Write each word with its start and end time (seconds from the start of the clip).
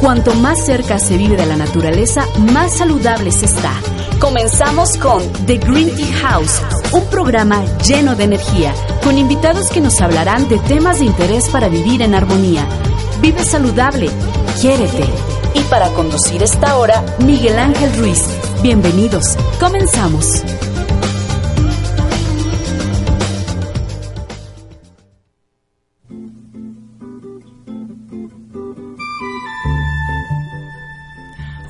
Cuanto 0.00 0.34
más 0.34 0.64
cerca 0.64 0.98
se 0.98 1.16
vive 1.16 1.36
de 1.36 1.46
la 1.46 1.56
naturaleza, 1.56 2.26
más 2.52 2.76
saludable 2.76 3.32
se 3.32 3.46
está. 3.46 3.72
Comenzamos 4.20 4.96
con 4.98 5.22
The 5.46 5.56
Green 5.56 5.94
Tea 5.96 6.14
House, 6.18 6.60
un 6.92 7.04
programa 7.06 7.64
lleno 7.78 8.14
de 8.14 8.24
energía, 8.24 8.74
con 9.02 9.16
invitados 9.16 9.70
que 9.70 9.80
nos 9.80 10.00
hablarán 10.02 10.48
de 10.48 10.58
temas 10.58 10.98
de 10.98 11.06
interés 11.06 11.48
para 11.48 11.68
vivir 11.68 12.02
en 12.02 12.14
armonía. 12.14 12.66
Vive 13.22 13.42
saludable, 13.42 14.10
quiérete. 14.60 15.04
Y 15.54 15.60
para 15.70 15.88
conducir 15.88 16.42
esta 16.42 16.76
hora, 16.76 17.02
Miguel 17.20 17.58
Ángel 17.58 17.96
Ruiz. 17.96 18.22
Bienvenidos, 18.62 19.36
comenzamos. 19.58 20.42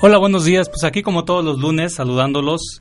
Hola, 0.09 0.19
buenos 0.19 0.45
días. 0.45 0.69
Pues 0.69 0.85
aquí 0.85 1.03
como 1.03 1.25
todos 1.25 1.45
los 1.45 1.59
lunes, 1.59 1.95
saludándolos 1.95 2.81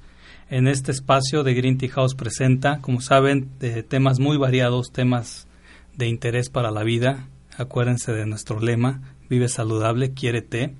en 0.51 0.67
este 0.67 0.91
espacio 0.91 1.41
de 1.41 1.55
Green 1.55 1.79
Tea 1.79 1.89
House 1.89 2.13
presenta, 2.13 2.81
como 2.81 3.01
saben, 3.01 3.49
de 3.57 3.81
temas 3.81 4.19
muy 4.19 4.37
variados, 4.37 4.91
temas 4.93 5.47
de 5.95 6.07
interés 6.07 6.51
para 6.51 6.69
la 6.69 6.83
vida. 6.83 7.27
Acuérdense 7.57 8.13
de 8.13 8.27
nuestro 8.27 8.59
lema, 8.59 9.01
vive 9.27 9.49
saludable, 9.49 10.13
quiérete. 10.13 10.75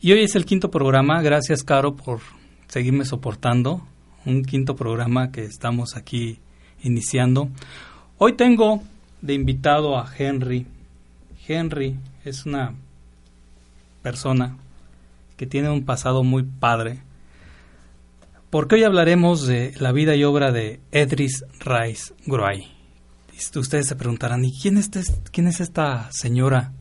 Y 0.00 0.12
hoy 0.12 0.22
es 0.22 0.36
el 0.36 0.44
quinto 0.44 0.70
programa, 0.70 1.20
gracias 1.22 1.64
Caro 1.64 1.96
por 1.96 2.20
seguirme 2.68 3.04
soportando, 3.04 3.82
un 4.26 4.44
quinto 4.44 4.76
programa 4.76 5.32
que 5.32 5.42
estamos 5.42 5.96
aquí 5.96 6.38
iniciando. 6.84 7.48
Hoy 8.16 8.34
tengo 8.34 8.80
de 9.22 9.34
invitado 9.34 9.98
a 9.98 10.08
Henry. 10.16 10.68
Henry 11.48 11.96
es 12.24 12.46
una 12.46 12.74
persona 14.02 14.56
que 15.38 15.46
tiene 15.46 15.70
un 15.70 15.84
pasado 15.84 16.24
muy 16.24 16.42
padre. 16.42 17.00
Porque 18.50 18.74
hoy 18.74 18.82
hablaremos 18.82 19.46
de 19.46 19.72
la 19.78 19.92
vida 19.92 20.16
y 20.16 20.24
obra 20.24 20.50
de 20.52 20.80
Edris 20.90 21.44
Rice 21.60 22.12
Groy. 22.26 22.66
Ustedes 23.54 23.86
se 23.86 23.94
preguntarán, 23.94 24.44
¿y 24.44 24.52
quién 24.60 24.76
es, 24.76 24.90
quién 25.30 25.46
es 25.46 25.60
esta 25.60 26.10
señora 26.10 26.72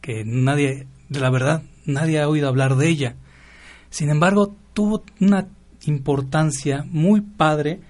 que 0.00 0.22
nadie, 0.24 0.86
de 1.08 1.20
la 1.20 1.30
verdad, 1.30 1.62
nadie 1.84 2.20
ha 2.20 2.28
oído 2.28 2.48
hablar 2.48 2.76
de 2.76 2.88
ella? 2.88 3.16
Sin 3.90 4.08
embargo, 4.08 4.54
tuvo 4.72 5.02
una 5.20 5.48
importancia 5.82 6.84
muy 6.88 7.22
padre 7.22 7.80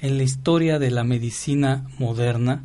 en 0.00 0.16
la 0.16 0.24
historia 0.24 0.80
de 0.80 0.90
la 0.90 1.04
medicina 1.04 1.86
moderna 1.98 2.64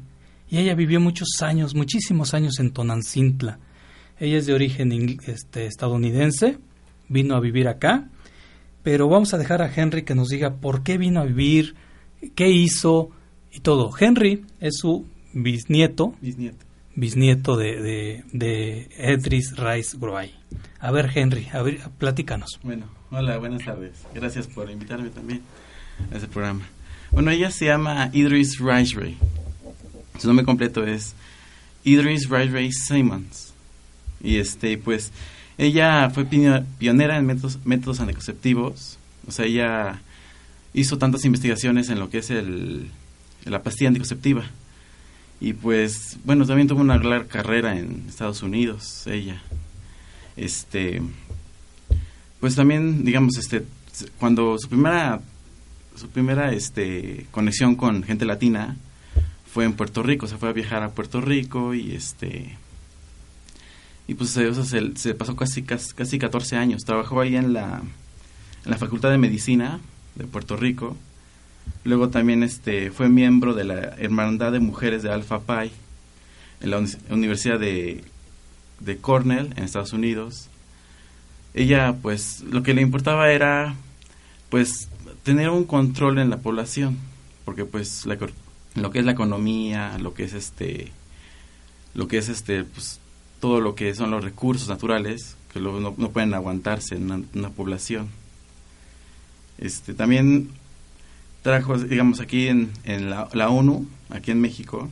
y 0.50 0.58
ella 0.58 0.74
vivió 0.74 1.00
muchos 1.00 1.30
años, 1.42 1.76
muchísimos 1.76 2.34
años 2.34 2.60
en 2.60 2.72
Tonancintla. 2.72 3.60
Ella 4.20 4.38
es 4.40 4.48
de 4.48 4.54
origen 4.54 5.20
este, 5.28 5.68
estadounidense, 5.68 6.58
vino 7.12 7.36
a 7.36 7.40
vivir 7.40 7.68
acá, 7.68 8.08
pero 8.84 9.08
vamos 9.08 9.34
a 9.34 9.38
dejar 9.38 9.62
a 9.62 9.72
Henry 9.74 10.04
que 10.04 10.16
nos 10.16 10.30
diga 10.30 10.56
por 10.56 10.84
qué 10.84 10.98
vino 10.98 11.20
a 11.20 11.26
vivir, 11.26 11.76
qué 12.36 12.50
hizo 12.50 13.10
y 13.52 13.60
todo. 13.60 13.92
Henry 14.00 14.46
es 14.60 14.78
su 14.78 15.06
bisnieto, 15.34 16.16
bisnieto, 16.22 16.66
bisnieto 16.96 17.58
de, 17.58 17.82
de, 17.82 18.24
de 18.32 18.90
Edris 18.98 19.56
Rice 19.58 19.98
Groy. 20.00 20.32
A 20.80 20.92
ver, 20.92 21.12
Henry, 21.14 21.48
a 21.54 21.62
ver, 21.62 21.80
platícanos. 21.98 22.60
Bueno, 22.64 22.88
hola, 23.12 23.38
buenas 23.38 23.64
tardes. 23.64 23.94
Gracias 24.16 24.48
por 24.48 24.70
invitarme 24.72 25.10
también 25.10 25.42
a 26.12 26.16
este 26.16 26.28
programa. 26.28 26.68
Bueno, 27.12 27.30
ella 27.30 27.52
se 27.52 27.66
llama 27.66 28.10
Idris 28.14 28.58
Rice 28.60 28.98
Ray. 28.98 29.18
Su 30.18 30.28
nombre 30.28 30.46
completo 30.46 30.86
es 30.86 31.14
Idris 31.84 32.30
Rice 32.30 32.52
Ray 32.52 32.72
Simons. 32.72 33.54
Y 34.24 34.38
este, 34.38 34.78
pues, 34.78 35.12
ella 35.62 36.10
fue 36.10 36.26
pionera 36.26 37.18
en 37.20 37.28
métodos, 37.28 38.00
anticonceptivos. 38.00 38.98
O 39.28 39.32
sea, 39.32 39.46
ella 39.46 40.02
hizo 40.74 40.98
tantas 40.98 41.24
investigaciones 41.24 41.90
en 41.90 42.00
lo 42.00 42.10
que 42.10 42.18
es 42.18 42.32
el, 42.32 42.88
la 43.46 43.62
pastilla 43.62 43.90
anticonceptiva. 43.90 44.44
Y 45.40 45.54
pues, 45.54 46.18
bueno, 46.26 46.48
también 46.48 46.68
tuvo 46.68 46.82
una 46.82 46.98
gran 46.98 47.26
carrera 47.26 47.78
en 47.78 48.06
Estados 48.10 48.42
Unidos, 48.42 49.06
ella. 49.06 49.40
Este, 50.36 51.00
pues 52.40 52.56
también, 52.56 53.06
digamos, 53.06 53.38
este, 53.38 53.64
cuando 54.18 54.58
su 54.58 54.68
primera, 54.68 55.22
su 55.96 56.10
primera, 56.10 56.54
este, 56.54 57.28
conexión 57.30 57.76
con 57.76 58.02
gente 58.02 58.26
latina 58.26 58.78
fue 59.54 59.66
en 59.66 59.74
Puerto 59.74 60.02
Rico, 60.02 60.26
se 60.26 60.38
fue 60.38 60.50
a 60.50 60.54
viajar 60.54 60.82
a 60.82 60.90
Puerto 60.90 61.22
Rico 61.22 61.76
y 61.76 61.94
este, 61.94 62.58
y 64.08 64.16
pues 64.16 64.36
o 64.36 64.64
sea, 64.64 64.82
se, 64.96 65.14
pasó 65.16 65.36
casi, 65.36 65.64
casi, 65.64 65.94
casi 65.94 66.20
14 66.20 66.58
años. 66.58 66.84
Trabajó 66.84 67.22
ahí 67.22 67.36
en 67.36 67.54
la, 67.54 67.82
en 68.66 68.72
la 68.72 68.78
Facultad 68.78 69.12
de 69.12 69.18
Medicina 69.18 69.80
de 70.16 70.26
Puerto 70.26 70.58
Rico. 70.58 70.98
Luego 71.84 72.10
también 72.10 72.44
este, 72.44 72.92
fue 72.92 73.10
miembro 73.10 73.54
de 73.54 73.64
la 73.64 73.80
Hermandad 73.98 74.52
de 74.52 74.60
Mujeres 74.60 75.04
de 75.04 75.12
Alpha 75.12 75.40
Pi 75.40 75.72
en 76.62 76.72
la 76.72 76.84
Universidad 77.10 77.60
de, 77.60 78.04
de 78.80 78.98
Cornell 78.98 79.54
en 79.56 79.64
Estados 79.64 79.94
Unidos. 79.94 80.50
Ella 81.54 81.96
pues 82.02 82.42
lo 82.42 82.64
que 82.64 82.74
le 82.74 82.82
importaba 82.82 83.32
era 83.32 83.76
pues 84.50 84.90
tener 85.24 85.50
un 85.50 85.66
control 85.66 86.20
en 86.20 86.30
la 86.30 86.38
población, 86.38 86.98
porque 87.46 87.66
pues 87.66 88.06
la, 88.06 88.18
lo 88.76 88.92
que 88.92 89.00
es 89.00 89.06
la 89.06 89.12
economía, 89.12 89.98
lo 90.00 90.14
que 90.14 90.24
es 90.24 90.34
este 90.34 90.92
lo 91.94 92.08
que 92.08 92.18
es 92.18 92.30
este 92.30 92.64
pues 92.64 93.01
todo 93.42 93.60
lo 93.60 93.76
que 93.76 93.94
son 93.94 94.12
los 94.12 94.24
recursos 94.24 94.70
naturales 94.70 95.36
que 95.52 95.60
lo, 95.60 95.82
no, 95.82 95.94
no, 95.98 96.12
pueden 96.12 96.34
aguantarse 96.34 96.96
en 96.96 97.28
una, 97.34 97.50
población. 97.50 98.08
Este, 99.58 99.94
también 99.94 100.50
trajo, 101.42 101.78
digamos, 101.78 102.22
aquí 102.22 102.48
en, 102.48 102.72
en 102.86 103.10
la, 103.10 103.28
la, 103.34 103.50
ONU, 103.50 103.86
aquí 104.10 104.32
en 104.32 104.40
México, 104.40 104.90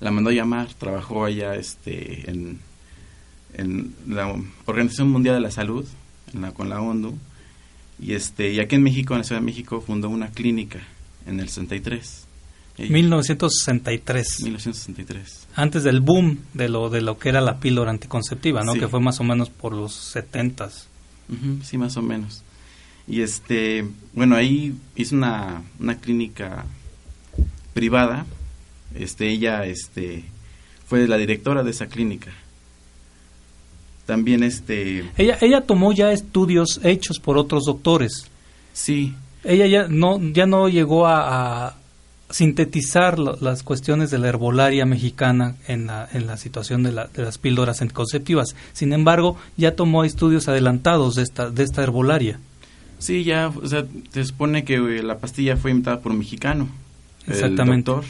la 0.00 0.10
mandó 0.10 0.30
a 0.30 0.32
llamar, 0.32 0.74
trabajó 0.74 1.24
allá 1.24 1.54
este, 1.54 2.28
en, 2.28 2.58
en 3.54 3.94
la 4.08 4.34
Organización 4.64 5.10
Mundial 5.10 5.36
de 5.36 5.42
la 5.42 5.50
Salud, 5.52 5.86
en 6.34 6.42
la, 6.42 6.52
con 6.52 6.68
la 6.68 6.80
ONU, 6.80 7.16
y, 8.00 8.14
este, 8.14 8.52
y 8.52 8.60
aquí 8.60 8.74
en 8.74 8.82
México, 8.82 9.14
en 9.14 9.18
la 9.18 9.24
Ciudad 9.24 9.40
de 9.40 9.46
México, 9.46 9.80
fundó 9.80 10.08
una 10.08 10.30
clínica 10.32 10.80
en 11.26 11.38
el 11.38 11.48
63. 11.48 12.25
Ella. 12.78 12.92
1963. 12.92 14.40
1963. 14.42 15.48
Antes 15.54 15.82
del 15.84 16.00
boom 16.00 16.40
de 16.54 16.68
lo 16.68 16.90
de 16.90 17.00
lo 17.00 17.18
que 17.18 17.30
era 17.30 17.40
la 17.40 17.58
píldora 17.58 17.90
anticonceptiva, 17.90 18.62
¿no? 18.62 18.72
Sí. 18.74 18.80
Que 18.80 18.88
fue 18.88 19.00
más 19.00 19.18
o 19.20 19.24
menos 19.24 19.50
por 19.50 19.72
los 19.72 20.14
70s. 20.14 20.84
Uh 21.28 21.34
-huh, 21.34 21.62
sí, 21.62 21.78
más 21.78 21.96
o 21.96 22.02
menos. 22.02 22.42
Y 23.08 23.22
este, 23.22 23.86
bueno, 24.14 24.36
ahí 24.36 24.74
hizo 24.96 25.14
una, 25.16 25.62
una 25.78 25.98
clínica 25.98 26.66
privada. 27.72 28.26
Este, 28.94 29.28
ella 29.28 29.64
este 29.64 30.24
fue 30.86 31.06
la 31.06 31.16
directora 31.16 31.62
de 31.62 31.70
esa 31.70 31.86
clínica. 31.86 32.32
También 34.06 34.42
este 34.44 35.10
Ella 35.16 35.36
ella 35.40 35.60
tomó 35.62 35.92
ya 35.92 36.12
estudios 36.12 36.80
hechos 36.84 37.18
por 37.18 37.38
otros 37.38 37.64
doctores. 37.64 38.28
Sí. 38.72 39.14
Ella 39.42 39.66
ya 39.66 39.88
no 39.88 40.20
ya 40.20 40.46
no 40.46 40.68
llegó 40.68 41.06
a, 41.06 41.66
a 41.68 41.76
sintetizar 42.30 43.18
lo, 43.18 43.36
las 43.40 43.62
cuestiones 43.62 44.10
de 44.10 44.18
la 44.18 44.28
herbolaria 44.28 44.84
mexicana 44.84 45.54
en 45.68 45.86
la, 45.86 46.08
en 46.12 46.26
la 46.26 46.36
situación 46.36 46.82
de, 46.82 46.92
la, 46.92 47.06
de, 47.06 47.22
las 47.22 47.38
píldoras 47.38 47.82
anticonceptivas. 47.82 48.56
Sin 48.72 48.92
embargo, 48.92 49.36
ya 49.56 49.76
tomó 49.76 50.04
estudios 50.04 50.48
adelantados 50.48 51.14
de 51.14 51.22
esta, 51.22 51.50
de 51.50 51.62
esta 51.62 51.82
herbolaria. 51.82 52.40
Sí, 52.98 53.24
ya, 53.24 53.48
o 53.48 53.66
sea, 53.66 53.84
se 54.10 54.24
supone 54.24 54.64
que 54.64 54.78
la 54.78 55.18
pastilla 55.18 55.56
fue 55.56 55.70
inventada 55.70 56.00
por 56.00 56.12
un 56.12 56.18
mexicano. 56.18 56.68
Exactamente. 57.26 57.90
El 57.90 57.96
doctor, 57.96 58.04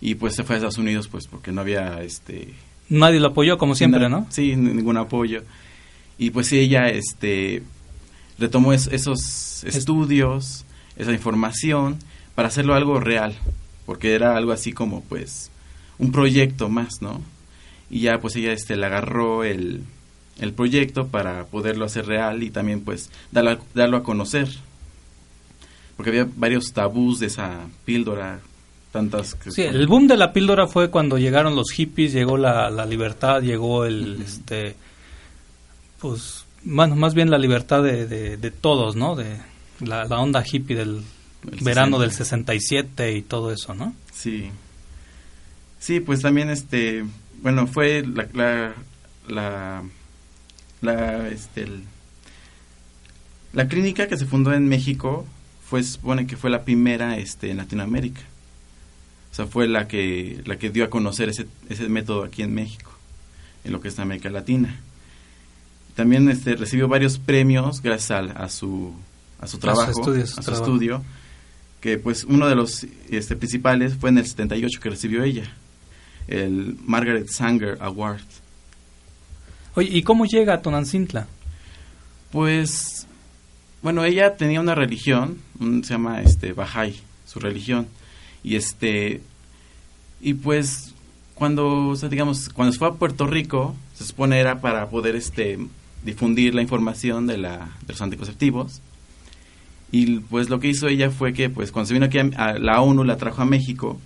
y 0.00 0.14
pues 0.14 0.34
se 0.34 0.44
fue 0.44 0.56
a 0.56 0.58
Estados 0.58 0.78
Unidos, 0.78 1.08
pues 1.08 1.26
porque 1.26 1.52
no 1.52 1.60
había 1.60 2.02
este. 2.02 2.54
Nadie 2.88 3.20
lo 3.20 3.28
apoyó, 3.28 3.58
como 3.58 3.74
siempre, 3.74 4.08
¿no? 4.08 4.26
Sí, 4.30 4.56
ningún 4.56 4.96
apoyo. 4.96 5.42
Y 6.18 6.30
pues 6.30 6.46
sí, 6.48 6.58
ella 6.58 6.88
este, 6.88 7.62
retomó 8.38 8.72
es, 8.72 8.88
esos 8.88 9.64
estudios, 9.64 10.64
esa 10.96 11.12
información 11.12 11.98
para 12.38 12.46
hacerlo 12.46 12.74
algo 12.76 13.00
real, 13.00 13.34
porque 13.84 14.14
era 14.14 14.36
algo 14.36 14.52
así 14.52 14.72
como 14.72 15.02
pues 15.02 15.50
un 15.98 16.12
proyecto 16.12 16.68
más, 16.68 17.02
¿no? 17.02 17.20
Y 17.90 18.02
ya 18.02 18.20
pues 18.20 18.36
ella 18.36 18.52
este, 18.52 18.76
le 18.76 18.86
agarró 18.86 19.42
el, 19.42 19.82
el 20.38 20.52
proyecto 20.52 21.08
para 21.08 21.46
poderlo 21.46 21.84
hacer 21.84 22.06
real 22.06 22.44
y 22.44 22.50
también 22.50 22.82
pues 22.82 23.10
darlo, 23.32 23.50
a- 23.50 23.58
darlo 23.74 23.96
a 23.96 24.04
conocer. 24.04 24.48
Porque 25.96 26.10
había 26.10 26.28
varios 26.36 26.72
tabús 26.72 27.18
de 27.18 27.26
esa 27.26 27.66
píldora, 27.84 28.38
tantas 28.92 29.34
que... 29.34 29.50
Sí, 29.50 29.62
el 29.62 29.88
boom 29.88 30.06
de 30.06 30.16
la 30.16 30.32
píldora 30.32 30.68
fue 30.68 30.90
cuando 30.90 31.18
llegaron 31.18 31.56
los 31.56 31.72
hippies, 31.72 32.12
llegó 32.12 32.36
la, 32.36 32.70
la 32.70 32.86
libertad, 32.86 33.42
llegó 33.42 33.84
el, 33.84 34.22
este, 34.22 34.76
pues, 36.00 36.44
bueno, 36.62 36.94
más 36.94 37.14
bien 37.14 37.32
la 37.32 37.38
libertad 37.38 37.82
de, 37.82 38.06
de, 38.06 38.36
de 38.36 38.50
todos, 38.52 38.94
¿no? 38.94 39.16
De 39.16 39.38
la, 39.80 40.04
la 40.04 40.20
onda 40.20 40.44
hippie 40.48 40.76
del 40.76 40.90
El 40.98 41.02
verano 41.60 41.98
60. 41.98 42.00
del 42.00 42.12
67 42.12 43.16
y 43.16 43.22
todo 43.22 43.52
eso, 43.52 43.74
¿no? 43.74 43.94
Sí. 44.12 44.50
Sí, 45.80 46.00
pues 46.00 46.20
también 46.22 46.50
este, 46.50 47.04
bueno, 47.42 47.66
fue 47.66 48.04
la 48.06 48.26
la 48.32 48.74
la, 49.28 49.82
la, 50.80 51.28
este 51.28 51.62
el- 51.62 51.82
la 53.52 53.66
clínica 53.68 54.08
que 54.08 54.16
se 54.16 54.26
fundó 54.26 54.52
en 54.52 54.68
México 54.68 55.26
fue 55.68 55.82
supone 55.82 56.26
que 56.26 56.36
fue 56.36 56.50
la 56.50 56.64
primera 56.64 57.16
este 57.16 57.50
en 57.50 57.56
Latinoamérica. 57.58 58.20
O 59.30 59.34
sea, 59.34 59.46
fue 59.46 59.68
la 59.68 59.86
que 59.88 60.42
la 60.46 60.56
que 60.58 60.70
dio 60.70 60.84
a 60.84 60.90
conocer 60.90 61.28
ese 61.28 61.46
ese 61.68 61.88
método 61.88 62.24
aquí 62.24 62.42
en 62.42 62.54
México, 62.54 62.90
en 63.64 63.72
lo 63.72 63.80
que 63.80 63.88
es 63.88 63.98
América 63.98 64.30
Latina. 64.30 64.80
También 65.94 66.28
este 66.28 66.56
recibió 66.56 66.88
varios 66.88 67.18
premios 67.18 67.82
gracias 67.82 68.10
al- 68.12 68.36
a, 68.36 68.48
su 68.48 68.94
a 69.40 69.46
su 69.46 69.58
trabajo, 69.58 69.90
estudio, 69.90 70.24
a 70.24 70.26
su 70.42 70.50
a 70.50 70.54
estudio 70.54 71.04
que 71.80 71.98
pues 71.98 72.24
uno 72.24 72.48
de 72.48 72.54
los 72.56 72.86
este, 73.08 73.36
principales 73.36 73.94
fue 73.94 74.10
en 74.10 74.18
el 74.18 74.26
78 74.26 74.80
que 74.80 74.90
recibió 74.90 75.22
ella, 75.22 75.52
el 76.26 76.76
Margaret 76.84 77.28
Sanger 77.28 77.78
Award. 77.80 78.20
Oye, 79.74 79.90
¿y 79.96 80.02
cómo 80.02 80.24
llega 80.26 80.54
a 80.54 80.62
Tonancintla? 80.62 81.26
Pues, 82.30 83.06
bueno, 83.82 84.04
ella 84.04 84.36
tenía 84.36 84.60
una 84.60 84.74
religión, 84.74 85.38
un- 85.60 85.84
se 85.84 85.94
llama 85.94 86.20
este 86.20 86.54
Bahá'í, 86.54 86.94
su 87.26 87.38
religión, 87.40 87.86
y 88.42 88.56
este, 88.56 89.20
y 90.20 90.34
pues 90.34 90.94
cuando, 91.34 91.88
o 91.88 91.96
sea, 91.96 92.08
digamos, 92.08 92.48
cuando 92.48 92.72
se 92.72 92.78
fue 92.78 92.88
a 92.88 92.92
Puerto 92.94 93.26
Rico, 93.26 93.76
se 93.96 94.04
supone 94.04 94.38
era 94.40 94.60
para 94.60 94.90
poder 94.90 95.14
este 95.16 95.58
difundir 96.04 96.54
la 96.54 96.62
información 96.62 97.26
de 97.26 97.38
la 97.38 97.70
de 97.86 97.92
los 97.92 98.02
anticonceptivos. 98.02 98.80
Y 99.90 100.20
pues 100.20 100.50
lo 100.50 100.60
que 100.60 100.68
hizo 100.68 100.86
ella 100.88 101.10
fue 101.10 101.32
que 101.32 101.48
pues 101.48 101.72
cuando 101.72 101.88
se 101.88 101.94
vino 101.94 102.06
aquí 102.06 102.18
a, 102.18 102.28
a 102.36 102.58
la 102.58 102.80
ONU 102.80 103.04
la 103.04 103.16
trajo 103.16 103.42
a 103.42 103.46
México, 103.46 103.98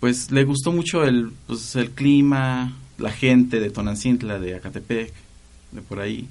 pues 0.00 0.30
le 0.30 0.44
gustó 0.44 0.72
mucho 0.72 1.04
el 1.04 1.32
pues, 1.46 1.76
el 1.76 1.90
clima, 1.90 2.72
la 2.98 3.10
gente 3.10 3.60
de 3.60 3.70
Tonancintla, 3.70 4.38
de 4.38 4.56
Acatepec, 4.56 5.12
de 5.72 5.80
por 5.82 6.00
ahí. 6.00 6.28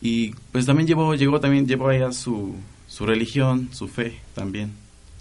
Y 0.00 0.30
pues 0.52 0.66
también 0.66 0.86
llevó, 0.86 1.14
llegó 1.14 1.40
también, 1.40 1.66
llevó 1.66 1.88
allá 1.88 2.12
su, 2.12 2.54
su 2.86 3.06
religión, 3.06 3.68
su 3.72 3.88
fe 3.88 4.18
también. 4.34 4.72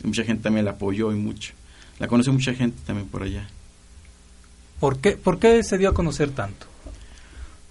Y 0.04 0.08
mucha 0.08 0.24
gente 0.24 0.44
también 0.44 0.66
la 0.66 0.72
apoyó 0.72 1.12
y 1.12 1.16
mucho. 1.16 1.54
La 2.00 2.08
conoció 2.08 2.32
mucha 2.32 2.54
gente 2.54 2.78
también 2.86 3.08
por 3.08 3.24
allá. 3.24 3.48
¿Por 4.80 5.00
qué, 5.00 5.12
¿Por 5.12 5.40
qué 5.40 5.62
se 5.64 5.78
dio 5.78 5.90
a 5.90 5.94
conocer 5.94 6.32
tanto? 6.32 6.66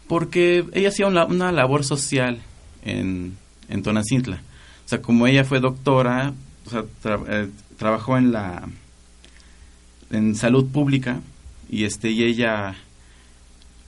Porque 0.06 0.66
ella 0.74 0.88
hacía 0.88 1.06
una, 1.06 1.24
una 1.24 1.50
labor 1.52 1.84
social 1.84 2.40
en, 2.84 3.36
en 3.68 3.82
Tonacintla. 3.82 4.36
O 4.84 4.88
sea, 4.88 5.02
como 5.02 5.26
ella 5.26 5.44
fue 5.44 5.60
doctora, 5.60 6.32
o 6.66 6.70
sea, 6.70 6.84
eh, 7.28 7.48
trabajó 7.76 8.16
en 8.16 8.32
la 8.32 8.68
en 10.10 10.34
salud 10.34 10.66
pública 10.66 11.20
y 11.70 11.84
este 11.84 12.10
y 12.10 12.24
ella 12.24 12.74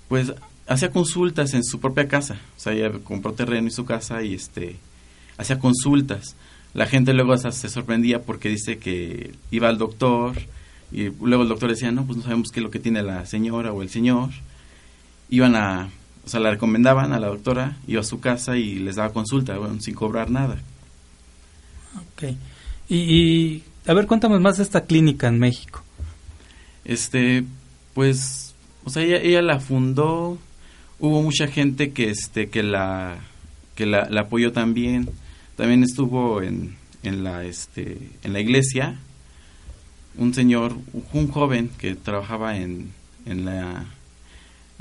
pues 0.09 0.33
hacía 0.67 0.91
consultas 0.91 1.55
en 1.55 1.65
su 1.65 1.81
propia 1.81 2.09
casa. 2.09 2.39
O 2.57 2.61
sea, 2.61 2.73
ella 2.73 2.93
compró 3.03 3.33
terreno 3.33 3.69
en 3.69 3.73
su 3.73 3.85
casa 3.85 4.23
y 4.23 4.35
este 4.35 4.77
hacía 5.37 5.59
consultas. 5.59 6.37
La 6.75 6.87
gente 6.87 7.13
luego 7.15 7.37
se 7.37 7.69
sorprendía 7.69 8.23
porque 8.23 8.49
dice 8.49 8.79
que 8.79 9.35
iba 9.51 9.69
al 9.69 9.79
doctor 9.79 10.37
y 10.93 11.11
luego 11.21 11.43
el 11.43 11.49
doctor 11.49 11.71
decía, 11.71 11.91
no, 11.91 12.05
pues 12.05 12.19
no 12.19 12.25
sabemos 12.25 12.51
qué 12.53 12.61
es 12.61 12.65
lo 12.65 12.71
que 12.71 12.79
tiene 12.79 13.03
la 13.03 13.27
señora 13.27 13.73
o 13.73 13.83
el 13.83 13.91
señor. 13.91 14.31
Iban 15.29 15.57
a, 15.57 15.89
o 16.25 16.29
sea, 16.29 16.41
la 16.41 16.51
recomendaban 16.51 17.13
a 17.13 17.19
la 17.19 17.29
doctora, 17.29 17.77
iba 17.87 18.01
a 18.01 18.05
su 18.05 18.21
casa 18.21 18.57
y 18.57 18.79
les 18.79 18.97
daba 18.97 19.13
consulta, 19.13 19.57
bueno, 19.59 19.81
sin 19.81 19.95
cobrar 19.95 20.31
nada. 20.31 20.59
Ok. 21.97 22.35
Y, 22.89 22.97
y, 22.97 23.63
a 23.87 23.95
ver, 23.95 24.07
cuéntame 24.07 24.39
más 24.39 24.59
de 24.59 24.63
esta 24.63 24.85
clínica 24.85 25.29
en 25.29 25.39
México. 25.39 25.83
Este, 26.85 27.45
pues, 27.95 28.55
o 28.85 28.91
sea, 28.91 29.03
ella, 29.03 29.19
ella 29.19 29.43
la 29.43 29.61
fundó, 29.61 30.39
hubo 30.99 31.23
mucha 31.23 31.47
gente 31.47 31.93
que, 31.93 32.11
este, 32.11 32.49
que 32.51 32.63
la, 32.63 33.19
que 33.75 33.87
la, 33.87 34.09
la 34.11 34.23
apoyó 34.23 34.53
también, 34.53 35.09
también 35.57 35.83
estuvo 35.83 36.43
en, 36.43 36.77
en 37.03 37.25
la, 37.25 37.45
este, 37.45 38.11
en 38.23 38.33
la 38.33 38.41
iglesia, 38.41 38.99
un 40.17 40.35
señor, 40.35 40.77
un 41.13 41.29
joven 41.29 41.71
que 41.79 41.95
trabajaba 41.95 42.57
en, 42.57 42.93
en 43.27 43.45
la, 43.45 43.87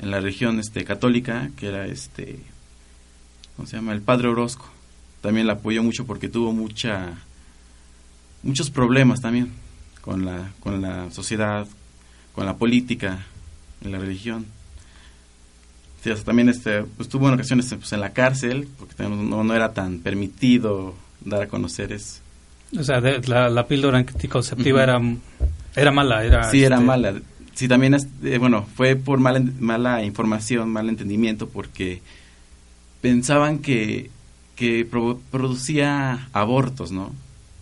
en 0.00 0.10
la 0.10 0.20
región, 0.20 0.58
este, 0.58 0.84
católica, 0.84 1.50
que 1.56 1.68
era, 1.68 1.86
este, 1.86 2.40
¿cómo 3.56 3.68
se 3.68 3.76
llama? 3.76 3.92
El 3.92 4.00
padre 4.02 4.28
Orozco, 4.28 4.68
también 5.20 5.46
la 5.46 5.54
apoyó 5.54 5.82
mucho 5.82 6.06
porque 6.06 6.28
tuvo 6.28 6.52
mucha, 6.52 7.14
muchos 8.42 8.70
problemas 8.70 9.20
también 9.20 9.50
con 10.00 10.24
la, 10.24 10.50
con 10.60 10.80
la 10.80 11.10
sociedad, 11.10 11.66
con 12.34 12.46
la 12.46 12.56
política, 12.56 13.26
en 13.84 13.92
la 13.92 13.98
religión. 13.98 14.46
Sí, 16.02 16.10
hasta 16.10 16.24
también 16.24 16.48
este, 16.48 16.82
pues, 16.82 17.08
estuvo 17.08 17.28
en 17.28 17.34
ocasiones 17.34 17.66
pues, 17.74 17.92
en 17.92 18.00
la 18.00 18.14
cárcel, 18.14 18.68
porque 18.78 19.02
no, 19.02 19.44
no 19.44 19.54
era 19.54 19.74
tan 19.74 19.98
permitido 19.98 20.94
dar 21.22 21.42
a 21.42 21.48
conocer 21.48 21.92
eso. 21.92 22.20
O 22.78 22.82
sea, 22.82 23.02
de- 23.02 23.20
la, 23.28 23.50
la 23.50 23.66
píldora 23.66 23.98
anticonceptiva 23.98 24.82
Ujú. 24.82 24.82
era, 24.82 25.00
era 25.76 25.90
mala. 25.90 26.24
Era, 26.24 26.50
sí, 26.50 26.62
era 26.64 26.76
este, 26.76 26.86
mala. 26.86 27.14
Sí, 27.60 27.68
también, 27.68 27.94
eh, 28.24 28.38
bueno, 28.38 28.66
fue 28.74 28.96
por 28.96 29.20
mala, 29.20 30.02
información, 30.02 30.70
mal 30.70 30.88
entendimiento, 30.88 31.46
porque 31.46 32.00
pensaban 33.02 33.58
que, 33.58 34.08
que 34.56 34.86
pro- 34.86 35.20
producía 35.30 36.26
abortos, 36.32 36.90
¿no? 36.90 37.12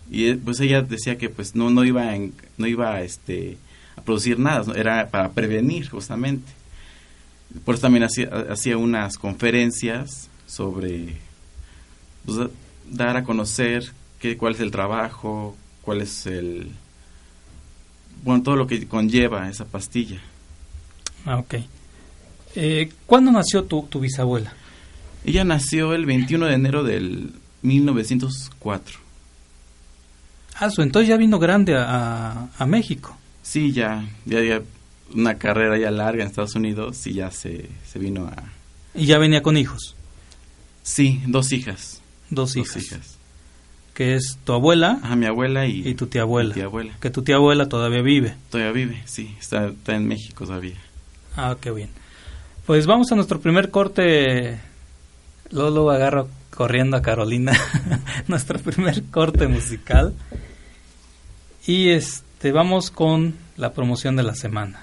Y 0.09 0.27
eh, 0.27 0.39
pues 0.41 0.61
ella 0.61 0.83
decía 0.83 1.17
que 1.17 1.27
pues 1.27 1.53
no, 1.53 1.69
no 1.69 1.83
iba, 1.83 2.05
no 2.57 2.65
iba 2.65 3.01
este, 3.01 3.57
a 3.97 4.01
producir 4.01 4.39
nada, 4.39 4.73
era 4.73 5.09
para 5.09 5.31
prevenir 5.33 5.89
justamente. 5.89 6.49
Por 7.65 7.75
eso 7.75 7.81
también 7.81 8.03
hacía, 8.05 8.29
hacía 8.49 8.77
unas 8.77 9.17
conferencias 9.17 10.29
sobre 10.47 11.17
pues, 12.25 12.37
da- 12.37 12.49
dar 12.89 13.17
a 13.17 13.25
conocer 13.25 13.91
qué, 14.21 14.37
cuál 14.37 14.53
es 14.53 14.61
el 14.61 14.71
trabajo, 14.71 15.57
cuál 15.81 15.99
es 15.99 16.25
el, 16.25 16.71
bueno, 18.23 18.43
todo 18.43 18.55
lo 18.55 18.67
que 18.67 18.87
conlleva 18.87 19.49
esa 19.49 19.65
pastilla. 19.65 20.19
Ah, 21.25 21.37
ok. 21.37 21.55
Eh, 22.55 22.91
¿Cuándo 23.05 23.31
nació 23.31 23.63
tu, 23.63 23.83
tu 23.83 23.99
bisabuela? 23.99 24.53
Ella 25.25 25.43
nació 25.43 25.93
el 25.93 26.05
21 26.05 26.47
de 26.47 26.53
enero 26.53 26.83
del 26.83 27.33
1904. 27.61 28.99
Ah, 30.55 30.69
su, 30.69 30.81
entonces 30.81 31.09
ya 31.09 31.17
vino 31.17 31.39
grande 31.39 31.75
a, 31.77 32.65
México. 32.67 33.17
Sí, 33.41 33.71
ya, 33.71 34.05
ya, 34.25 34.41
ya 34.43 34.61
una 35.13 35.37
carrera 35.37 35.77
ya 35.77 35.91
larga 35.91 36.23
en 36.23 36.29
Estados 36.29 36.55
Unidos 36.55 37.05
y 37.07 37.13
ya 37.13 37.31
se, 37.31 37.69
se 37.85 37.99
vino 37.99 38.25
a... 38.27 38.35
Y 38.93 39.05
ya 39.05 39.17
venía 39.17 39.41
con 39.41 39.57
hijos. 39.57 39.95
Sí, 40.83 41.21
dos 41.27 41.51
hijas. 41.51 42.01
Dos 42.29 42.53
Dos 42.53 42.75
hijas. 42.75 43.18
Que 43.99 44.15
es 44.15 44.39
tu 44.45 44.53
abuela 44.53 45.01
mi 45.17 45.25
abuela 45.25 45.65
y, 45.65 45.85
y 45.85 45.93
tu 45.93 46.07
tía 46.07 46.21
abuela. 46.21 46.53
tía 46.53 46.63
abuela. 46.63 46.93
Que 47.01 47.09
tu 47.09 47.21
tía 47.21 47.35
abuela 47.35 47.67
todavía 47.67 48.01
vive. 48.01 48.33
Todavía 48.49 48.71
vive, 48.71 49.01
sí, 49.03 49.35
está, 49.37 49.67
está 49.67 49.93
en 49.93 50.07
México 50.07 50.45
todavía. 50.45 50.77
Ah, 51.35 51.57
qué 51.59 51.69
bien. 51.71 51.89
Pues 52.65 52.87
vamos 52.87 53.11
a 53.11 53.15
nuestro 53.15 53.41
primer 53.41 53.71
corte. 53.71 54.57
Lolo 55.49 55.91
agarro 55.91 56.29
corriendo 56.49 56.95
a 56.95 57.01
Carolina. 57.01 57.51
nuestro 58.29 58.57
primer 58.59 59.03
corte 59.11 59.49
musical. 59.49 60.13
Y 61.67 61.89
este 61.89 62.53
vamos 62.53 62.91
con 62.91 63.35
la 63.57 63.73
promoción 63.73 64.15
de 64.15 64.23
la 64.23 64.33
semana. 64.33 64.79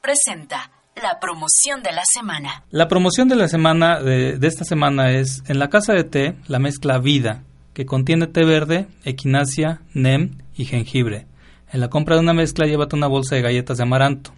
Presenta 0.00 0.70
la 1.00 1.20
promoción 1.20 1.82
de 1.82 1.92
la 1.92 2.02
semana. 2.12 2.64
La 2.70 2.88
promoción 2.88 3.28
de 3.28 3.36
la 3.36 3.46
semana 3.46 4.00
de, 4.00 4.36
esta 4.42 4.64
semana 4.64 5.12
es 5.12 5.44
en 5.46 5.60
la 5.60 5.68
casa 5.68 5.92
de 5.92 6.02
té 6.02 6.36
la 6.48 6.58
mezcla 6.58 6.98
Vida, 6.98 7.44
que 7.72 7.86
contiene 7.86 8.26
té 8.26 8.44
verde, 8.44 8.88
equinacia, 9.04 9.80
nem 9.92 10.38
y 10.56 10.64
jengibre. 10.64 11.26
En 11.72 11.80
la 11.80 11.88
compra 11.88 12.16
de 12.16 12.22
una 12.22 12.34
mezcla 12.34 12.66
llévate 12.66 12.96
una 12.96 13.06
bolsa 13.06 13.36
de 13.36 13.42
galletas 13.42 13.76
de 13.76 13.84
amaranto. 13.84 14.32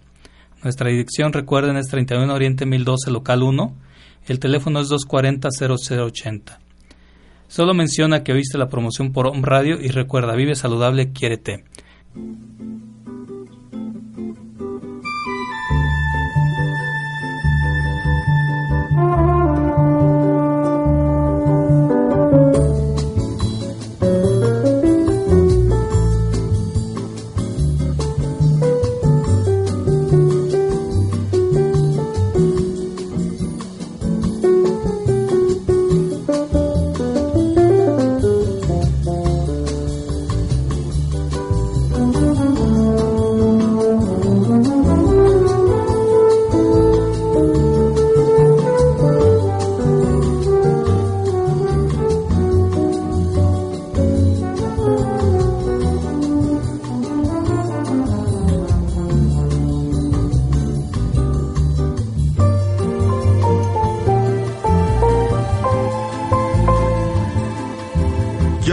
Nuestra 0.63 0.89
dirección, 0.89 1.33
recuerden, 1.33 1.77
es 1.77 1.87
31 1.87 2.31
Oriente 2.31 2.67
1012, 2.67 3.09
local 3.09 3.41
1, 3.41 3.75
El 4.27 4.39
teléfono 4.39 4.81
es 4.81 4.89
240-0080. 4.89 6.59
Solo 7.47 7.73
menciona 7.73 8.23
que 8.23 8.33
oíste 8.33 8.57
la 8.57 8.69
promoción 8.69 9.13
por 9.13 9.27
Home 9.27 9.41
Radio 9.43 9.81
y 9.81 9.87
recuerda, 9.87 10.35
vive 10.35 10.53
saludable, 10.55 11.11
quiérete. 11.11 11.63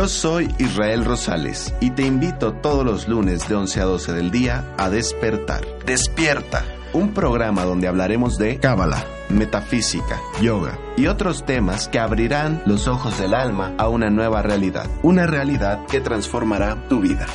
Yo 0.05 0.09
soy 0.09 0.55
Israel 0.59 1.03
Rosales 1.03 1.73
y 1.81 1.89
te 1.93 2.03
invito 2.03 2.53
todos 2.53 2.85
los 2.85 3.09
lunes 3.09 3.49
de 3.49 3.55
11 3.55 3.81
a 3.81 3.85
12 3.85 4.13
del 4.13 4.31
día 4.31 4.75
a 4.77 4.91
despertar. 4.91 5.65
Despierta, 5.87 6.63
un 6.93 7.15
programa 7.15 7.65
donde 7.65 7.89
hablaremos 7.89 8.37
de 8.37 8.59
Cábala, 8.59 9.03
metafísica, 9.31 10.21
yoga 10.43 10.79
y 10.99 11.07
otros 11.07 11.47
temas 11.47 11.89
que 11.89 12.01
abrirán 12.01 12.63
los 12.67 12.87
ojos 12.87 13.19
del 13.19 13.33
alma 13.33 13.73
a 13.79 13.89
una 13.89 14.11
nueva 14.11 14.43
realidad, 14.43 14.91
una 15.03 15.27
realidad 15.27 15.87
que 15.87 16.03
transformará 16.03 16.87
tu 16.87 17.01
vida. 17.01 17.27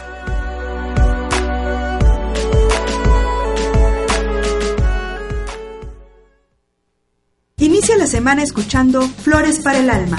Inicia 7.57 7.97
la 7.97 8.05
semana 8.05 8.43
escuchando 8.43 9.01
Flores 9.01 9.57
para 9.57 9.79
el 9.79 9.89
Alma. 9.89 10.17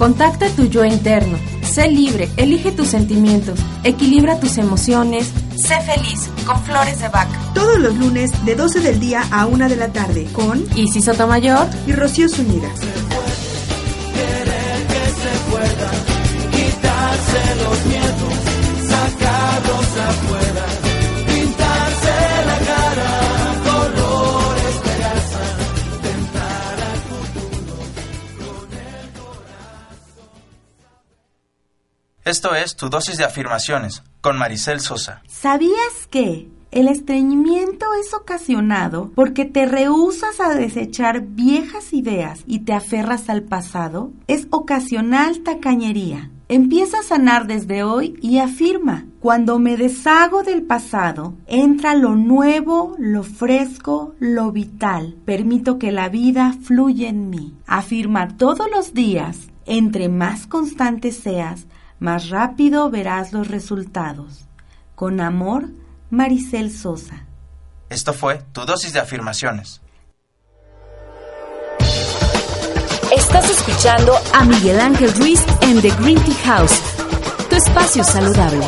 Contacta 0.00 0.48
tu 0.56 0.64
yo 0.64 0.82
interno. 0.82 1.38
Sé 1.60 1.90
libre, 1.90 2.30
elige 2.38 2.72
tus 2.72 2.88
sentimientos, 2.88 3.60
equilibra 3.84 4.40
tus 4.40 4.56
emociones, 4.56 5.30
sé 5.54 5.78
feliz 5.82 6.30
con 6.46 6.58
Flores 6.64 7.00
de 7.00 7.08
Bach. 7.10 7.28
Todos 7.52 7.78
los 7.78 7.94
lunes 7.96 8.32
de 8.46 8.54
12 8.54 8.80
del 8.80 8.98
día 8.98 9.24
a 9.30 9.44
1 9.44 9.68
de 9.68 9.76
la 9.76 9.92
tarde 9.92 10.26
con 10.32 10.64
Isis 10.74 11.04
Sotomayor 11.04 11.68
y 11.86 11.92
Rocío 11.92 12.30
Zúñiga. 12.30 12.70
Esto 32.30 32.54
es 32.54 32.76
Tu 32.76 32.88
dosis 32.88 33.18
de 33.18 33.24
afirmaciones 33.24 34.04
con 34.20 34.38
Maricel 34.38 34.78
Sosa. 34.78 35.20
¿Sabías 35.26 36.06
que 36.08 36.48
el 36.70 36.86
estreñimiento 36.86 37.86
es 38.00 38.14
ocasionado 38.14 39.10
porque 39.16 39.46
te 39.46 39.66
rehusas 39.66 40.38
a 40.38 40.54
desechar 40.54 41.22
viejas 41.22 41.92
ideas 41.92 42.44
y 42.46 42.60
te 42.60 42.72
aferras 42.72 43.28
al 43.30 43.42
pasado? 43.42 44.12
Es 44.28 44.46
ocasional 44.50 45.40
tacañería. 45.40 46.30
Empieza 46.46 47.00
a 47.00 47.02
sanar 47.02 47.48
desde 47.48 47.82
hoy 47.82 48.16
y 48.22 48.38
afirma, 48.38 49.06
cuando 49.18 49.58
me 49.58 49.76
deshago 49.76 50.44
del 50.44 50.62
pasado, 50.62 51.34
entra 51.48 51.96
lo 51.96 52.14
nuevo, 52.14 52.94
lo 52.96 53.24
fresco, 53.24 54.14
lo 54.20 54.52
vital. 54.52 55.16
Permito 55.24 55.80
que 55.80 55.90
la 55.90 56.08
vida 56.08 56.54
fluya 56.62 57.08
en 57.08 57.28
mí. 57.28 57.56
Afirma 57.66 58.36
todos 58.36 58.70
los 58.70 58.94
días, 58.94 59.48
entre 59.66 60.08
más 60.08 60.46
constante 60.46 61.10
seas, 61.10 61.66
más 62.00 62.30
rápido 62.30 62.90
verás 62.90 63.32
los 63.32 63.48
resultados. 63.48 64.46
Con 64.96 65.20
amor, 65.20 65.68
Maricel 66.10 66.72
Sosa. 66.72 67.26
Esto 67.88 68.12
fue 68.12 68.42
Tu 68.52 68.64
dosis 68.64 68.92
de 68.92 69.00
afirmaciones. 69.00 69.80
Estás 73.16 73.50
escuchando 73.50 74.12
a 74.32 74.44
Miguel 74.44 74.80
Ángel 74.80 75.12
Ruiz 75.14 75.44
en 75.62 75.80
The 75.80 75.90
Green 76.00 76.22
Tea 76.24 76.34
House, 76.44 76.80
tu 77.48 77.56
espacio 77.56 78.04
saludable. 78.04 78.66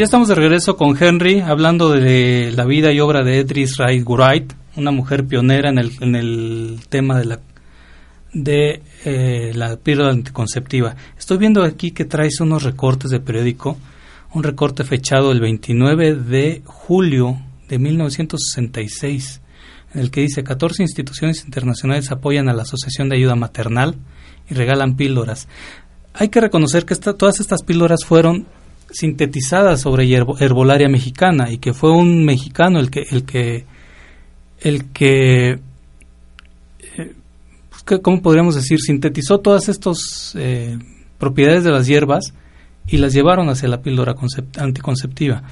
Ya 0.00 0.04
estamos 0.04 0.28
de 0.28 0.34
regreso 0.34 0.78
con 0.78 0.96
Henry, 0.98 1.40
hablando 1.40 1.90
de 1.90 2.54
la 2.56 2.64
vida 2.64 2.90
y 2.90 3.00
obra 3.00 3.22
de 3.22 3.40
Edris 3.40 3.76
Wright 3.76 4.02
Wright, 4.08 4.54
una 4.76 4.92
mujer 4.92 5.26
pionera 5.26 5.68
en 5.68 5.76
el, 5.76 5.92
en 6.00 6.16
el 6.16 6.80
tema 6.88 7.18
de 7.18 7.26
la 7.26 7.40
de 8.32 8.80
eh, 9.04 9.52
la 9.54 9.76
píldora 9.76 10.10
anticonceptiva. 10.10 10.96
Estoy 11.18 11.36
viendo 11.36 11.62
aquí 11.62 11.90
que 11.90 12.06
traes 12.06 12.40
unos 12.40 12.62
recortes 12.62 13.10
de 13.10 13.20
periódico, 13.20 13.76
un 14.32 14.42
recorte 14.42 14.84
fechado 14.84 15.32
el 15.32 15.40
29 15.40 16.14
de 16.14 16.62
julio 16.64 17.38
de 17.68 17.78
1966, 17.78 19.42
en 19.92 20.00
el 20.00 20.10
que 20.10 20.22
dice 20.22 20.42
14 20.42 20.82
instituciones 20.82 21.44
internacionales 21.44 22.10
apoyan 22.10 22.48
a 22.48 22.54
la 22.54 22.62
Asociación 22.62 23.10
de 23.10 23.16
Ayuda 23.16 23.34
Maternal 23.34 23.96
y 24.48 24.54
regalan 24.54 24.96
píldoras. 24.96 25.46
Hay 26.14 26.30
que 26.30 26.40
reconocer 26.40 26.86
que 26.86 26.94
esta, 26.94 27.12
todas 27.12 27.38
estas 27.38 27.62
píldoras 27.62 28.06
fueron 28.06 28.46
sintetizadas 28.92 29.80
sobre 29.80 30.10
herbolaria 30.12 30.88
mexicana 30.88 31.50
y 31.50 31.58
que 31.58 31.72
fue 31.72 31.92
un 31.92 32.24
mexicano 32.24 32.80
el 32.80 32.90
que 32.90 33.02
el 33.10 33.24
que 33.24 33.64
el 34.60 34.86
que 34.86 35.58
eh, 36.96 37.14
pues, 37.68 38.00
cómo 38.00 38.22
podríamos 38.22 38.54
decir 38.54 38.78
sintetizó 38.80 39.38
todas 39.38 39.68
estas 39.68 40.34
eh, 40.36 40.78
propiedades 41.18 41.64
de 41.64 41.70
las 41.70 41.86
hierbas 41.86 42.34
y 42.86 42.98
las 42.98 43.12
llevaron 43.12 43.48
hacia 43.48 43.68
la 43.68 43.82
píldora 43.82 44.16
anticonceptiva. 44.58 45.42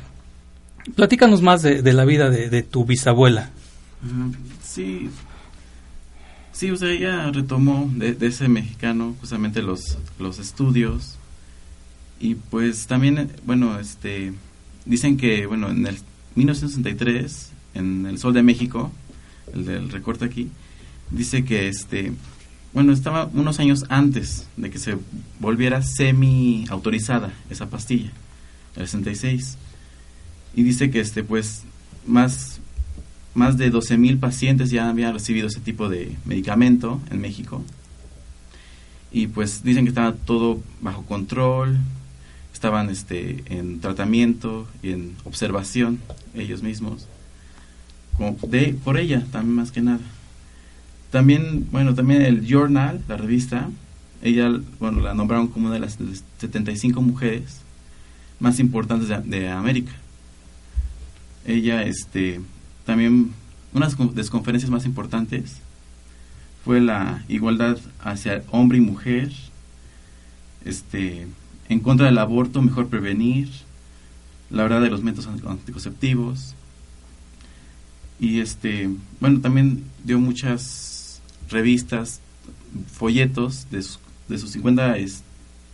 Platícanos 0.97 1.42
más 1.42 1.62
de, 1.62 1.83
de 1.83 1.92
la 1.92 2.04
vida 2.04 2.30
de, 2.30 2.49
de, 2.49 2.62
tu 2.62 2.85
bisabuela. 2.85 3.50
Sí. 4.62 5.11
Sí, 6.52 6.71
o 6.71 6.76
sea, 6.76 6.90
ella 6.90 7.30
retomó 7.30 7.88
de, 7.95 8.14
de 8.14 8.26
ese 8.26 8.49
mexicano 8.49 9.14
justamente 9.21 9.62
los, 9.62 9.99
los 10.18 10.38
estudios 10.38 11.18
y 12.21 12.35
pues 12.35 12.87
también, 12.87 13.31
bueno, 13.45 13.79
este, 13.79 14.33
dicen 14.85 15.17
que, 15.17 15.47
bueno, 15.47 15.71
en 15.71 15.87
el 15.87 15.99
1963, 16.35 17.51
en 17.75 18.07
El 18.07 18.19
Sol 18.19 18.35
de 18.35 18.43
México, 18.43 18.91
el 19.53 19.65
del 19.65 19.91
recorte 19.91 20.25
aquí, 20.25 20.49
dice 21.11 21.45
que, 21.45 21.69
este, 21.69 22.13
bueno, 22.73 22.93
estaba 22.93 23.31
unos 23.33 23.61
años 23.61 23.85
antes 23.89 24.47
de 24.57 24.71
que 24.71 24.79
se 24.79 24.97
volviera 25.41 25.83
semi 25.83 26.67
autorizada 26.69 27.33
esa 27.51 27.71
pastilla, 27.71 28.13
el 28.77 28.87
66, 28.87 29.57
y 30.55 30.63
dice 30.63 30.91
que, 30.91 31.01
este, 31.01 31.23
pues, 31.25 31.63
más 32.07 32.61
más 33.39 33.57
de 33.57 33.73
12.000 33.73 34.19
pacientes 34.19 34.71
ya 34.71 34.89
habían 34.89 35.15
recibido 35.15 35.47
ese 35.47 35.61
tipo 35.61 35.89
de 35.89 36.17
medicamento 36.25 37.01
en 37.11 37.21
México. 37.21 37.63
Y 39.11 39.29
pues 39.29 39.63
dicen 39.63 39.85
que 39.85 39.91
estaba 39.91 40.13
todo 40.13 40.61
bajo 40.83 41.05
control, 41.05 41.79
estaban 42.59 42.91
este, 42.91 43.45
en 43.47 43.79
tratamiento 43.79 44.67
y 44.83 44.91
en 44.91 45.15
observación 45.23 46.00
ellos 46.35 46.61
mismos. 46.61 47.07
De, 48.49 48.77
por 48.85 48.99
ella 48.99 49.25
también 49.31 49.55
más 49.55 49.71
que 49.71 49.81
nada. 49.81 50.00
También, 51.12 51.69
bueno, 51.71 51.95
también 51.95 52.23
el 52.23 52.45
Journal, 52.45 53.00
la 53.07 53.17
revista, 53.17 53.71
ella, 54.23 54.50
bueno, 54.81 55.00
la 55.00 55.15
nombraron 55.15 55.47
como 55.47 55.67
una 55.67 55.75
de 55.75 55.81
las 55.81 55.99
75 56.38 57.00
mujeres 57.00 57.61
más 58.41 58.59
importantes 58.59 59.09
de, 59.09 59.21
de 59.21 59.49
América. 59.49 59.93
Ella, 61.47 61.85
este, 61.85 62.41
también 62.85 63.31
una 63.73 63.87
de 63.87 64.17
las 64.17 64.31
conferencias 64.31 64.69
más 64.69 64.85
importantes 64.85 65.59
fue 66.65 66.81
la 66.81 67.23
igualdad 67.29 67.79
hacia 68.00 68.43
hombre 68.50 68.79
y 68.79 68.81
mujer, 68.81 69.31
este, 70.65 71.29
en 71.69 71.81
contra 71.81 72.07
del 72.07 72.19
aborto, 72.19 72.63
mejor 72.63 72.89
prevenir, 72.89 73.49
la 74.51 74.63
verdad 74.63 74.81
de 74.81 74.91
los 74.91 75.03
métodos 75.03 75.29
anticonceptivos 75.47 76.55
y 78.21 78.41
este, 78.41 78.91
bueno, 79.21 79.41
también 79.41 79.85
dio 80.05 80.19
muchas 80.19 81.21
revistas, 81.49 82.21
folletos 82.93 83.67
de 83.71 83.83
sus, 83.83 84.01
de 84.29 84.39
sus 84.39 84.51
50 84.51 84.97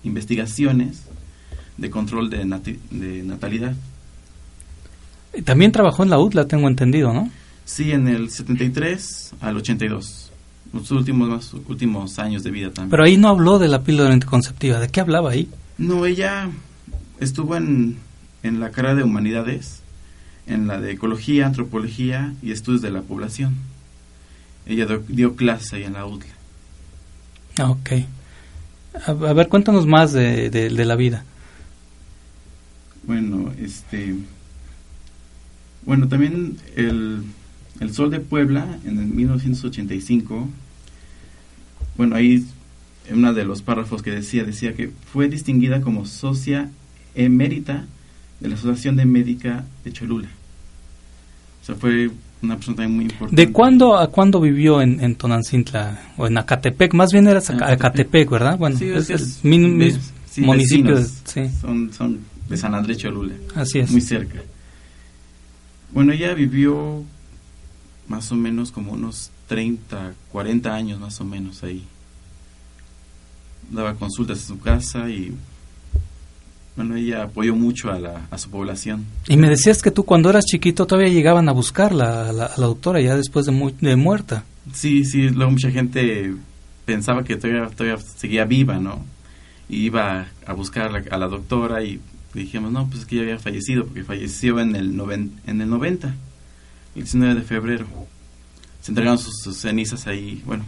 investigaciones 0.04 1.02
de 1.76 1.90
control 1.90 2.30
de, 2.30 2.44
de 2.90 3.22
natalidad. 3.22 3.74
También 5.44 5.72
trabajó 5.72 6.04
en 6.04 6.10
la 6.10 6.18
UTLA, 6.18 6.46
tengo 6.46 6.68
entendido, 6.68 7.12
¿no? 7.12 7.30
Sí, 7.64 7.90
en 7.92 8.06
el 8.08 8.30
73 8.30 9.34
al 9.40 9.56
82. 9.56 10.30
Los 10.72 10.90
últimos, 10.90 11.54
últimos 11.66 12.18
años 12.18 12.42
de 12.44 12.50
vida 12.50 12.70
también. 12.70 12.90
Pero 12.90 13.04
ahí 13.04 13.16
no 13.16 13.28
habló 13.28 13.58
de 13.58 13.68
la 13.68 13.82
píldora 13.82 14.12
anticonceptiva. 14.12 14.78
¿De 14.78 14.88
qué 14.88 15.00
hablaba 15.00 15.30
ahí? 15.30 15.48
No, 15.78 16.06
ella 16.06 16.50
estuvo 17.20 17.56
en, 17.56 17.98
en 18.42 18.60
la 18.60 18.70
carrera 18.70 18.94
de 18.94 19.02
humanidades, 19.02 19.80
en 20.46 20.66
la 20.66 20.80
de 20.80 20.92
ecología, 20.92 21.46
antropología 21.46 22.34
y 22.42 22.52
estudios 22.52 22.82
de 22.82 22.90
la 22.90 23.02
población. 23.02 23.56
Ella 24.66 24.86
dio, 24.86 25.02
dio 25.08 25.36
clases 25.36 25.72
ahí 25.72 25.84
en 25.84 25.94
la 25.94 26.06
UTLA. 26.06 26.32
Ah, 27.58 27.70
ok. 27.70 27.90
A, 29.06 29.10
a 29.10 29.32
ver, 29.32 29.48
cuéntanos 29.48 29.86
más 29.86 30.12
de, 30.12 30.50
de, 30.50 30.70
de 30.70 30.84
la 30.84 30.96
vida. 30.96 31.24
Bueno, 33.06 33.52
este 33.60 34.14
bueno, 35.86 36.08
también 36.08 36.56
el, 36.76 37.22
el 37.80 37.92
Sol 37.92 38.10
de 38.10 38.20
Puebla, 38.20 38.78
en 38.86 38.98
el 38.98 39.06
1985, 39.06 40.48
bueno, 41.96 42.16
ahí 42.16 42.46
en 43.08 43.18
uno 43.18 43.34
de 43.34 43.44
los 43.44 43.62
párrafos 43.62 44.02
que 44.02 44.10
decía, 44.10 44.44
decía 44.44 44.74
que 44.74 44.90
fue 45.12 45.28
distinguida 45.28 45.80
como 45.80 46.06
socia 46.06 46.70
emérita 47.14 47.84
de 48.40 48.48
la 48.48 48.54
Asociación 48.54 48.96
de 48.96 49.04
Médica 49.04 49.64
de 49.84 49.92
Cholula. 49.92 50.28
O 51.62 51.66
sea, 51.66 51.74
fue 51.74 52.10
una 52.42 52.56
persona 52.56 52.76
también 52.76 52.96
muy 52.96 53.04
importante. 53.04 53.36
¿De 53.36 53.52
cuándo 53.52 53.96
a 53.96 54.08
cuándo 54.08 54.40
vivió 54.40 54.82
en, 54.82 55.02
en 55.02 55.16
Tonancintla 55.16 56.12
o 56.16 56.26
en 56.26 56.38
Acatepec? 56.38 56.92
Más 56.94 57.10
bien 57.12 57.26
era 57.26 57.40
Acatepec, 57.40 58.28
¿verdad? 58.28 58.58
Bueno, 58.58 58.76
sí, 58.76 58.86
es, 58.86 59.10
es, 59.10 59.22
es 59.22 59.44
min, 59.44 59.78
de, 59.78 59.96
sí, 60.30 60.42
municipio. 60.42 60.96
Vecinos, 60.96 61.22
sí. 61.24 61.48
son, 61.60 61.92
son 61.92 62.20
de 62.48 62.56
San 62.56 62.74
Andrés 62.74 62.98
Cholula. 62.98 63.34
Así 63.54 63.78
es. 63.78 63.90
Muy 63.90 64.00
cerca. 64.00 64.42
Bueno, 65.92 66.12
ella 66.12 66.34
vivió 66.34 67.04
más 68.08 68.30
o 68.32 68.34
menos 68.34 68.70
como 68.70 68.92
unos 68.92 69.30
30, 69.48 70.14
40 70.32 70.74
años 70.74 71.00
más 71.00 71.20
o 71.20 71.24
menos 71.24 71.62
ahí. 71.62 71.84
Daba 73.74 73.94
consultas 73.94 74.38
en 74.40 74.46
su 74.56 74.60
casa 74.60 75.08
y 75.08 75.34
bueno, 76.76 76.96
ella 76.96 77.24
apoyó 77.24 77.54
mucho 77.54 77.90
a, 77.90 77.98
la, 77.98 78.26
a 78.30 78.38
su 78.38 78.50
población. 78.50 79.04
Y 79.28 79.36
me 79.36 79.48
decías 79.48 79.80
que 79.82 79.90
tú 79.90 80.04
cuando 80.04 80.30
eras 80.30 80.44
chiquito 80.44 80.86
todavía 80.86 81.12
llegaban 81.12 81.48
a 81.48 81.52
buscarla, 81.52 82.28
a 82.28 82.32
la, 82.32 82.46
a 82.46 82.58
la 82.58 82.66
doctora, 82.66 83.00
ya 83.00 83.16
después 83.16 83.46
de, 83.46 83.52
muy, 83.52 83.74
de 83.80 83.94
muerta. 83.96 84.44
Sí, 84.72 85.04
sí, 85.04 85.28
luego 85.28 85.52
mucha 85.52 85.70
gente 85.70 86.34
pensaba 86.84 87.22
que 87.22 87.36
todavía, 87.36 87.68
todavía 87.68 88.02
seguía 88.16 88.44
viva, 88.44 88.78
¿no? 88.78 89.04
Y 89.68 89.84
iba 89.84 90.26
a 90.46 90.52
buscar 90.52 90.86
a 90.86 90.90
la, 90.90 91.04
a 91.10 91.18
la 91.18 91.28
doctora 91.28 91.82
y 91.82 92.00
dijimos, 92.34 92.72
no, 92.72 92.88
pues 92.88 93.00
es 93.00 93.06
que 93.06 93.16
ya 93.16 93.22
había 93.22 93.38
fallecido, 93.38 93.84
porque 93.84 94.02
falleció 94.02 94.58
en 94.58 94.74
el, 94.74 94.96
noven, 94.96 95.32
en 95.46 95.60
el 95.60 95.70
90, 95.70 96.08
el 96.08 96.14
19 96.94 97.34
de 97.36 97.42
febrero. 97.42 97.86
Se 98.82 98.90
entregaron 98.90 99.18
sus, 99.18 99.40
sus 99.42 99.56
cenizas 99.56 100.06
ahí, 100.06 100.42
bueno, 100.44 100.64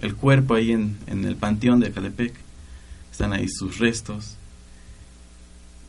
el 0.00 0.14
cuerpo 0.16 0.54
ahí 0.54 0.72
en, 0.72 0.96
en, 1.06 1.24
el 1.24 1.36
panteón 1.36 1.80
de 1.80 1.92
Catepec. 1.92 2.34
Están 3.20 3.34
ahí 3.34 3.48
sus 3.50 3.76
restos. 3.76 4.36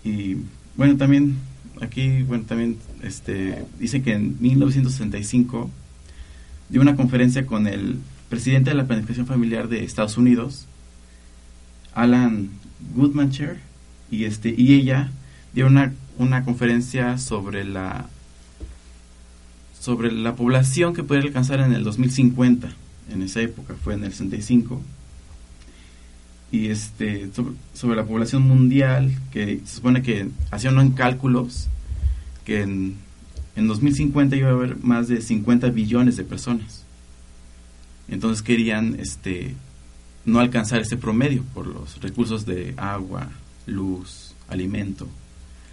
Y 0.03 0.35
bueno, 0.75 0.97
también 0.97 1.37
aquí, 1.79 2.23
bueno, 2.23 2.43
también 2.45 2.77
este, 3.03 3.63
dice 3.79 4.01
que 4.01 4.11
en 4.11 4.35
1965 4.41 5.69
dio 6.67 6.81
una 6.81 6.97
conferencia 6.97 7.45
con 7.45 7.67
el 7.67 7.99
presidente 8.27 8.71
de 8.71 8.75
la 8.75 8.85
planificación 8.85 9.27
familiar 9.27 9.69
de 9.69 9.85
Estados 9.85 10.17
Unidos, 10.17 10.65
Alan 11.93 12.49
Goodmancher, 12.97 13.61
y 14.11 14.25
este 14.25 14.53
y 14.57 14.73
ella 14.73 15.09
dio 15.53 15.67
una, 15.67 15.93
una 16.17 16.43
conferencia 16.43 17.17
sobre 17.17 17.63
la 17.63 18.09
sobre 19.79 20.11
la 20.11 20.35
población 20.35 20.93
que 20.93 21.03
podría 21.03 21.27
alcanzar 21.27 21.61
en 21.61 21.71
el 21.71 21.85
2050 21.85 22.73
en 23.09 23.21
esa 23.21 23.39
época 23.39 23.75
fue 23.81 23.93
en 23.93 24.03
el 24.03 24.11
65 24.11 24.81
y 26.51 26.67
este 26.67 27.29
sobre, 27.33 27.53
sobre 27.73 27.95
la 27.95 28.05
población 28.05 28.43
mundial 28.43 29.11
que 29.31 29.61
se 29.65 29.75
supone 29.75 30.01
que 30.01 30.27
hacían 30.51 30.91
cálculos 30.91 31.67
que 32.45 32.61
en, 32.61 32.95
en 33.55 33.67
2050 33.67 34.35
iba 34.35 34.49
a 34.49 34.53
haber 34.53 34.77
más 34.83 35.07
de 35.07 35.21
50 35.21 35.69
billones 35.69 36.17
de 36.17 36.23
personas 36.23 36.83
entonces 38.09 38.41
querían 38.41 38.99
este 38.99 39.55
no 40.25 40.39
alcanzar 40.39 40.81
ese 40.81 40.97
promedio 40.97 41.43
por 41.53 41.67
los 41.67 42.01
recursos 42.01 42.45
de 42.45 42.73
agua 42.77 43.29
luz 43.65 44.35
alimento 44.49 45.07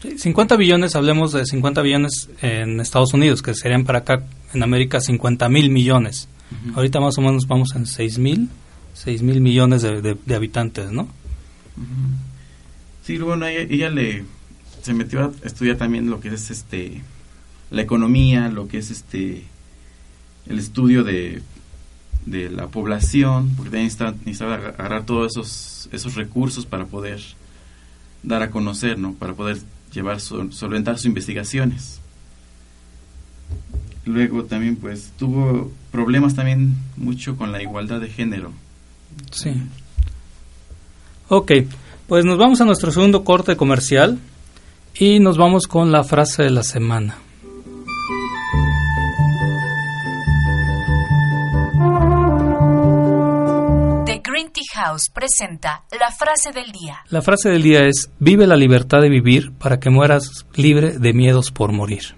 50 0.00 0.56
billones, 0.56 0.94
hablemos 0.94 1.32
de 1.32 1.44
50 1.44 1.82
billones 1.82 2.30
en 2.40 2.80
Estados 2.80 3.14
Unidos, 3.14 3.42
que 3.42 3.52
serían 3.54 3.84
para 3.84 4.00
acá 4.00 4.22
en 4.54 4.62
América 4.62 5.00
50 5.00 5.48
mil 5.48 5.70
millones. 5.70 6.28
Uh 6.50 6.54
-huh. 6.54 6.76
Ahorita 6.76 7.00
más 7.00 7.18
o 7.18 7.20
menos 7.20 7.48
vamos 7.48 7.74
en 7.74 7.84
6 7.84 8.18
mil, 8.18 8.48
6 9.04 9.22
mil 9.22 9.40
millones 9.40 9.82
de, 9.82 10.16
de, 10.24 10.34
habitantes, 10.34 10.90
¿no? 10.90 11.08
Sí, 13.04 13.16
bueno, 13.18 13.46
ella, 13.46 13.60
ella, 13.60 13.90
le 13.90 14.24
se 14.82 14.92
metió 14.92 15.24
a 15.24 15.32
estudiar 15.46 15.76
también 15.76 16.10
lo 16.10 16.20
que 16.20 16.28
es 16.28 16.50
este 16.50 17.02
la 17.70 17.82
economía, 17.82 18.48
lo 18.48 18.66
que 18.66 18.78
es 18.78 18.90
este 18.90 19.44
el 20.46 20.58
estudio 20.58 21.04
de, 21.04 21.42
de 22.26 22.50
la 22.50 22.66
población, 22.66 23.50
porque 23.56 23.70
también 23.70 23.84
necesitaba, 23.84 24.12
necesitaba 24.24 24.54
agarrar 24.54 25.06
todos 25.06 25.32
esos, 25.32 25.88
esos 25.92 26.14
recursos 26.16 26.66
para 26.66 26.86
poder 26.86 27.20
dar 28.24 28.42
a 28.42 28.50
conocer, 28.50 28.98
¿no? 28.98 29.14
Para 29.14 29.34
poder 29.34 29.58
llevar 29.92 30.20
su, 30.20 30.50
solventar 30.50 30.96
sus 30.96 31.06
investigaciones. 31.06 32.00
Luego 34.04 34.44
también 34.44 34.74
pues 34.76 35.12
tuvo 35.18 35.70
problemas 35.92 36.34
también 36.34 36.74
mucho 36.96 37.36
con 37.36 37.52
la 37.52 37.62
igualdad 37.62 38.00
de 38.00 38.08
género. 38.08 38.52
Sí. 39.30 39.52
Ok, 41.28 41.52
pues 42.06 42.24
nos 42.24 42.38
vamos 42.38 42.60
a 42.60 42.64
nuestro 42.64 42.90
segundo 42.90 43.24
corte 43.24 43.56
comercial 43.56 44.18
y 44.94 45.20
nos 45.20 45.36
vamos 45.36 45.66
con 45.66 45.92
la 45.92 46.04
frase 46.04 46.44
de 46.44 46.50
la 46.50 46.62
semana. 46.62 47.18
Green 54.38 54.52
Tea 54.52 54.84
House 54.84 55.10
presenta 55.12 55.84
la 55.98 56.12
frase 56.12 56.52
del 56.52 56.70
día. 56.70 56.98
La 57.08 57.22
frase 57.22 57.48
del 57.48 57.62
día 57.62 57.80
es, 57.86 58.10
vive 58.18 58.46
la 58.46 58.56
libertad 58.56 59.00
de 59.00 59.08
vivir 59.08 59.52
para 59.52 59.80
que 59.80 59.90
mueras 59.90 60.46
libre 60.54 60.98
de 60.98 61.12
miedos 61.12 61.50
por 61.50 61.72
morir. 61.72 62.17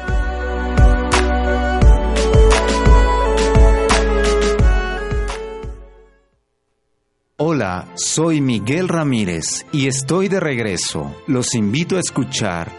Hola, 7.43 7.87
soy 7.95 8.39
Miguel 8.39 8.87
Ramírez 8.87 9.65
y 9.71 9.87
estoy 9.87 10.27
de 10.27 10.39
regreso. 10.39 11.11
Los 11.25 11.55
invito 11.55 11.97
a 11.97 11.99
escuchar 11.99 12.71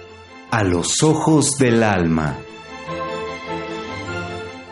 A 0.52 0.62
los 0.62 1.02
Ojos 1.02 1.58
del 1.58 1.82
Alma. 1.82 2.38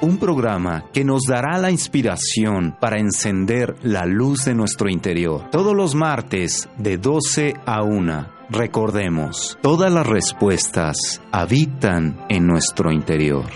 Un 0.00 0.18
programa 0.18 0.84
que 0.92 1.02
nos 1.02 1.22
dará 1.22 1.58
la 1.58 1.72
inspiración 1.72 2.76
para 2.80 3.00
encender 3.00 3.74
la 3.82 4.06
luz 4.06 4.44
de 4.44 4.54
nuestro 4.54 4.88
interior. 4.88 5.50
Todos 5.50 5.74
los 5.74 5.96
martes 5.96 6.68
de 6.78 6.96
12 6.96 7.54
a 7.66 7.82
1. 7.82 8.28
Recordemos, 8.48 9.58
todas 9.60 9.92
las 9.92 10.06
respuestas 10.06 11.20
habitan 11.32 12.24
en 12.28 12.46
nuestro 12.46 12.92
interior. 12.92 13.46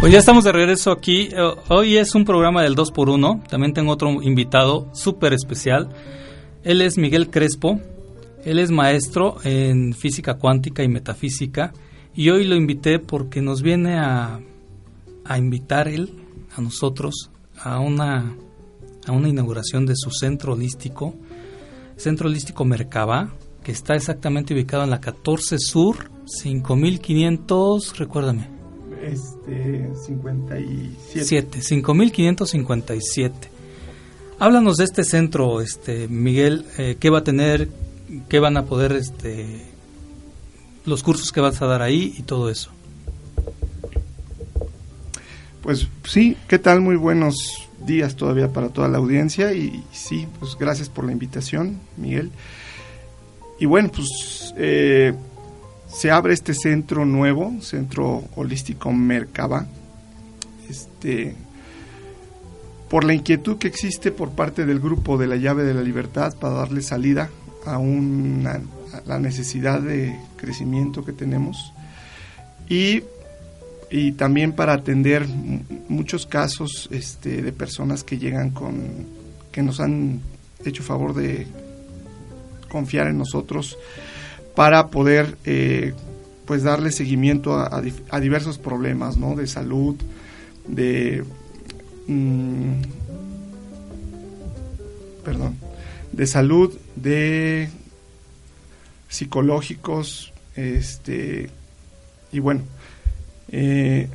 Pues 0.00 0.14
ya 0.14 0.18
estamos 0.18 0.44
de 0.44 0.52
regreso 0.52 0.92
aquí. 0.92 1.28
Eh, 1.30 1.54
hoy 1.68 1.98
es 1.98 2.14
un 2.14 2.24
programa 2.24 2.62
del 2.62 2.74
2x1. 2.74 3.46
También 3.46 3.74
tengo 3.74 3.92
otro 3.92 4.22
invitado 4.22 4.88
súper 4.94 5.34
especial. 5.34 5.90
Él 6.64 6.80
es 6.80 6.96
Miguel 6.96 7.28
Crespo. 7.28 7.78
Él 8.42 8.58
es 8.58 8.70
maestro 8.70 9.36
en 9.44 9.92
física 9.92 10.38
cuántica 10.38 10.82
y 10.82 10.88
metafísica. 10.88 11.74
Y 12.14 12.30
hoy 12.30 12.46
lo 12.46 12.56
invité 12.56 12.98
porque 12.98 13.42
nos 13.42 13.60
viene 13.60 13.98
a, 13.98 14.40
a 15.26 15.38
invitar 15.38 15.86
él, 15.86 16.14
a 16.56 16.62
nosotros, 16.62 17.30
a 17.58 17.78
una, 17.78 18.34
a 19.06 19.12
una 19.12 19.28
inauguración 19.28 19.84
de 19.84 19.96
su 19.96 20.10
centro 20.10 20.54
holístico, 20.54 21.14
Centro 21.96 22.30
Holístico 22.30 22.64
Mercabá, 22.64 23.34
que 23.62 23.72
está 23.72 23.96
exactamente 23.96 24.54
ubicado 24.54 24.82
en 24.82 24.90
la 24.90 25.00
14 25.02 25.58
Sur, 25.58 26.10
5500, 26.24 27.98
recuérdame. 27.98 28.59
Este, 29.02 29.88
57. 30.06 31.24
7, 31.24 31.62
5557. 31.62 33.50
Háblanos 34.38 34.76
de 34.76 34.84
este 34.84 35.04
centro, 35.04 35.60
este 35.60 36.08
Miguel, 36.08 36.64
eh, 36.78 36.96
qué 36.98 37.10
va 37.10 37.18
a 37.18 37.24
tener, 37.24 37.68
qué 38.28 38.38
van 38.38 38.56
a 38.56 38.64
poder, 38.64 38.92
este, 38.92 39.66
los 40.84 41.02
cursos 41.02 41.32
que 41.32 41.40
vas 41.40 41.60
a 41.60 41.66
dar 41.66 41.82
ahí 41.82 42.14
y 42.18 42.22
todo 42.22 42.50
eso. 42.50 42.70
Pues 45.62 45.88
sí, 46.04 46.36
¿qué 46.48 46.58
tal? 46.58 46.80
Muy 46.80 46.96
buenos 46.96 47.68
días 47.84 48.16
todavía 48.16 48.52
para 48.52 48.70
toda 48.70 48.88
la 48.88 48.98
audiencia 48.98 49.52
y 49.52 49.84
sí, 49.92 50.26
pues 50.38 50.56
gracias 50.58 50.88
por 50.88 51.04
la 51.04 51.12
invitación, 51.12 51.78
Miguel. 51.96 52.30
Y 53.58 53.66
bueno, 53.66 53.90
pues 53.94 54.54
eh, 54.56 55.12
se 55.92 56.10
abre 56.10 56.34
este 56.34 56.54
centro 56.54 57.04
nuevo, 57.04 57.60
Centro 57.60 58.24
Holístico 58.36 58.92
Mercaba, 58.92 59.66
este, 60.68 61.34
por 62.88 63.04
la 63.04 63.14
inquietud 63.14 63.58
que 63.58 63.68
existe 63.68 64.10
por 64.10 64.30
parte 64.30 64.66
del 64.66 64.80
grupo 64.80 65.18
de 65.18 65.26
la 65.26 65.36
llave 65.36 65.64
de 65.64 65.74
la 65.74 65.82
libertad 65.82 66.34
para 66.38 66.54
darle 66.54 66.82
salida 66.82 67.30
a, 67.66 67.78
una, 67.78 68.60
la 69.06 69.18
necesidad 69.18 69.80
de 69.80 70.18
crecimiento 70.36 71.04
que 71.04 71.12
tenemos 71.12 71.72
y, 72.68 73.02
y 73.90 74.12
también 74.12 74.52
para 74.52 74.74
atender 74.74 75.26
muchos 75.88 76.26
casos 76.26 76.88
este, 76.90 77.42
de 77.42 77.52
personas 77.52 78.04
que 78.04 78.18
llegan 78.18 78.50
con 78.50 79.06
que 79.52 79.62
nos 79.62 79.80
han 79.80 80.20
hecho 80.64 80.82
favor 80.82 81.14
de 81.14 81.46
confiar 82.68 83.08
en 83.08 83.18
nosotros 83.18 83.76
para 84.54 84.88
poder 84.88 85.36
eh, 85.44 85.94
pues 86.46 86.62
darle 86.62 86.90
seguimiento 86.90 87.54
a, 87.54 87.82
a, 88.10 88.20
diversos 88.20 88.58
problemas 88.58 89.16
¿no? 89.16 89.36
de 89.36 89.46
salud, 89.46 89.96
de 90.66 91.24
mmm, 92.06 92.82
perdón, 95.24 95.56
de 96.12 96.26
salud, 96.26 96.76
de 96.96 97.68
psicológicos, 99.08 100.32
este 100.56 101.50
y 102.32 102.38
bueno, 102.38 102.62
eh, 103.48 104.08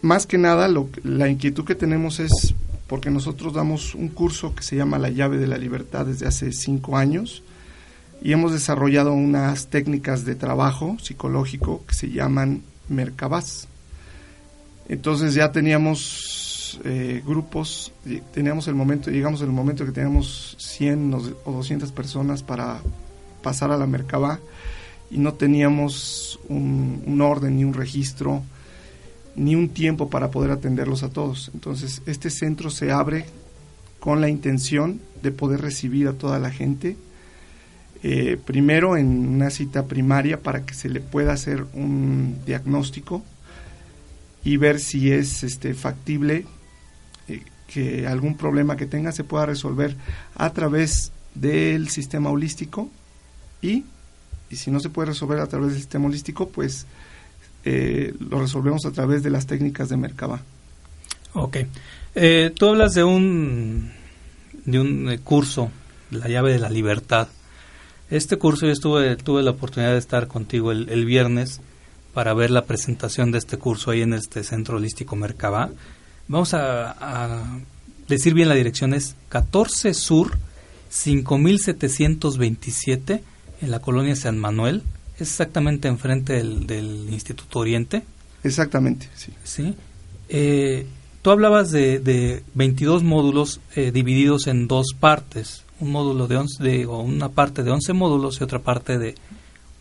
más 0.00 0.26
que 0.26 0.38
nada 0.38 0.68
lo, 0.68 0.88
la 1.04 1.28
inquietud 1.28 1.64
que 1.64 1.74
tenemos 1.74 2.20
es 2.20 2.54
porque 2.88 3.10
nosotros 3.10 3.54
damos 3.54 3.94
un 3.94 4.08
curso 4.08 4.54
que 4.54 4.62
se 4.62 4.76
llama 4.76 4.98
La 4.98 5.10
llave 5.10 5.38
de 5.38 5.46
la 5.46 5.58
libertad 5.58 6.06
desde 6.06 6.26
hace 6.26 6.52
cinco 6.52 6.96
años 6.96 7.42
y 8.22 8.32
hemos 8.32 8.52
desarrollado 8.52 9.12
unas 9.12 9.66
técnicas 9.66 10.24
de 10.24 10.36
trabajo 10.36 10.96
psicológico 11.02 11.84
que 11.86 11.94
se 11.94 12.10
llaman 12.10 12.62
Mercabás. 12.88 13.66
Entonces 14.88 15.34
ya 15.34 15.50
teníamos 15.50 16.80
eh, 16.84 17.22
grupos, 17.26 17.92
teníamos 18.32 18.68
el 18.68 18.74
momento, 18.74 19.10
llegamos 19.10 19.40
el 19.42 19.48
momento 19.48 19.84
que 19.84 19.92
teníamos 19.92 20.56
100 20.58 21.14
o 21.44 21.52
200 21.52 21.90
personas 21.90 22.42
para 22.42 22.80
pasar 23.42 23.72
a 23.72 23.76
la 23.76 23.86
Mercabá 23.86 24.38
y 25.10 25.18
no 25.18 25.34
teníamos 25.34 26.38
un 26.48 27.20
orden 27.20 27.56
ni 27.56 27.64
un 27.64 27.74
registro 27.74 28.42
ni 29.34 29.56
un 29.56 29.70
tiempo 29.70 30.10
para 30.10 30.30
poder 30.30 30.52
atenderlos 30.52 31.02
a 31.02 31.10
todos. 31.10 31.50
Entonces 31.54 32.02
este 32.06 32.30
centro 32.30 32.70
se 32.70 32.92
abre 32.92 33.26
con 33.98 34.20
la 34.20 34.28
intención 34.28 35.00
de 35.22 35.32
poder 35.32 35.60
recibir 35.60 36.06
a 36.06 36.12
toda 36.12 36.38
la 36.38 36.50
gente 36.50 36.96
eh, 38.04 38.36
primero 38.44 38.96
en 38.96 39.28
una 39.28 39.50
cita 39.50 39.86
primaria 39.86 40.40
para 40.40 40.66
que 40.66 40.74
se 40.74 40.88
le 40.88 41.00
pueda 41.00 41.32
hacer 41.32 41.64
un 41.72 42.38
diagnóstico 42.44 43.22
y 44.42 44.56
ver 44.56 44.80
si 44.80 45.12
es 45.12 45.44
este, 45.44 45.72
factible 45.72 46.44
eh, 47.28 47.42
que 47.68 48.08
algún 48.08 48.36
problema 48.36 48.76
que 48.76 48.86
tenga 48.86 49.12
se 49.12 49.22
pueda 49.22 49.46
resolver 49.46 49.94
a 50.34 50.50
través 50.50 51.12
del 51.36 51.90
sistema 51.90 52.30
holístico 52.30 52.90
y, 53.60 53.84
y 54.50 54.56
si 54.56 54.72
no 54.72 54.80
se 54.80 54.90
puede 54.90 55.10
resolver 55.10 55.38
a 55.38 55.46
través 55.46 55.68
del 55.68 55.78
sistema 55.78 56.06
holístico, 56.06 56.48
pues 56.48 56.86
eh, 57.64 58.14
lo 58.18 58.40
resolvemos 58.40 58.84
a 58.84 58.90
través 58.90 59.22
de 59.22 59.30
las 59.30 59.46
técnicas 59.46 59.88
de 59.88 59.96
Merkaba. 59.96 60.42
Ok. 61.34 61.58
tú 62.56 62.68
hablas 62.68 62.94
de 62.94 63.04
un, 63.04 63.92
de 64.64 64.80
un 64.80 65.20
curso, 65.22 65.70
la 66.10 66.26
llave 66.26 66.50
de 66.50 66.58
la 66.58 66.68
libertad. 66.68 67.28
Este 68.12 68.36
curso 68.36 68.66
yo 68.66 68.72
estuve, 68.72 69.16
tuve 69.16 69.42
la 69.42 69.50
oportunidad 69.52 69.92
de 69.92 69.98
estar 69.98 70.28
contigo 70.28 70.70
el, 70.70 71.04
viernes 71.06 71.62
para 72.12 72.34
ver 72.34 72.50
la 72.50 72.66
presentación 72.66 73.32
de 73.32 73.38
este 73.38 73.56
curso 73.56 73.90
ahí 73.90 74.02
en 74.02 74.12
este 74.12 74.44
Centro 74.44 74.76
Holístico 74.76 75.16
Mercaba. 75.16 75.70
Vamos 76.28 76.52
a, 76.52 77.58
decir 78.08 78.34
bien 78.34 78.50
la 78.50 78.54
dirección, 78.54 78.92
es 78.92 79.16
14 79.30 79.94
Sur 79.94 80.36
5727 80.90 83.24
en 83.62 83.70
la 83.70 83.78
colonia 83.78 84.14
San 84.14 84.38
Manuel, 84.38 84.82
es 85.14 85.22
exactamente 85.22 85.88
enfrente 85.88 86.34
del, 86.34 86.66
del 86.66 87.08
Instituto 87.10 87.60
Oriente. 87.60 88.02
Exactamente, 88.44 89.08
sí. 89.14 89.32
Sí. 89.42 89.74
Eh, 90.28 90.86
tú 91.22 91.30
hablabas 91.30 91.70
de, 91.70 91.98
de 91.98 92.42
22 92.52 93.04
módulos 93.04 93.62
eh, 93.74 93.90
divididos 93.90 94.48
en 94.48 94.68
dos 94.68 94.88
partes, 95.00 95.64
un 95.82 95.90
módulo 95.90 96.28
de, 96.28 96.36
11, 96.36 96.62
de 96.62 96.86
o 96.86 97.00
una 97.00 97.28
parte 97.28 97.62
de 97.62 97.70
11 97.70 97.92
módulos 97.92 98.40
y 98.40 98.44
otra 98.44 98.60
parte 98.60 98.98
de 98.98 99.14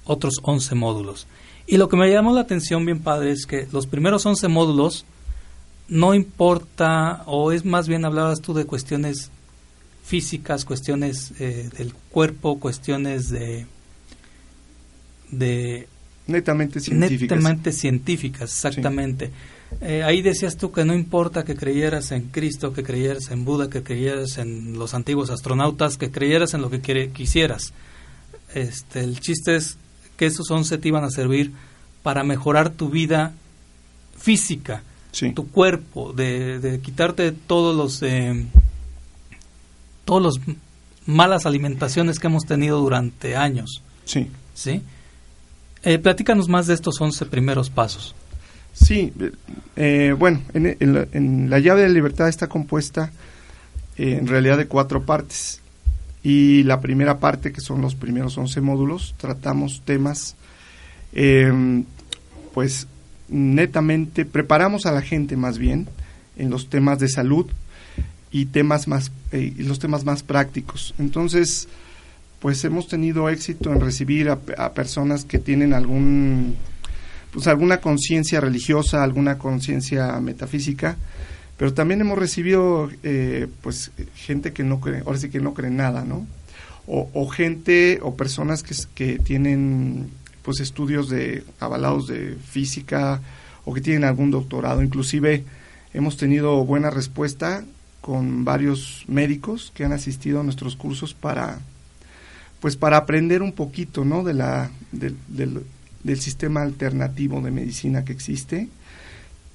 otros 0.05 0.39
11 0.41 0.75
módulos. 0.75 1.27
Y 1.67 1.77
lo 1.77 1.87
que 1.87 1.95
me 1.95 2.09
llamó 2.11 2.33
la 2.33 2.41
atención 2.41 2.85
bien 2.85 2.99
padre 2.99 3.31
es 3.31 3.45
que 3.45 3.67
los 3.71 3.87
primeros 3.87 4.25
11 4.25 4.47
módulos 4.47 5.05
no 5.87 6.13
importa, 6.13 7.23
o 7.27 7.51
es 7.51 7.65
más 7.65 7.87
bien 7.87 8.05
hablabas 8.05 8.41
tú 8.41 8.53
de 8.53 8.65
cuestiones 8.65 9.29
físicas, 10.03 10.65
cuestiones 10.65 11.33
eh, 11.39 11.69
del 11.77 11.93
cuerpo, 11.93 12.59
cuestiones 12.59 13.29
de, 13.29 13.67
de 15.29 15.87
netamente 16.27 16.79
científicas. 16.79 17.21
Netamente 17.21 17.71
científicas, 17.71 18.51
exactamente. 18.51 19.31
Eh, 19.79 20.03
ahí 20.03 20.21
decías 20.21 20.57
tú 20.57 20.71
que 20.71 20.83
no 20.83 20.93
importa 20.93 21.43
que 21.43 21.55
creyeras 21.55 22.11
en 22.11 22.27
Cristo, 22.27 22.73
que 22.73 22.83
creyeras 22.83 23.31
en 23.31 23.45
Buda, 23.45 23.69
que 23.69 23.83
creyeras 23.83 24.37
en 24.37 24.77
los 24.77 24.93
antiguos 24.93 25.29
astronautas, 25.29 25.97
que 25.97 26.11
creyeras 26.11 26.53
en 26.53 26.61
lo 26.61 26.69
que 26.69 26.81
quiere, 26.81 27.11
quisieras. 27.11 27.73
Este, 28.53 28.99
el 28.99 29.19
chiste 29.21 29.55
es 29.55 29.77
que 30.17 30.25
esos 30.25 30.51
11 30.51 30.77
te 30.77 30.87
iban 30.87 31.03
a 31.03 31.09
servir 31.09 31.51
para 32.03 32.23
mejorar 32.23 32.71
tu 32.71 32.89
vida 32.89 33.33
física, 34.17 34.83
tu 35.33 35.49
cuerpo, 35.49 36.13
de, 36.13 36.59
de, 36.59 36.79
quitarte 36.79 37.31
todos 37.31 37.75
los 37.75 38.01
eh, 38.03 38.45
todos 40.05 40.21
los 40.21 40.39
malas 41.05 41.45
alimentaciones 41.45 42.19
que 42.19 42.27
hemos 42.27 42.43
tenido 42.45 42.79
durante 42.79 43.35
años. 43.35 43.81
Sí. 44.05 44.27
¿Sí? 44.53 44.81
Eh, 45.83 45.97
platícanos 45.97 46.47
más 46.47 46.67
de 46.67 46.75
estos 46.75 46.99
11 47.01 47.25
primeros 47.25 47.69
pasos. 47.69 48.13
Sí, 48.73 49.13
eh, 49.75 50.15
bueno, 50.17 50.41
en, 50.53 50.93
la, 50.93 51.07
en, 51.11 51.49
la, 51.49 51.59
llave 51.59 51.83
de 51.83 51.89
libertad 51.89 52.29
está 52.29 52.47
compuesta 52.47 53.11
eh, 53.97 54.17
en 54.19 54.27
realidad 54.27 54.57
de 54.57 54.67
cuatro 54.67 55.03
partes. 55.03 55.61
Y 56.23 56.63
la 56.63 56.81
primera 56.81 57.19
parte, 57.19 57.51
que 57.51 57.61
son 57.61 57.81
los 57.81 57.95
primeros 57.95 58.37
11 58.37 58.61
módulos, 58.61 59.15
tratamos 59.17 59.81
temas, 59.85 60.35
eh, 61.13 61.83
pues 62.53 62.87
netamente, 63.27 64.25
preparamos 64.25 64.85
a 64.85 64.91
la 64.91 65.01
gente 65.01 65.35
más 65.35 65.57
bien 65.57 65.87
en 66.37 66.49
los 66.49 66.69
temas 66.69 66.99
de 66.99 67.07
salud 67.07 67.47
y 68.31 68.45
temas 68.45 68.87
más, 68.87 69.11
eh, 69.31 69.53
los 69.57 69.79
temas 69.79 70.05
más 70.05 70.21
prácticos. 70.23 70.93
Entonces, 70.99 71.67
pues 72.39 72.63
hemos 72.63 72.87
tenido 72.87 73.29
éxito 73.29 73.73
en 73.73 73.81
recibir 73.81 74.29
a, 74.29 74.39
a 74.57 74.73
personas 74.73 75.25
que 75.25 75.39
tienen 75.39 75.73
algún 75.73 76.55
pues 77.31 77.47
alguna 77.47 77.79
conciencia 77.79 78.41
religiosa, 78.41 79.03
alguna 79.03 79.37
conciencia 79.37 80.19
metafísica, 80.19 80.97
pero 81.57 81.73
también 81.73 82.01
hemos 82.01 82.17
recibido 82.17 82.89
eh, 83.03 83.47
pues 83.61 83.91
gente 84.15 84.51
que 84.51 84.63
no 84.63 84.79
cree, 84.79 85.03
ahora 85.05 85.17
sí 85.17 85.29
que 85.29 85.39
no 85.39 85.53
cree 85.53 85.71
nada, 85.71 86.03
¿no? 86.03 86.25
O, 86.87 87.09
o 87.13 87.27
gente 87.29 87.99
o 88.01 88.15
personas 88.15 88.63
que, 88.63 88.75
que, 88.95 89.19
tienen 89.19 90.09
pues 90.41 90.59
estudios 90.59 91.09
de 91.09 91.43
avalados 91.59 92.07
de 92.07 92.35
física 92.49 93.21
o 93.63 93.73
que 93.73 93.81
tienen 93.81 94.03
algún 94.03 94.31
doctorado, 94.31 94.81
inclusive 94.81 95.43
hemos 95.93 96.17
tenido 96.17 96.65
buena 96.65 96.89
respuesta 96.89 97.63
con 98.01 98.43
varios 98.43 99.05
médicos 99.07 99.71
que 99.75 99.85
han 99.85 99.93
asistido 99.93 100.39
a 100.39 100.43
nuestros 100.43 100.75
cursos 100.75 101.13
para 101.13 101.59
pues 102.59 102.75
para 102.75 102.97
aprender 102.97 103.41
un 103.41 103.53
poquito, 103.53 104.05
¿no? 104.05 104.23
de 104.23 104.33
la 104.33 104.71
de, 104.91 105.13
de, 105.27 105.61
del 106.03 106.19
sistema 106.19 106.61
alternativo 106.61 107.41
de 107.41 107.51
medicina 107.51 108.03
que 108.03 108.13
existe. 108.13 108.69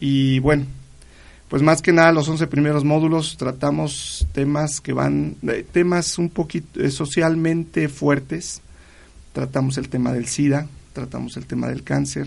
Y 0.01 0.39
bueno, 0.41 0.67
pues 1.49 1.63
más 1.63 1.81
que 1.81 1.93
nada 1.93 2.13
los 2.13 2.29
11 2.29 2.49
primeros 2.49 2.85
módulos 2.85 3.37
tratamos 3.37 4.27
temas 4.33 4.81
que 4.81 4.93
van, 4.93 5.37
temas 5.73 6.19
un 6.19 6.29
poquito 6.29 6.81
eh, 6.81 6.91
socialmente 6.91 7.89
fuertes. 7.89 8.61
Tratamos 9.33 9.79
el 9.79 9.89
tema 9.89 10.13
del 10.13 10.27
SIDA, 10.27 10.67
tratamos 10.93 11.37
el 11.37 11.47
tema 11.47 11.69
del 11.69 11.85
cáncer, 11.85 12.27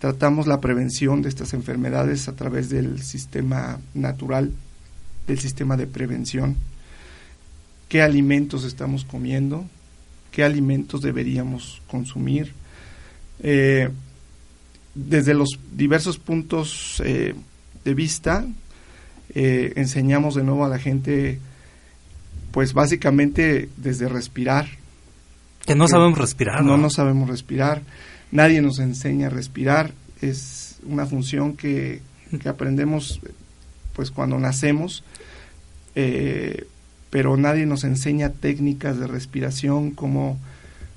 tratamos 0.00 0.46
la 0.46 0.60
prevención 0.60 1.22
de 1.22 1.28
estas 1.28 1.52
enfermedades 1.52 2.26
a 2.26 2.32
través 2.32 2.68
del 2.68 3.02
sistema 3.02 3.78
natural, 3.94 4.50
del 5.26 5.38
sistema 5.38 5.76
de 5.76 5.86
prevención. 5.86 6.56
¿Qué 7.88 8.02
alimentos 8.02 8.64
estamos 8.64 9.04
comiendo? 9.04 9.66
¿Qué 10.32 10.42
alimentos 10.42 11.02
deberíamos 11.02 11.82
consumir? 11.86 12.54
Eh, 13.42 13.88
desde 14.94 15.34
los 15.34 15.58
diversos 15.72 16.18
puntos 16.18 17.02
eh, 17.04 17.34
de 17.84 17.94
vista, 17.94 18.46
eh, 19.34 19.72
enseñamos 19.76 20.34
de 20.34 20.44
nuevo 20.44 20.64
a 20.64 20.68
la 20.68 20.78
gente, 20.78 21.38
pues 22.50 22.74
básicamente 22.74 23.68
desde 23.76 24.08
respirar. 24.08 24.68
Que 25.64 25.74
no 25.74 25.88
sabemos 25.88 26.18
respirar. 26.18 26.62
No, 26.64 26.76
no 26.76 26.90
sabemos 26.90 27.28
respirar. 27.28 27.82
Nadie 28.30 28.62
nos 28.62 28.78
enseña 28.78 29.28
a 29.28 29.30
respirar. 29.30 29.92
Es 30.20 30.76
una 30.84 31.06
función 31.06 31.56
que, 31.56 32.00
que 32.40 32.48
aprendemos 32.48 33.20
pues 33.94 34.10
cuando 34.10 34.38
nacemos, 34.38 35.04
eh, 35.94 36.66
pero 37.10 37.36
nadie 37.36 37.66
nos 37.66 37.84
enseña 37.84 38.30
técnicas 38.30 38.98
de 38.98 39.06
respiración, 39.06 39.90
cómo 39.90 40.38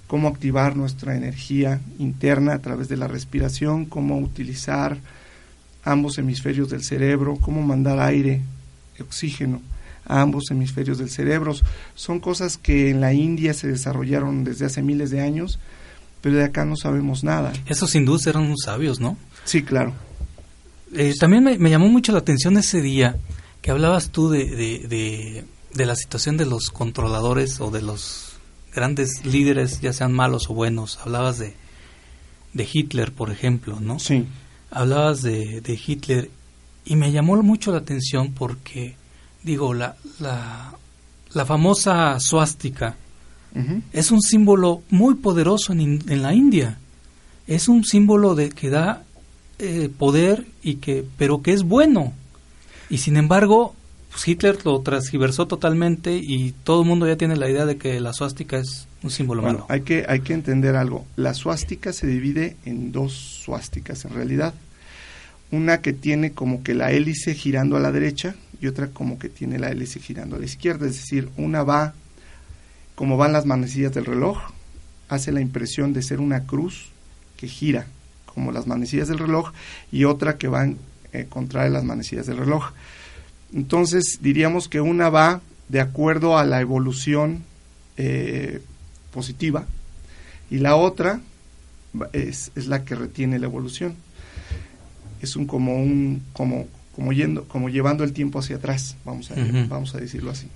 cómo 0.08 0.28
activar 0.28 0.76
nuestra 0.76 1.16
energía 1.16 1.82
interna 2.00 2.54
a 2.54 2.60
través 2.60 2.88
de 2.88 2.98
la 2.98 3.08
respiración, 3.08 3.86
cómo 3.86 4.20
utilizar 4.20 4.98
ambos 5.84 6.18
hemisferios 6.18 6.70
del 6.70 6.84
cerebro, 6.84 7.38
cómo 7.38 7.62
mandar 7.62 8.00
aire, 8.00 8.42
oxígeno 9.00 9.62
a 10.08 10.22
ambos 10.22 10.46
hemisferios 10.52 10.98
del 10.98 11.10
cerebro. 11.10 11.56
Son 11.96 12.20
cosas 12.20 12.58
que 12.58 12.90
en 12.90 13.02
la 13.02 13.14
India 13.14 13.54
se 13.54 13.68
desarrollaron 13.68 14.44
desde 14.44 14.66
hace 14.66 14.82
miles 14.82 15.10
de 15.10 15.22
años, 15.22 15.60
pero 16.22 16.38
de 16.38 16.44
acá 16.44 16.66
no 16.66 16.76
sabemos 16.76 17.24
nada. 17.24 17.54
Esos 17.68 17.94
hindúes 17.96 18.26
eran 18.28 18.48
muy 18.48 18.58
sabios, 18.64 19.00
¿no? 19.00 19.18
Sí, 19.44 19.64
claro. 19.64 19.94
Eh, 20.94 21.14
también 21.20 21.44
me, 21.44 21.58
me, 21.58 21.70
llamó 21.70 21.90
mucho 21.90 22.12
la 22.12 22.20
atención 22.20 22.58
ese 22.58 22.82
día 22.82 23.18
que 23.62 23.72
hablabas 23.72 24.12
tú 24.12 24.30
de, 24.30 24.46
de, 24.46 24.88
de, 24.88 25.46
de 25.74 25.86
la 25.86 25.96
situación 25.96 26.38
de 26.38 26.46
los 26.46 26.70
controladores 26.70 27.60
o 27.60 27.72
de 27.72 27.82
los 27.82 28.25
grandes 28.76 29.26
líderes, 29.26 29.82
ya 29.82 29.94
sean 29.94 30.14
malos 30.14 30.50
o 30.50 30.54
buenos. 30.54 31.00
Hablabas 31.04 31.40
de, 31.40 31.56
de 32.54 32.68
Hitler, 32.72 33.12
por 33.12 33.32
ejemplo, 33.32 33.80
¿no? 33.80 34.00
Sí. 34.00 34.26
Hablabas 34.70 35.22
de, 35.22 35.62
de 35.62 35.80
Hitler 35.86 36.30
y 36.86 36.96
me 36.96 37.12
llamó 37.12 37.42
mucho 37.42 37.72
la 37.72 37.80
atención 37.80 38.34
porque, 38.34 38.96
digo, 39.44 39.74
la, 39.74 39.96
la, 40.20 40.76
la 41.34 41.46
famosa 41.46 42.20
suástica 42.20 42.96
uh 43.56 43.60
-huh. 43.60 43.82
es 43.94 44.12
un 44.12 44.22
símbolo 44.22 44.84
muy 44.90 45.16
poderoso 45.16 45.74
en, 45.74 46.04
en, 46.08 46.22
la 46.22 46.34
India. 46.34 46.78
Es 47.48 47.68
un 47.68 47.84
símbolo 47.84 48.36
de 48.36 48.50
que 48.50 48.70
da 48.70 49.04
eh, 49.60 49.90
poder 49.98 50.46
y 50.62 50.76
que, 50.76 51.06
pero 51.18 51.42
que 51.42 51.54
es 51.54 51.64
bueno. 51.64 52.14
Y 52.90 52.98
sin 52.98 53.18
embargo, 53.18 53.74
pues 54.16 54.30
Hitler 54.30 54.58
lo 54.64 54.80
transgiversó 54.80 55.46
totalmente 55.46 56.16
y 56.16 56.54
todo 56.64 56.84
el 56.84 56.88
mundo 56.88 57.06
ya 57.06 57.18
tiene 57.18 57.36
la 57.36 57.50
idea 57.50 57.66
de 57.66 57.76
que 57.76 58.00
la 58.00 58.14
suástica 58.14 58.58
es 58.58 58.88
un 59.04 59.12
símbolo 59.12 59.42
bueno, 59.42 59.58
malo. 59.58 59.66
Hay 59.70 59.82
que, 59.82 60.06
hay 60.08 60.22
que 60.22 60.32
entender 60.32 60.78
algo. 60.78 61.06
La 61.18 61.34
suástica 61.34 61.92
se 61.92 62.08
divide 62.08 62.56
en 62.64 62.94
dos 62.94 63.12
suásticas 63.12 64.06
en 64.06 64.14
realidad. 64.14 64.54
Una 65.52 65.82
que 65.82 65.92
tiene 65.92 66.32
como 66.32 66.64
que 66.64 66.76
la 66.76 66.94
hélice 66.94 67.34
girando 67.34 67.76
a 67.76 67.82
la 67.82 67.92
derecha 67.92 68.36
y 68.62 68.68
otra 68.68 68.88
como 68.88 69.20
que 69.20 69.28
tiene 69.28 69.60
la 69.60 69.70
hélice 69.70 70.00
girando 70.00 70.38
a 70.38 70.40
la 70.40 70.46
izquierda. 70.46 70.86
Es 70.88 70.94
decir, 70.94 71.28
una 71.36 71.64
va 71.64 71.94
como 72.96 73.18
van 73.18 73.34
las 73.34 73.46
manecillas 73.46 73.94
del 73.94 74.06
reloj, 74.06 74.38
hace 75.10 75.34
la 75.34 75.42
impresión 75.42 75.92
de 75.92 76.02
ser 76.02 76.22
una 76.22 76.46
cruz 76.46 76.86
que 77.36 77.50
gira 77.50 77.86
como 78.28 78.54
las 78.54 78.66
manecillas 78.66 79.10
del 79.10 79.20
reloj 79.20 79.52
y 79.92 80.06
otra 80.06 80.38
que 80.38 80.48
va 80.48 80.70
eh, 81.12 81.26
contrae 81.28 81.70
las 81.70 81.84
manecillas 81.84 82.28
del 82.28 82.38
reloj. 82.38 82.72
Entonces 83.54 84.20
diríamos 84.22 84.68
que 84.68 84.82
una 84.82 85.10
va 85.10 85.42
de 85.70 85.82
acuerdo 85.82 86.38
a 86.38 86.46
la 86.46 86.62
evolución 86.62 87.44
eh, 87.98 88.62
positiva 89.12 89.66
y 90.50 90.58
la 90.58 90.76
otra 90.76 91.22
es, 92.14 92.52
es, 92.56 92.68
la 92.68 92.84
que 92.84 92.96
retiene 92.96 93.40
la 93.40 93.46
evolución. 93.46 93.96
Es 95.22 95.36
un 95.36 95.46
como 95.46 95.76
un 95.76 96.24
como 96.34 96.68
como 96.96 97.14
yendo 97.14 97.46
como 97.48 97.70
llevando 97.70 98.04
el 98.04 98.14
tiempo 98.14 98.40
hacia 98.40 98.58
atrás, 98.58 98.96
vamos 99.06 99.32
a, 99.32 99.36
uh 99.36 99.38
-huh. 99.38 99.68
vamos 99.68 99.96
a 99.96 100.00
decirlo 100.00 100.32
así. 100.32 100.48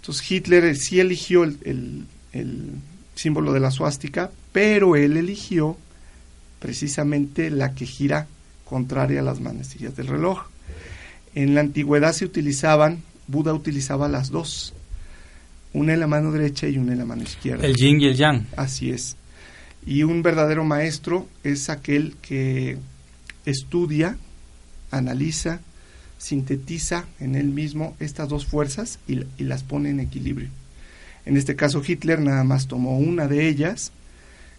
Entonces 0.00 0.30
Hitler 0.30 0.76
sí 0.76 1.00
eligió 1.00 1.44
el, 1.44 1.58
el, 1.64 2.04
el 2.32 2.70
símbolo 3.14 3.52
de 3.52 3.60
la 3.60 3.70
suástica, 3.70 4.30
pero 4.52 4.96
él 4.96 5.16
eligió 5.16 5.76
precisamente 6.58 7.50
la 7.50 7.74
que 7.74 7.86
gira 7.86 8.26
contraria 8.64 9.20
a 9.20 9.22
las 9.22 9.40
manecillas 9.40 9.96
del 9.96 10.08
reloj. 10.08 10.44
En 11.34 11.54
la 11.54 11.60
antigüedad 11.60 12.12
se 12.12 12.24
utilizaban 12.24 13.02
Buda 13.26 13.54
utilizaba 13.54 14.08
las 14.08 14.30
dos, 14.30 14.74
una 15.72 15.94
en 15.94 16.00
la 16.00 16.06
mano 16.06 16.30
derecha 16.30 16.68
y 16.68 16.78
una 16.78 16.92
en 16.92 16.98
la 16.98 17.04
mano 17.04 17.22
izquierda. 17.22 17.66
El 17.66 17.74
yin 17.74 18.00
y 18.00 18.06
el 18.06 18.16
yang. 18.16 18.46
Así 18.56 18.90
es. 18.90 19.16
Y 19.86 20.02
un 20.02 20.22
verdadero 20.22 20.64
maestro 20.64 21.26
es 21.42 21.70
aquel 21.70 22.16
que 22.22 22.78
estudia, 23.46 24.16
analiza, 24.90 25.60
sintetiza 26.18 27.04
en 27.18 27.34
él 27.34 27.46
mismo 27.46 27.96
estas 27.98 28.28
dos 28.28 28.46
fuerzas 28.46 28.98
y, 29.08 29.20
y 29.38 29.44
las 29.44 29.62
pone 29.62 29.90
en 29.90 30.00
equilibrio. 30.00 30.48
En 31.26 31.36
este 31.36 31.56
caso 31.56 31.82
Hitler 31.86 32.20
nada 32.20 32.44
más 32.44 32.66
tomó 32.66 32.98
una 32.98 33.26
de 33.26 33.48
ellas, 33.48 33.92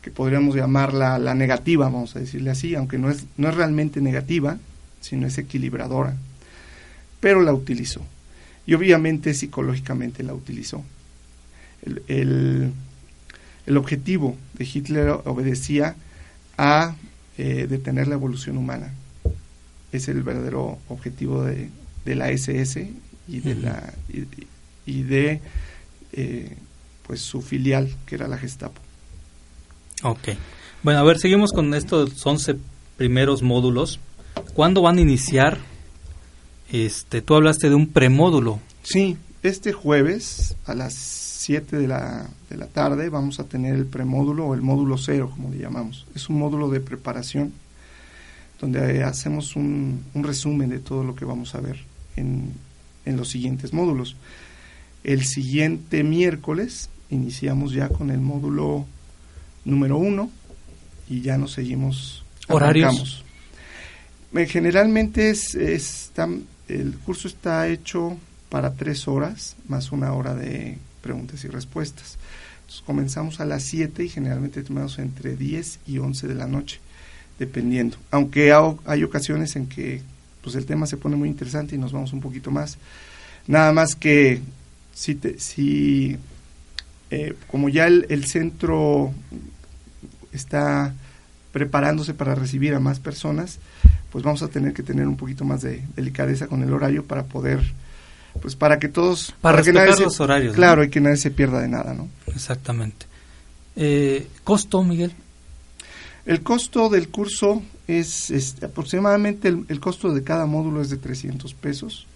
que 0.01 0.11
podríamos 0.11 0.55
llamarla 0.55 1.17
la 1.17 1.33
negativa, 1.33 1.85
vamos 1.85 2.15
a 2.15 2.19
decirle 2.19 2.51
así, 2.51 2.75
aunque 2.75 2.97
no 2.97 3.09
es, 3.09 3.25
no 3.38 3.49
es 3.49 3.55
realmente 3.55 4.01
negativa, 4.01 4.57
sino 5.01 5.25
es 5.27 5.38
equilibradora, 5.38 6.15
pero 7.25 7.41
la 7.41 7.53
utilizó. 7.53 8.01
Y 8.67 8.75
obviamente 8.75 9.33
psicológicamente 9.33 10.21
la 10.21 10.35
utilizó. 10.35 10.83
El, 11.81 12.71
el, 13.65 13.77
objetivo 13.77 14.38
de 14.53 14.69
Hitler 14.71 15.09
obedecía 15.25 15.95
a 16.55 16.93
eh, 17.39 17.65
detener 17.67 18.07
la 18.07 18.13
evolución 18.13 18.57
humana. 18.57 18.93
Es 19.91 20.07
el 20.07 20.21
verdadero 20.21 20.77
objetivo 20.88 21.43
de, 21.43 21.71
de 22.05 22.15
la 22.15 22.29
SS 22.29 22.91
y 23.27 23.39
de 25.01 25.41
eh, 26.13 26.55
pues 27.07 27.21
su 27.21 27.41
filial, 27.41 27.91
que 28.05 28.13
era 28.13 28.27
la 28.27 28.38
Gestapo. 28.38 28.79
Ok. 30.03 30.29
Bueno, 30.83 30.99
a 30.99 31.03
ver, 31.03 31.17
seguimos 31.17 31.53
con 31.53 31.73
estos 31.73 32.23
11 32.23 32.57
primeros 32.97 33.41
módulos. 33.41 33.99
¿Cuándo 34.53 34.83
van 34.83 34.99
a 34.99 35.01
iniciar? 35.01 35.57
Este, 36.71 37.21
tú 37.21 37.36
hablaste 37.36 37.69
de 37.69 37.75
un 37.75 37.88
premódulo. 37.88 38.60
Sí, 38.84 39.17
este 39.43 39.71
jueves 39.71 40.56
a 40.65 40.73
las 40.73 40.93
7 40.93 41.78
de 41.78 41.88
la, 41.88 42.28
de 42.49 42.58
la 42.58 42.65
tarde 42.67 43.10
vamos 43.10 43.39
a 43.39 43.43
tener 43.43 43.75
el 43.75 43.86
premódulo 43.86 44.47
o 44.47 44.56
el 44.56 44.62
módulo 44.62 44.97
cero, 44.97 45.32
como 45.32 45.51
le 45.51 45.60
llamamos. 45.60 46.08
Es 46.15 46.30
un 46.30 46.39
módulo 46.39 46.69
de 46.69 46.80
preparación 46.80 47.54
donde 48.60 49.04
hacemos 49.04 49.56
un, 49.56 50.04
un 50.13 50.23
resumen 50.23 50.69
de 50.69 50.80
todo 50.80 51.04
lo 51.04 51.15
que 51.15 51.25
vamos 51.25 51.54
a 51.54 51.60
ver 51.60 51.78
en, 52.15 52.54
en 53.06 53.17
los 53.17 53.30
siguientes 53.30 53.73
módulos. 53.73 54.15
El 55.04 55.23
siguiente 55.25 56.04
miércoles 56.04 56.89
iniciamos 57.12 57.73
ya 57.73 57.89
con 57.89 58.10
el 58.10 58.19
módulo 58.19 58.86
número 59.65 59.97
uno 59.97 60.32
y 61.08 61.21
ya 61.21 61.38
nos 61.38 61.51
seguimos. 61.54 62.23
¿Horarios? 62.47 62.86
arrancamos. 62.88 63.25
Eh, 64.36 64.45
Generalmente 64.47 65.30
es, 65.30 65.56
está, 65.56 66.28
el 66.67 66.93
curso 66.97 67.28
está 67.28 67.67
hecho 67.67 68.17
para 68.49 68.73
tres 68.73 69.08
horas 69.08 69.56
más 69.67 69.91
una 69.91 70.13
hora 70.13 70.34
de 70.36 70.78
preguntas 71.01 71.43
y 71.43 71.47
respuestas. 71.47 72.17
Entonces, 72.62 72.84
comenzamos 72.86 73.39
a 73.39 73.45
las 73.45 73.63
7 73.63 74.04
y 74.06 74.10
generalmente 74.10 74.62
terminamos 74.63 74.97
entre 74.99 75.36
10 75.36 75.80
y 75.88 75.99
11 75.99 76.28
de 76.28 76.36
la 76.36 76.47
noche, 76.47 76.80
dependiendo. 77.38 77.97
Aunque 78.12 78.51
ha- 78.51 78.75
hay 78.86 79.04
ocasiones 79.04 79.56
en 79.56 79.67
que 79.67 80.01
pues 80.41 80.56
el 80.56 80.65
tema 80.65 80.86
se 80.88 80.97
pone 80.97 81.15
muy 81.15 81.28
interesante 81.30 81.75
y 81.75 81.80
nos 81.80 81.91
vamos 81.91 82.13
un 82.13 82.21
poquito 82.21 82.51
más. 82.51 82.78
Nada 83.47 83.71
más 83.73 83.95
que 83.95 84.41
si, 84.93 85.15
te- 85.15 85.39
si 85.39 86.17
eh, 87.12 87.36
como 87.47 87.69
ya 87.69 87.88
el 87.88 88.25
centro 88.25 89.12
está 90.32 90.93
preparándose 91.51 92.13
para 92.13 92.36
recibir 92.36 92.73
a 92.73 92.80
más 92.80 92.99
personas, 92.99 93.60
pues 94.15 94.23
vamos 94.23 94.41
a 94.43 94.47
tener 94.47 94.71
que 94.71 94.82
tener 94.82 95.06
un 95.10 95.17
poquito 95.17 95.43
más 95.43 95.62
de 95.62 95.84
delicadeza 95.93 96.47
con 96.47 96.63
el 96.63 96.71
horario 96.71 97.04
para 97.04 97.23
poder, 97.25 97.60
pues 98.41 98.56
para 98.56 98.80
que 98.80 98.88
todos... 98.88 99.36
Para 99.41 99.58
que 99.58 99.73
respetar 99.73 99.84
nadie 99.89 99.97
se- 99.97 100.04
los 100.06 100.19
horarios, 100.21 100.54
¿no? 100.54 100.56
Claro, 100.56 100.86
y 100.86 100.89
que 100.89 101.01
nadie 101.01 101.17
se 101.17 101.32
pierda 101.32 101.60
de 101.60 101.67
nada, 101.67 101.93
¿no? 101.93 102.08
Exactamente. 102.28 103.08
Eh, 103.75 104.25
¿Costo, 104.45 104.82
Miguel? 104.86 105.12
El 106.25 106.43
costo 106.43 106.88
del 106.88 107.10
curso 107.10 107.62
es, 107.89 108.32
es 108.32 108.63
aproximadamente 108.63 109.49
el, 109.49 109.65
el 109.67 109.82
costo 109.82 110.13
de 110.13 110.23
cada 110.23 110.45
módulo 110.45 110.82
es 110.82 110.89
de 110.89 110.95
300 110.95 111.54
pesos, 111.54 112.08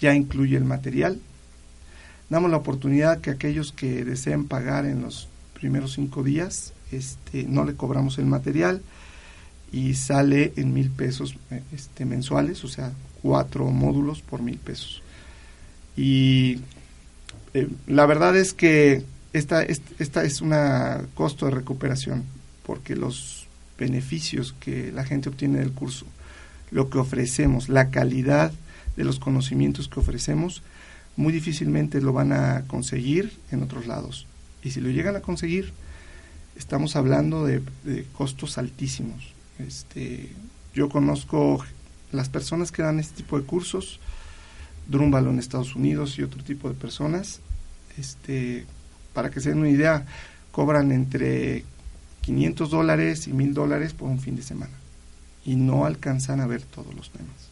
ya 0.00 0.12
incluye 0.12 0.56
el 0.56 0.64
material. 0.64 1.20
Damos 2.28 2.50
la 2.50 2.56
oportunidad 2.56 3.20
que 3.20 3.30
aquellos 3.30 3.70
que 3.70 4.04
deseen 4.04 4.48
pagar 4.48 4.84
en 4.84 5.02
los 5.02 5.28
primeros 5.54 5.92
cinco 5.92 6.24
días, 6.24 6.72
este, 6.90 7.44
no 7.44 7.64
le 7.64 7.74
cobramos 7.76 8.18
el 8.18 8.26
material 8.26 8.82
y 9.72 9.94
sale 9.94 10.52
en 10.56 10.74
mil 10.74 10.90
pesos 10.90 11.36
eh, 11.50 11.62
este, 11.72 12.04
mensuales, 12.04 12.64
o 12.64 12.68
sea, 12.68 12.92
cuatro 13.22 13.70
módulos 13.70 14.20
por 14.22 14.42
mil 14.42 14.58
pesos. 14.58 15.02
Y 15.96 16.58
eh, 17.54 17.68
la 17.86 18.06
verdad 18.06 18.36
es 18.36 18.52
que 18.52 19.04
esta, 19.32 19.62
est- 19.62 20.00
esta 20.00 20.24
es 20.24 20.40
una 20.40 21.02
costo 21.14 21.46
de 21.46 21.52
recuperación 21.52 22.24
porque 22.66 22.96
los 22.96 23.46
beneficios 23.78 24.54
que 24.60 24.92
la 24.92 25.04
gente 25.04 25.28
obtiene 25.28 25.58
del 25.60 25.72
curso, 25.72 26.06
lo 26.70 26.90
que 26.90 26.98
ofrecemos, 26.98 27.68
la 27.68 27.90
calidad 27.90 28.52
de 28.96 29.04
los 29.04 29.18
conocimientos 29.18 29.88
que 29.88 30.00
ofrecemos, 30.00 30.62
muy 31.16 31.32
difícilmente 31.32 32.00
lo 32.00 32.12
van 32.12 32.32
a 32.32 32.64
conseguir 32.66 33.32
en 33.50 33.62
otros 33.62 33.86
lados. 33.86 34.26
Y 34.62 34.70
si 34.70 34.80
lo 34.80 34.90
llegan 34.90 35.16
a 35.16 35.20
conseguir, 35.20 35.72
estamos 36.56 36.96
hablando 36.96 37.44
de, 37.44 37.62
de 37.84 38.04
costos 38.12 38.58
altísimos. 38.58 39.32
Este, 39.66 40.30
yo 40.74 40.88
conozco 40.88 41.64
las 42.12 42.28
personas 42.28 42.72
que 42.72 42.82
dan 42.82 42.98
este 42.98 43.16
tipo 43.16 43.38
de 43.38 43.44
cursos, 43.44 44.00
Drúmbalo 44.88 45.30
en 45.30 45.38
Estados 45.38 45.76
Unidos 45.76 46.18
y 46.18 46.22
otro 46.22 46.42
tipo 46.42 46.68
de 46.68 46.74
personas, 46.74 47.40
este, 47.96 48.66
para 49.12 49.30
que 49.30 49.40
se 49.40 49.50
den 49.50 49.58
una 49.58 49.70
idea, 49.70 50.06
cobran 50.50 50.90
entre 50.90 51.64
500 52.22 52.70
dólares 52.70 53.28
y 53.28 53.32
1000 53.32 53.54
dólares 53.54 53.92
por 53.92 54.08
un 54.08 54.18
fin 54.18 54.36
de 54.36 54.42
semana 54.42 54.72
y 55.44 55.56
no 55.56 55.84
alcanzan 55.84 56.40
a 56.40 56.46
ver 56.46 56.62
todos 56.62 56.94
los 56.94 57.10
temas. 57.10 57.50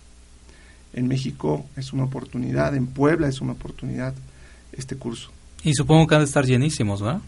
En 0.92 1.06
México 1.06 1.66
es 1.76 1.92
una 1.92 2.04
oportunidad, 2.04 2.74
en 2.74 2.86
Puebla 2.86 3.28
es 3.28 3.40
una 3.40 3.52
oportunidad 3.52 4.14
este 4.72 4.96
curso. 4.96 5.30
Y 5.62 5.74
supongo 5.74 6.06
que 6.06 6.14
han 6.14 6.20
de 6.22 6.26
estar 6.26 6.44
llenísimos, 6.44 7.02
¿verdad? 7.02 7.20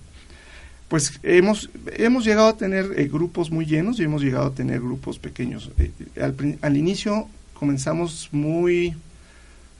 Pues 0.90 1.20
hemos, 1.22 1.70
hemos 1.96 2.24
llegado 2.24 2.48
a 2.48 2.56
tener 2.56 2.98
eh, 2.98 3.06
grupos 3.06 3.50
muy 3.52 3.64
llenos 3.64 4.00
y 4.00 4.02
hemos 4.02 4.22
llegado 4.22 4.46
a 4.46 4.54
tener 4.54 4.80
grupos 4.80 5.20
pequeños. 5.20 5.70
Eh, 5.78 5.92
al, 6.20 6.34
prin- 6.34 6.58
al 6.62 6.76
inicio 6.76 7.28
comenzamos 7.54 8.28
muy, 8.32 8.96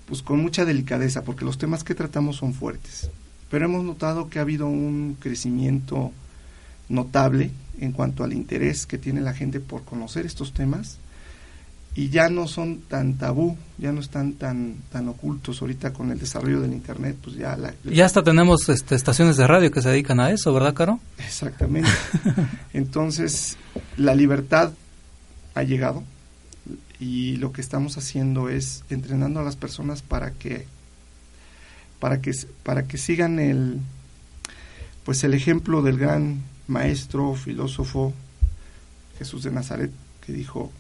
pues 0.07 0.23
con 0.23 0.41
mucha 0.41 0.65
delicadeza, 0.65 1.23
porque 1.25 1.45
los 1.45 1.59
temas 1.59 1.83
que 1.83 1.97
tratamos 1.97 2.37
son 2.37 2.55
fuertes. 2.55 3.11
Pero 3.51 3.65
hemos 3.65 3.85
notado 3.85 4.29
que 4.31 4.39
ha 4.39 4.43
habido 4.43 4.69
un 4.69 5.17
crecimiento 5.19 6.13
notable 6.89 7.51
en 7.81 7.91
cuanto 7.91 8.23
al 8.23 8.33
interés 8.33 8.87
que 8.87 8.97
tiene 8.99 9.21
la 9.21 9.35
gente 9.35 9.59
por 9.59 9.83
conocer 9.83 10.27
estos 10.27 10.53
temas 10.53 10.99
y 11.95 12.09
ya 12.09 12.29
no 12.29 12.47
son 12.47 12.83
tan 12.83 13.15
tabú, 13.19 13.57
ya 13.79 13.91
no 13.93 14.01
están 14.01 14.35
tan 14.35 14.77
tan 14.93 15.09
ocultos 15.09 15.61
ahorita 15.61 15.93
con 15.93 16.11
el 16.13 16.19
desarrollo 16.19 16.61
del 16.61 16.73
internet, 16.73 17.17
pues 17.23 17.37
ya 17.37 17.57
la, 17.57 17.75
Ya 17.85 18.07
hasta 18.07 18.23
tenemos 18.23 18.69
este, 18.69 18.95
estaciones 18.95 19.37
de 19.37 19.47
radio 19.47 19.71
que 19.71 19.83
se 19.83 19.89
dedican 19.89 20.21
a 20.21 20.31
eso, 20.31 20.53
¿verdad, 20.53 20.75
Caro? 20.75 21.01
Exactamente. 21.19 21.91
Entonces, 22.73 23.57
la 23.97 24.15
libertad 24.15 24.73
ha 25.55 25.63
llegado 25.63 26.05
y 27.01 27.37
lo 27.37 27.53
que 27.53 27.61
estamos 27.61 27.97
haciendo 27.99 28.49
es 28.49 28.85
entrenando 28.89 29.41
a 29.41 29.43
las 29.43 29.57
personas 29.57 30.03
para 30.03 30.31
que 30.33 30.67
para 31.99 32.21
que 32.21 32.33
para 32.63 32.87
que 32.87 32.99
sigan 32.99 33.39
el 33.41 33.81
pues 35.05 35.25
el 35.25 35.35
ejemplo 35.35 35.83
del 35.83 35.99
gran 35.99 36.43
maestro, 36.69 37.35
filósofo 37.35 38.13
Jesús 39.19 39.43
de 39.43 39.51
Nazaret 39.51 39.91
que 40.25 40.33
dijo 40.33 40.71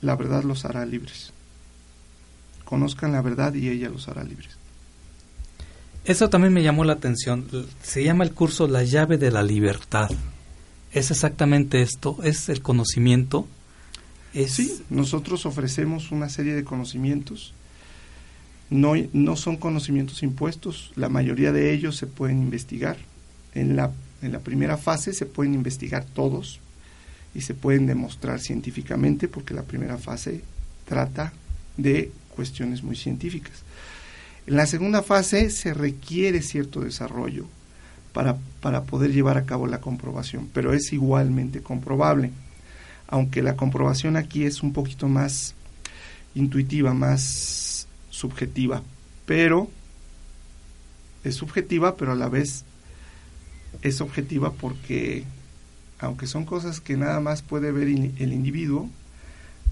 la 0.00 0.16
verdad 0.16 0.44
los 0.44 0.64
hará 0.64 0.84
libres. 0.86 1.32
Conozcan 2.64 3.12
la 3.12 3.22
verdad 3.22 3.54
y 3.54 3.68
ella 3.68 3.88
los 3.88 4.08
hará 4.08 4.24
libres. 4.24 4.50
Eso 6.04 6.30
también 6.30 6.52
me 6.52 6.62
llamó 6.62 6.84
la 6.84 6.94
atención. 6.94 7.46
Se 7.82 8.04
llama 8.04 8.24
el 8.24 8.32
curso 8.32 8.66
La 8.66 8.84
llave 8.84 9.18
de 9.18 9.30
la 9.30 9.42
libertad. 9.42 10.10
Es 10.92 11.10
exactamente 11.10 11.82
esto, 11.82 12.18
es 12.22 12.48
el 12.48 12.62
conocimiento. 12.62 13.46
Es 14.32 14.52
Sí, 14.52 14.82
nosotros 14.90 15.44
ofrecemos 15.46 16.10
una 16.10 16.28
serie 16.28 16.54
de 16.54 16.64
conocimientos. 16.64 17.52
No, 18.70 18.92
no 19.12 19.36
son 19.36 19.56
conocimientos 19.56 20.22
impuestos, 20.22 20.92
la 20.94 21.08
mayoría 21.08 21.52
de 21.52 21.72
ellos 21.72 21.96
se 21.96 22.06
pueden 22.06 22.42
investigar. 22.42 22.96
En 23.54 23.76
la, 23.76 23.92
en 24.22 24.32
la 24.32 24.40
primera 24.40 24.76
fase 24.76 25.12
se 25.12 25.26
pueden 25.26 25.54
investigar 25.54 26.04
todos 26.04 26.60
y 27.34 27.42
se 27.42 27.54
pueden 27.54 27.86
demostrar 27.86 28.40
científicamente 28.40 29.28
porque 29.28 29.54
la 29.54 29.62
primera 29.62 29.98
fase 29.98 30.42
trata 30.86 31.32
de 31.76 32.10
cuestiones 32.34 32.82
muy 32.82 32.96
científicas. 32.96 33.62
En 34.46 34.56
la 34.56 34.66
segunda 34.66 35.02
fase 35.02 35.50
se 35.50 35.74
requiere 35.74 36.42
cierto 36.42 36.80
desarrollo 36.80 37.46
para, 38.12 38.38
para 38.60 38.84
poder 38.84 39.12
llevar 39.12 39.36
a 39.36 39.44
cabo 39.44 39.66
la 39.66 39.80
comprobación, 39.80 40.48
pero 40.52 40.72
es 40.72 40.92
igualmente 40.92 41.60
comprobable 41.60 42.32
aunque 43.08 43.42
la 43.42 43.56
comprobación 43.56 44.16
aquí 44.16 44.44
es 44.44 44.62
un 44.62 44.72
poquito 44.72 45.08
más 45.08 45.54
intuitiva, 46.34 46.92
más 46.92 47.88
subjetiva, 48.10 48.82
pero 49.26 49.68
es 51.24 51.34
subjetiva, 51.34 51.96
pero 51.96 52.12
a 52.12 52.14
la 52.14 52.28
vez 52.28 52.64
es 53.82 54.00
objetiva 54.00 54.52
porque 54.52 55.24
aunque 55.98 56.26
son 56.26 56.44
cosas 56.44 56.80
que 56.80 56.96
nada 56.96 57.20
más 57.20 57.42
puede 57.42 57.72
ver 57.72 57.88
el 57.88 58.32
individuo, 58.32 58.88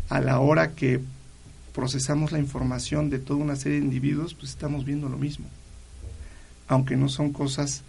a 0.08 0.20
la 0.20 0.40
hora 0.40 0.72
que 0.74 1.00
procesamos 1.74 2.32
la 2.32 2.38
información 2.38 3.10
de 3.10 3.18
toda 3.18 3.40
una 3.40 3.56
serie 3.56 3.78
de 3.78 3.84
individuos, 3.84 4.34
pues 4.34 4.50
estamos 4.50 4.84
viendo 4.84 5.08
lo 5.08 5.18
mismo. 5.18 5.46
Aunque 6.68 6.96
no 6.96 7.08
son 7.08 7.32
cosas 7.32 7.82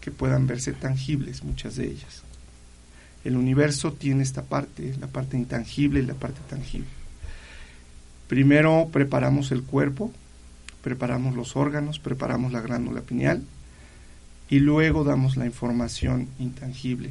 que 0.00 0.10
puedan 0.10 0.46
verse 0.46 0.72
tangibles, 0.72 1.44
muchas 1.44 1.76
de 1.76 1.86
ellas. 1.86 2.22
El 3.24 3.36
universo 3.36 3.92
tiene 3.92 4.22
esta 4.22 4.42
parte, 4.42 4.94
la 4.98 5.06
parte 5.06 5.36
intangible 5.36 6.00
y 6.00 6.06
la 6.06 6.14
parte 6.14 6.40
tangible. 6.48 6.88
Primero 8.28 8.88
preparamos 8.92 9.50
el 9.50 9.62
cuerpo, 9.62 10.12
preparamos 10.82 11.34
los 11.34 11.56
órganos, 11.56 11.98
preparamos 11.98 12.52
la 12.52 12.60
glándula 12.60 13.02
pineal 13.02 13.42
y 14.48 14.60
luego 14.60 15.04
damos 15.04 15.36
la 15.36 15.46
información 15.46 16.28
intangible. 16.38 17.10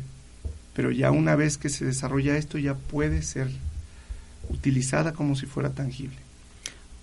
Pero 0.79 0.91
ya 0.91 1.11
una 1.11 1.35
vez 1.35 1.57
que 1.57 1.67
se 1.67 1.83
desarrolla 1.83 2.37
esto 2.37 2.57
ya 2.57 2.73
puede 2.73 3.21
ser 3.21 3.49
utilizada 4.49 5.11
como 5.11 5.35
si 5.35 5.45
fuera 5.45 5.71
tangible. 5.71 6.15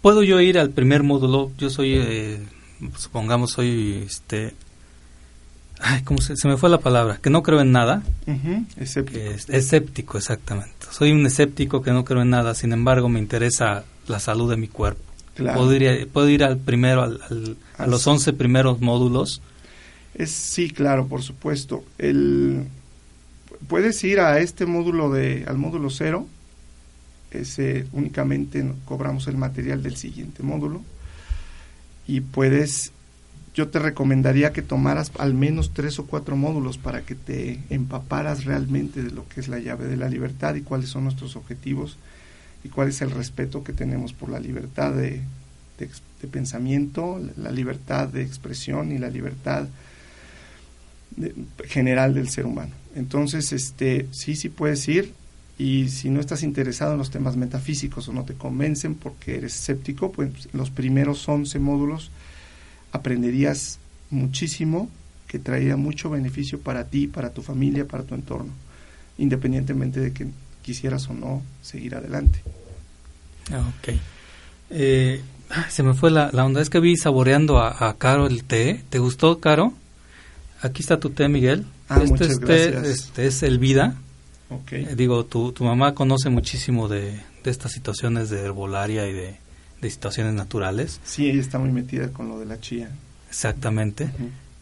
¿Puedo 0.01 0.22
yo 0.22 0.41
ir 0.41 0.59
al 0.59 0.70
primer 0.70 1.03
módulo? 1.03 1.53
Yo 1.59 1.68
soy, 1.68 1.93
eh, 1.97 2.39
supongamos, 2.97 3.51
soy 3.51 4.03
este, 4.07 4.55
Ay, 5.79 6.01
¿cómo 6.05 6.22
se, 6.22 6.33
me 6.49 6.57
fue 6.57 6.70
la 6.70 6.79
palabra? 6.79 7.18
Que 7.20 7.29
no 7.29 7.43
creo 7.43 7.61
en 7.61 7.70
nada. 7.70 8.03
Escéptico. 8.79 9.20
escéptico, 9.49 10.16
exactamente. 10.16 10.87
Soy 10.91 11.12
un 11.12 11.27
escéptico 11.27 11.83
que 11.83 11.91
no 11.91 12.03
creo 12.03 12.22
en 12.22 12.31
nada, 12.31 12.55
sin 12.55 12.72
embargo 12.72 13.11
me 13.11 13.18
interesa 13.18 13.85
la 14.07 14.20
salud 14.20 14.49
de 14.49 14.57
mi 14.57 14.68
cuerpo. 14.68 15.03
¿Puedo, 15.37 15.74
ir, 15.74 16.09
¿Puedo 16.09 16.31
ir 16.31 16.45
al 16.45 16.57
primero, 16.57 17.03
al, 17.03 17.59
a 17.77 17.87
los 17.87 18.07
11 18.07 18.33
primeros 18.33 18.81
módulos? 18.81 19.43
Es, 20.14 20.31
sí, 20.31 20.70
claro, 20.70 21.09
por 21.09 21.22
supuesto. 21.22 21.85
El, 21.99 22.68
puedes 23.69 24.03
ir 24.05 24.21
a 24.21 24.39
este 24.39 24.67
módulo, 24.67 25.11
de, 25.11 25.45
al 25.47 25.59
módulo 25.59 25.91
cero. 25.91 26.27
Ese 27.31 27.87
únicamente 27.93 28.65
cobramos 28.85 29.27
el 29.27 29.37
material 29.37 29.83
del 29.83 29.97
siguiente 29.97 30.43
módulo. 30.43 30.83
Y 32.07 32.21
puedes 32.21 32.93
yo 33.57 33.69
te 33.69 33.79
recomendaría 33.79 34.53
que 34.53 34.61
tomaras 34.61 35.11
al 35.19 35.33
menos 35.33 35.73
tres 35.73 35.99
o 35.99 36.07
cuatro 36.07 36.37
módulos 36.37 36.77
para 36.77 37.01
que 37.01 37.15
te 37.15 37.59
empaparas 37.71 38.45
realmente 38.45 39.03
de 39.03 39.11
lo 39.11 39.27
que 39.31 39.41
es 39.41 39.49
la 39.49 39.59
llave 39.59 39.87
de 39.87 39.97
la 39.97 40.11
libertad 40.11 40.55
y 40.57 40.61
cuáles 40.61 40.91
son 40.91 41.05
nuestros 41.05 41.37
objetivos 41.37 41.97
y 42.65 42.69
cuál 42.69 42.89
es 42.89 43.01
el 43.01 43.11
respeto 43.11 43.65
que 43.65 43.73
tenemos 43.73 44.13
por 44.13 44.29
la 44.29 44.41
libertad 44.41 44.93
de, 44.93 45.23
pensamiento, 46.31 47.19
la 47.39 47.51
libertad 47.51 48.09
de 48.09 48.23
expresión 48.23 48.93
y 48.93 48.99
la 48.99 49.09
libertad 49.09 49.67
general 51.67 52.15
del 52.15 52.29
ser 52.29 52.47
humano. 52.47 52.73
Entonces, 52.95 53.53
este, 53.53 54.07
sí, 54.13 54.37
sí 54.37 54.49
puedes 54.49 54.87
ir 54.89 55.13
y 55.59 55.89
si 55.89 56.11
no 56.11 56.21
estás 56.21 56.43
interesado 56.43 56.93
en 56.93 56.99
los 56.99 57.11
temas 57.11 57.37
metafísicos 57.37 58.09
o 58.09 58.13
no 58.13 58.25
te 58.25 58.35
convencen 58.35 58.95
porque 58.95 59.37
eres 59.37 59.55
escéptico, 59.55 60.13
pues 60.13 60.49
los 60.53 60.71
primeros 60.71 61.27
11 61.29 61.59
módulos 61.59 62.11
aprenderías 62.93 63.79
muchísimo 64.11 64.91
que 65.27 65.39
traería 65.39 65.77
mucho 65.77 66.11
beneficio 66.11 66.61
para 66.61 66.85
ti, 66.85 67.07
para 67.07 67.31
tu 67.31 67.43
familia, 67.43 67.87
para 67.87 68.05
tu 68.05 68.15
entorno, 68.15 68.53
independientemente 69.19 70.01
de 70.01 70.13
que 70.13 70.27
quisieras 70.63 71.09
o 71.09 71.15
no 71.15 71.43
seguir 71.63 71.95
adelante. 71.95 72.41
Ah, 73.51 73.73
ok. 73.79 73.95
Eh, 74.71 75.21
se 75.69 75.83
me 75.83 75.95
fue 75.95 76.11
la, 76.11 76.31
onda, 76.45 76.61
es 76.61 76.71
que 76.71 76.81
vi 76.81 76.97
saboreando 76.97 77.61
a, 77.61 77.97
Caro 77.99 78.27
el 78.27 78.45
té. 78.45 78.83
¿Te 78.91 78.99
gustó, 78.99 79.41
Caro? 79.41 79.73
Aquí 80.63 80.83
está 80.83 80.99
tu 80.99 81.11
té, 81.11 81.29
Miguel. 81.29 81.67
Ah, 81.89 81.99
este 82.03 82.11
muchas 82.11 82.39
gracias. 82.39 82.87
este 82.87 83.27
es 83.27 83.43
el 83.43 83.59
vida. 83.59 83.97
Okay. 84.49 84.85
Eh, 84.85 84.95
digo, 84.97 85.25
tu, 85.25 85.53
tu 85.53 85.65
mamá 85.65 85.95
conoce 85.95 86.29
muchísimo 86.31 86.89
de, 86.89 87.21
de 87.43 87.51
estas 87.51 87.73
situaciones 87.73 88.31
de 88.31 88.41
herbolaria 88.41 89.07
y 89.09 89.13
de, 89.13 89.37
de 89.81 89.91
situaciones 89.91 90.35
naturales. 90.35 91.01
Sí, 91.05 91.29
ella 91.29 91.41
está 91.41 91.59
muy 91.59 91.71
metida 91.71 92.09
con 92.13 92.29
lo 92.29 92.39
de 92.39 92.47
la 92.47 92.61
chía. 92.61 92.91
Exactamente. 93.29 94.11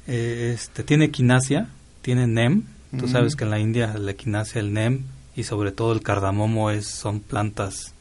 Eh, 0.07 0.53
este, 0.55 0.83
tiene 0.83 1.07
equinacia, 1.07 1.69
tiene 2.03 2.27
NEM. 2.27 2.65
Tú 2.99 3.09
sabes 3.09 3.35
que 3.35 3.43
en 3.43 3.51
la 3.51 3.59
India 3.59 3.95
la 3.99 4.13
equinacia, 4.13 4.61
el 4.61 4.73
NEM 4.73 5.03
y 5.35 5.43
sobre 5.43 5.73
todo 5.73 5.93
el 5.93 6.01
cardamomo 6.01 6.71
es, 6.71 6.87
son 6.87 7.19
plantas 7.19 7.93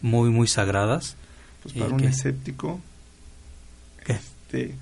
muy, 0.00 0.30
muy 0.30 0.48
sagradas. 0.48 1.16
Pues 1.62 1.74
para 1.74 1.94
un 1.94 2.02
escéptico, 2.02 2.80
¿Qué? 4.04 4.14
Este, 4.14 4.74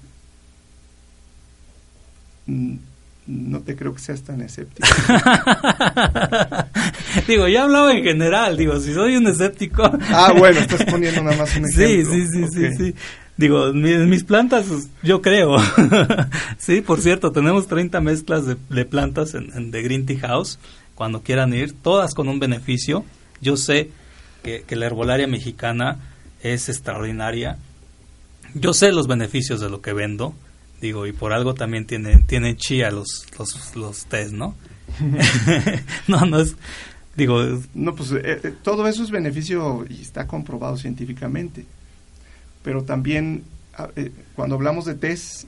no 2.47 3.61
te 3.61 3.76
creo 3.76 3.95
que 3.95 4.01
seas 4.01 4.22
tan 4.22 4.41
escéptico. 4.41 4.88
digo, 7.28 7.49
ya 7.49 7.64
hablaba 7.64 7.93
en 7.93 8.03
general, 8.03 8.57
digo, 8.57 8.80
si 8.80 8.93
soy 8.93 9.16
un 9.16 9.28
escéptico. 9.28 9.82
ah, 10.11 10.32
bueno, 10.36 10.61
estás 10.61 10.84
poniendo 10.84 11.22
nada 11.22 11.36
más 11.36 11.57
un 11.57 11.64
ejemplo. 11.68 12.12
Sí, 12.12 12.26
sí, 12.26 12.47
sí, 12.51 12.68
sí, 12.76 12.95
Digo, 13.36 13.68
en 13.68 14.11
mis 14.11 14.24
plantas, 14.24 14.66
yo 15.03 15.22
creo. 15.22 15.57
sí, 16.59 16.82
por 16.82 17.01
cierto, 17.01 17.32
tenemos 17.32 17.68
30 17.68 18.01
mezclas 18.01 18.45
de, 18.47 18.84
plantas 18.84 19.34
en, 19.34 19.51
en, 19.57 19.70
The 19.70 19.82
Green 19.82 20.05
Tea 20.05 20.18
House. 20.20 20.59
Cuando 20.95 21.22
quieran 21.22 21.55
ir, 21.55 21.72
todas 21.72 22.14
con 22.14 22.28
un 22.28 22.38
beneficio. 22.38 23.05
Yo 23.41 23.57
sé 23.57 23.91
que, 24.43 24.64
que 24.66 24.76
la 24.76 24.86
herbolaria 24.86 25.26
mexicana 25.26 25.99
es 26.43 26.68
extraordinaria. 26.68 27.57
Yo 28.53 28.74
sé 28.74 28.93
los 28.93 29.07
beneficios 29.07 29.61
de 29.61 29.70
lo 29.70 29.80
que 29.80 29.95
vendo 29.95 30.34
Digo, 30.80 31.06
y 31.06 31.12
por 31.12 31.32
algo 31.32 31.54
también 31.54 31.86
tienen, 31.86 32.24
tienen 32.24 32.56
chía 32.56 32.90
los, 32.90 33.26
los, 33.38 33.76
los 33.76 34.06
test, 34.06 34.32
¿no? 34.32 34.54
no, 36.08 36.24
no 36.26 36.40
es... 36.40 36.56
Digo... 37.16 37.42
No, 37.74 37.94
pues 37.94 38.12
eh, 38.12 38.40
eh, 38.42 38.54
todo 38.62 38.86
eso 38.88 39.02
es 39.02 39.10
beneficio 39.10 39.84
y 39.88 40.00
está 40.00 40.26
comprobado 40.26 40.76
científicamente. 40.76 41.66
Pero 42.62 42.84
también 42.84 43.44
ah, 43.76 43.88
eh, 43.96 44.10
cuando 44.34 44.54
hablamos 44.54 44.84
de 44.86 44.94
test, 44.94 45.44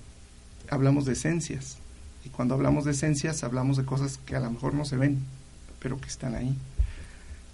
hablamos 0.68 1.06
de 1.06 1.12
esencias. 1.12 1.78
Y 2.24 2.28
cuando 2.28 2.54
hablamos 2.54 2.84
de 2.84 2.92
esencias, 2.92 3.42
hablamos 3.42 3.76
de 3.76 3.84
cosas 3.84 4.18
que 4.26 4.36
a 4.36 4.40
lo 4.40 4.50
mejor 4.50 4.74
no 4.74 4.84
se 4.84 4.96
ven, 4.96 5.20
pero 5.80 6.00
que 6.00 6.08
están 6.08 6.34
ahí. 6.34 6.54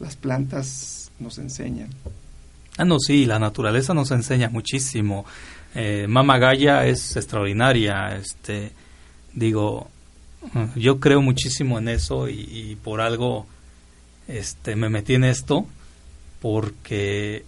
Las 0.00 0.16
plantas 0.16 1.10
nos 1.18 1.38
enseñan. 1.38 1.88
Ah, 2.78 2.84
no, 2.84 3.00
sí, 3.00 3.26
la 3.26 3.40
naturaleza 3.40 3.92
nos 3.92 4.12
enseña 4.12 4.48
muchísimo. 4.50 5.26
Eh, 5.74 6.06
Mama 6.08 6.38
es 6.84 7.16
extraordinaria, 7.16 8.16
este, 8.16 8.70
digo, 9.34 9.88
yo 10.76 11.00
creo 11.00 11.20
muchísimo 11.20 11.78
en 11.78 11.88
eso 11.88 12.28
y, 12.28 12.78
por 12.82 13.00
algo 13.00 13.46
este, 14.28 14.76
me 14.76 14.88
metí 14.88 15.14
en 15.14 15.24
esto 15.24 15.66
porque 16.40 17.44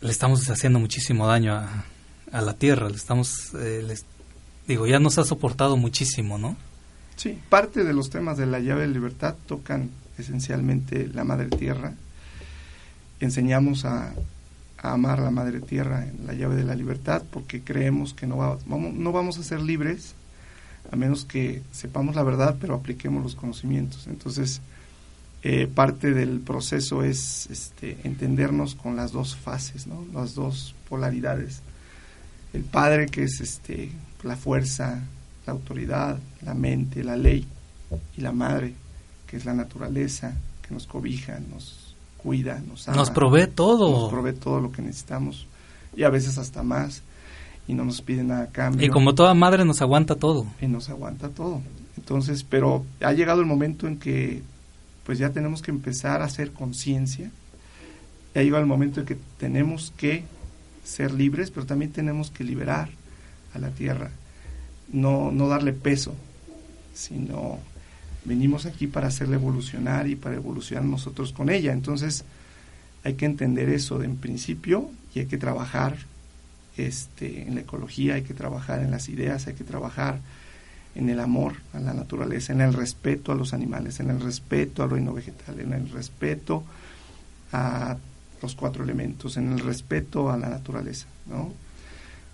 le 0.00 0.10
estamos 0.10 0.50
haciendo 0.50 0.80
muchísimo 0.80 1.26
daño 1.28 1.54
a, 1.54 2.40
la 2.40 2.54
tierra, 2.54 2.88
le 2.88 2.96
estamos, 2.96 3.54
eh, 3.54 3.96
digo, 4.66 4.88
ya 4.88 4.98
nos 4.98 5.18
ha 5.18 5.24
soportado 5.24 5.76
muchísimo, 5.76 6.36
¿no? 6.36 6.56
Sí, 7.14 7.38
parte 7.48 7.84
de 7.84 7.92
los 7.92 8.10
temas 8.10 8.36
de 8.36 8.46
la 8.46 8.58
llave 8.58 8.82
de 8.82 8.88
libertad 8.88 9.36
tocan 9.46 9.90
esencialmente 10.18 11.06
la 11.06 11.22
madre 11.22 11.48
tierra. 11.48 11.94
Enseñamos 13.20 13.84
a, 13.84 14.12
amar 14.92 15.20
a 15.20 15.24
la 15.24 15.30
Madre 15.30 15.60
Tierra 15.60 16.04
en 16.04 16.26
la 16.26 16.34
llave 16.34 16.56
de 16.56 16.64
la 16.64 16.74
libertad, 16.74 17.22
porque 17.30 17.62
creemos 17.62 18.14
que 18.14 18.26
no, 18.26 18.36
vamos, 18.36 18.94
no 18.94 19.12
vamos 19.12 19.38
a 19.38 19.42
ser 19.42 19.60
libres 19.60 20.14
a 20.90 20.96
menos 20.96 21.24
que 21.24 21.62
sepamos 21.72 22.14
la 22.14 22.22
verdad, 22.22 22.56
pero 22.60 22.74
apliquemos 22.74 23.22
los 23.22 23.34
conocimientos. 23.34 24.06
Entonces, 24.06 24.60
eh, 25.42 25.66
parte 25.66 26.12
del 26.12 26.40
proceso 26.40 27.02
es 27.02 27.48
este, 27.50 27.98
entendernos 28.04 28.74
con 28.74 28.96
las 28.96 29.12
dos 29.12 29.36
fases, 29.36 29.86
¿no? 29.86 30.06
las 30.12 30.34
dos 30.34 30.74
polaridades. 30.88 31.60
El 32.52 32.62
Padre, 32.62 33.06
que 33.06 33.24
es 33.24 33.40
este, 33.40 33.90
la 34.22 34.36
fuerza, 34.36 35.02
la 35.46 35.52
autoridad, 35.52 36.18
la 36.42 36.54
mente, 36.54 37.02
la 37.02 37.16
ley, 37.16 37.46
y 38.16 38.20
la 38.20 38.32
Madre, 38.32 38.74
que 39.26 39.36
es 39.36 39.44
la 39.44 39.54
naturaleza, 39.54 40.34
que 40.66 40.72
nos 40.72 40.86
cobija, 40.86 41.38
nos 41.50 41.83
cuida, 42.24 42.60
nos 42.66 42.88
ama. 42.88 42.96
Nos 42.96 43.10
provee 43.10 43.46
todo. 43.46 43.90
Nos 43.90 44.10
provee 44.10 44.32
todo 44.32 44.58
lo 44.58 44.72
que 44.72 44.80
necesitamos 44.80 45.46
y 45.94 46.02
a 46.02 46.08
veces 46.08 46.38
hasta 46.38 46.62
más 46.62 47.02
y 47.68 47.74
no 47.74 47.84
nos 47.84 48.00
pide 48.00 48.24
nada 48.24 48.44
a 48.44 48.46
cambio. 48.48 48.86
Y 48.86 48.90
como 48.90 49.14
toda 49.14 49.34
madre 49.34 49.64
nos 49.64 49.82
aguanta 49.82 50.16
todo. 50.16 50.46
Y 50.60 50.66
nos 50.66 50.88
aguanta 50.88 51.28
todo. 51.28 51.60
Entonces, 51.98 52.42
pero 52.42 52.84
ha 53.00 53.12
llegado 53.12 53.40
el 53.40 53.46
momento 53.46 53.86
en 53.86 53.98
que 53.98 54.42
pues 55.04 55.18
ya 55.18 55.30
tenemos 55.30 55.60
que 55.60 55.70
empezar 55.70 56.22
a 56.22 56.24
hacer 56.24 56.52
conciencia. 56.52 57.30
Ha 58.34 58.40
llegado 58.40 58.62
el 58.62 58.68
momento 58.68 59.00
en 59.00 59.06
que 59.06 59.18
tenemos 59.38 59.92
que 59.96 60.24
ser 60.82 61.12
libres, 61.12 61.50
pero 61.50 61.66
también 61.66 61.92
tenemos 61.92 62.30
que 62.30 62.42
liberar 62.42 62.88
a 63.54 63.58
la 63.58 63.68
tierra. 63.68 64.10
No, 64.92 65.30
no 65.30 65.48
darle 65.48 65.72
peso, 65.72 66.14
sino 66.94 67.58
venimos 68.24 68.66
aquí 68.66 68.86
para 68.86 69.08
hacerla 69.08 69.36
evolucionar 69.36 70.08
y 70.08 70.16
para 70.16 70.36
evolucionar 70.36 70.84
nosotros 70.84 71.32
con 71.32 71.50
ella. 71.50 71.72
Entonces 71.72 72.24
hay 73.04 73.14
que 73.14 73.26
entender 73.26 73.68
eso 73.68 73.98
de 73.98 74.06
en 74.06 74.16
principio 74.16 74.90
y 75.14 75.20
hay 75.20 75.26
que 75.26 75.38
trabajar 75.38 75.96
este, 76.76 77.42
en 77.42 77.54
la 77.54 77.60
ecología, 77.60 78.14
hay 78.14 78.22
que 78.22 78.34
trabajar 78.34 78.80
en 78.80 78.90
las 78.90 79.08
ideas, 79.08 79.46
hay 79.46 79.54
que 79.54 79.64
trabajar 79.64 80.20
en 80.94 81.08
el 81.08 81.20
amor 81.20 81.54
a 81.72 81.80
la 81.80 81.92
naturaleza, 81.92 82.52
en 82.52 82.60
el 82.60 82.72
respeto 82.72 83.32
a 83.32 83.34
los 83.34 83.52
animales, 83.52 84.00
en 84.00 84.10
el 84.10 84.20
respeto 84.20 84.82
al 84.82 84.90
reino 84.90 85.12
vegetal, 85.12 85.60
en 85.60 85.72
el 85.72 85.90
respeto 85.90 86.64
a 87.52 87.96
los 88.40 88.54
cuatro 88.54 88.84
elementos, 88.84 89.36
en 89.36 89.52
el 89.52 89.60
respeto 89.60 90.30
a 90.30 90.36
la 90.36 90.48
naturaleza, 90.48 91.06
¿no? 91.26 91.52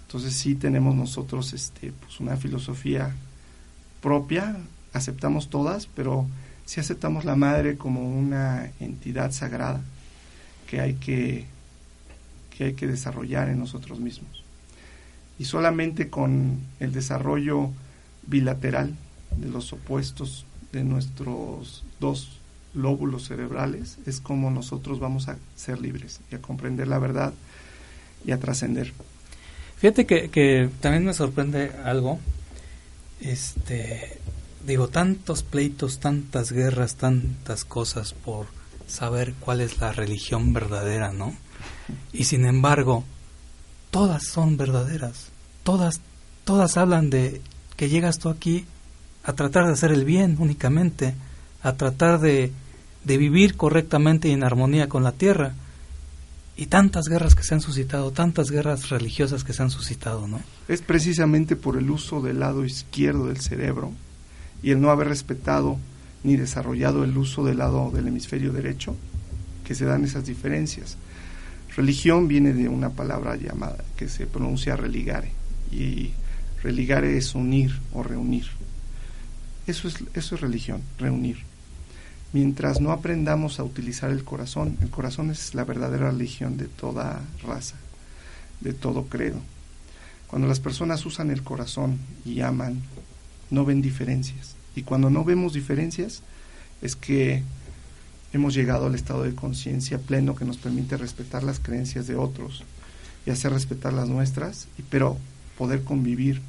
Entonces 0.06 0.34
sí 0.34 0.56
tenemos 0.56 0.94
nosotros 0.94 1.52
este, 1.52 1.92
pues 1.92 2.18
una 2.20 2.36
filosofía 2.36 3.14
propia, 4.02 4.56
aceptamos 4.92 5.50
todas, 5.50 5.86
pero 5.86 6.26
sí 6.64 6.80
aceptamos 6.80 7.24
la 7.24 7.36
madre 7.36 7.76
como 7.76 8.08
una 8.08 8.70
entidad 8.80 9.32
sagrada 9.32 9.80
que 10.68 10.80
hay 10.80 10.94
que, 10.94 11.46
que 12.56 12.64
hay 12.64 12.72
que 12.74 12.86
desarrollar 12.86 13.48
en 13.48 13.58
nosotros 13.58 13.98
mismos. 13.98 14.44
Y 15.38 15.46
solamente 15.46 16.10
con 16.10 16.60
el 16.80 16.92
desarrollo 16.92 17.70
bilateral 18.26 18.94
de 19.36 19.48
los 19.48 19.72
opuestos 19.72 20.44
de 20.72 20.84
nuestros 20.84 21.84
dos 21.98 22.40
lóbulos 22.74 23.26
cerebrales 23.26 23.98
es 24.06 24.20
como 24.20 24.50
nosotros 24.50 25.00
vamos 25.00 25.28
a 25.28 25.36
ser 25.56 25.80
libres 25.80 26.20
y 26.30 26.36
a 26.36 26.42
comprender 26.42 26.88
la 26.88 26.98
verdad 26.98 27.32
y 28.24 28.32
a 28.32 28.38
trascender. 28.38 28.92
Fíjate 29.78 30.06
que, 30.06 30.28
que, 30.28 30.68
también 30.80 31.04
me 31.04 31.14
sorprende 31.14 31.72
algo. 31.84 32.18
Este, 33.20 34.18
digo, 34.66 34.88
tantos 34.88 35.42
pleitos, 35.42 36.00
tantas 36.00 36.52
guerras, 36.52 36.96
tantas 36.96 37.64
cosas 37.64 38.12
por 38.12 38.46
saber 38.86 39.34
cuál 39.40 39.60
es 39.60 39.78
la 39.78 39.92
religión 39.92 40.52
verdadera, 40.52 41.12
¿no? 41.12 41.34
Y 42.12 42.24
sin 42.24 42.44
embargo, 42.44 43.04
todas 43.90 44.24
son 44.24 44.56
verdaderas. 44.56 45.28
Todas, 45.62 46.00
todas 46.44 46.76
hablan 46.76 47.10
de 47.10 47.40
que 47.76 47.88
llegas 47.88 48.18
tú 48.18 48.28
aquí 48.28 48.66
a 49.24 49.32
tratar 49.34 49.66
de 49.66 49.72
hacer 49.72 49.92
el 49.92 50.04
bien 50.04 50.36
únicamente, 50.38 51.14
a 51.62 51.74
tratar 51.74 52.20
de, 52.20 52.52
de 53.04 53.16
vivir 53.16 53.56
correctamente 53.56 54.28
y 54.28 54.32
en 54.32 54.44
armonía 54.44 54.88
con 54.88 55.02
la 55.02 55.12
tierra. 55.12 55.54
Y 56.56 56.66
tantas 56.66 57.06
guerras 57.06 57.34
que 57.34 57.42
se 57.42 57.54
han 57.54 57.62
suscitado, 57.62 58.10
tantas 58.10 58.50
guerras 58.50 58.90
religiosas 58.90 59.44
que 59.44 59.54
se 59.54 59.62
han 59.62 59.70
suscitado, 59.70 60.28
¿no? 60.28 60.40
Es 60.68 60.82
precisamente 60.82 61.56
por 61.56 61.78
el 61.78 61.90
uso 61.90 62.20
del 62.20 62.40
lado 62.40 62.64
izquierdo 62.64 63.28
del 63.28 63.40
cerebro 63.40 63.92
y 64.62 64.70
el 64.70 64.80
no 64.80 64.90
haber 64.90 65.08
respetado 65.08 65.78
ni 66.22 66.36
desarrollado 66.36 67.04
el 67.04 67.16
uso 67.16 67.44
del 67.44 67.58
lado 67.58 67.90
del 67.90 68.08
hemisferio 68.08 68.52
derecho 68.52 68.96
que 69.64 69.74
se 69.74 69.84
dan 69.84 70.04
esas 70.04 70.26
diferencias. 70.26 70.96
Religión 71.76 72.28
viene 72.28 72.52
de 72.52 72.68
una 72.68 72.90
palabra 72.90 73.36
llamada 73.36 73.84
que 73.96 74.08
se 74.08 74.26
pronuncia 74.26 74.76
religare 74.76 75.32
y 75.70 76.10
religare 76.62 77.16
es 77.16 77.34
unir 77.34 77.78
o 77.92 78.02
reunir. 78.02 78.46
Eso 79.66 79.88
es, 79.88 80.02
eso 80.14 80.34
es 80.34 80.40
religión, 80.40 80.82
reunir. 80.98 81.38
Mientras 82.32 82.80
no 82.80 82.92
aprendamos 82.92 83.58
a 83.58 83.64
utilizar 83.64 84.10
el 84.10 84.24
corazón, 84.24 84.76
el 84.80 84.90
corazón 84.90 85.30
es 85.30 85.54
la 85.54 85.64
verdadera 85.64 86.10
religión 86.10 86.56
de 86.56 86.66
toda 86.66 87.20
raza, 87.42 87.76
de 88.60 88.72
todo 88.72 89.06
credo. 89.06 89.40
Cuando 90.26 90.46
las 90.46 90.60
personas 90.60 91.04
usan 91.06 91.30
el 91.30 91.42
corazón 91.42 91.98
y 92.24 92.40
aman, 92.40 92.82
no 93.50 93.64
ven 93.64 93.82
diferencias. 93.82 94.54
Y 94.76 94.82
cuando 94.82 95.10
no 95.10 95.24
vemos 95.24 95.52
diferencias, 95.52 96.22
es 96.82 96.96
que 96.96 97.42
hemos 98.32 98.54
llegado 98.54 98.86
al 98.86 98.94
estado 98.94 99.24
de 99.24 99.34
conciencia 99.34 99.98
pleno 99.98 100.34
que 100.34 100.44
nos 100.44 100.56
permite 100.56 100.96
respetar 100.96 101.42
las 101.42 101.60
creencias 101.60 102.06
de 102.06 102.16
otros 102.16 102.62
y 103.26 103.30
hacer 103.30 103.52
respetar 103.52 103.92
las 103.92 104.08
nuestras, 104.08 104.68
y, 104.78 104.82
pero 104.82 105.18
poder 105.58 105.82
convivir. 105.82 106.40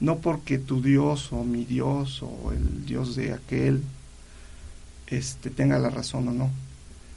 No 0.00 0.18
porque 0.18 0.58
tu 0.58 0.82
Dios 0.82 1.32
o 1.32 1.44
mi 1.44 1.64
Dios 1.64 2.22
o 2.22 2.52
el 2.52 2.84
Dios 2.84 3.16
de 3.16 3.32
aquel 3.32 3.82
este, 5.06 5.50
tenga 5.50 5.78
la 5.78 5.90
razón 5.90 6.28
o 6.28 6.32
no, 6.32 6.50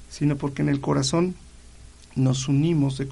sino 0.09 0.37
porque 0.37 0.61
en 0.61 0.69
el 0.69 0.79
corazón 0.79 1.35
nos 2.17 2.47
unimos, 2.47 2.97
de, 2.97 3.07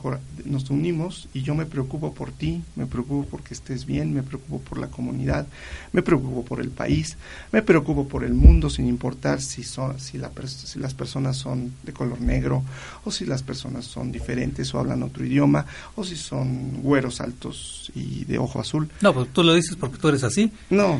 nos 0.45 0.69
unimos 0.69 1.29
y 1.33 1.43
yo 1.43 1.55
me 1.55 1.65
preocupo 1.65 2.13
por 2.13 2.31
ti, 2.31 2.61
me 2.75 2.85
preocupo 2.87 3.27
porque 3.29 3.53
estés 3.53 3.85
bien, 3.85 4.13
me 4.13 4.23
preocupo 4.23 4.59
por 4.59 4.79
la 4.79 4.87
comunidad, 4.87 5.47
me 5.93 6.01
preocupo 6.01 6.43
por 6.43 6.59
el 6.59 6.69
país, 6.69 7.15
me 7.51 7.61
preocupo 7.61 8.07
por 8.07 8.23
el 8.23 8.33
mundo 8.33 8.69
sin 8.69 8.87
importar 8.87 9.41
si, 9.41 9.63
son, 9.63 9.99
si, 9.99 10.17
la, 10.17 10.31
si 10.47 10.79
las 10.79 10.93
personas 10.93 11.37
son 11.37 11.73
de 11.83 11.93
color 11.93 12.19
negro 12.19 12.63
o 13.03 13.11
si 13.11 13.25
las 13.25 13.43
personas 13.43 13.85
son 13.85 14.11
diferentes 14.11 14.73
o 14.73 14.79
hablan 14.79 15.03
otro 15.03 15.23
idioma 15.23 15.65
o 15.95 16.03
si 16.03 16.15
son 16.15 16.81
güeros 16.81 17.21
altos 17.21 17.91
y 17.95 18.25
de 18.25 18.39
ojo 18.39 18.59
azul. 18.59 18.89
No, 19.01 19.13
pues 19.13 19.29
tú 19.31 19.43
lo 19.43 19.53
dices 19.53 19.75
porque 19.75 19.97
tú 19.97 20.09
eres 20.09 20.23
así. 20.23 20.51
No. 20.71 20.99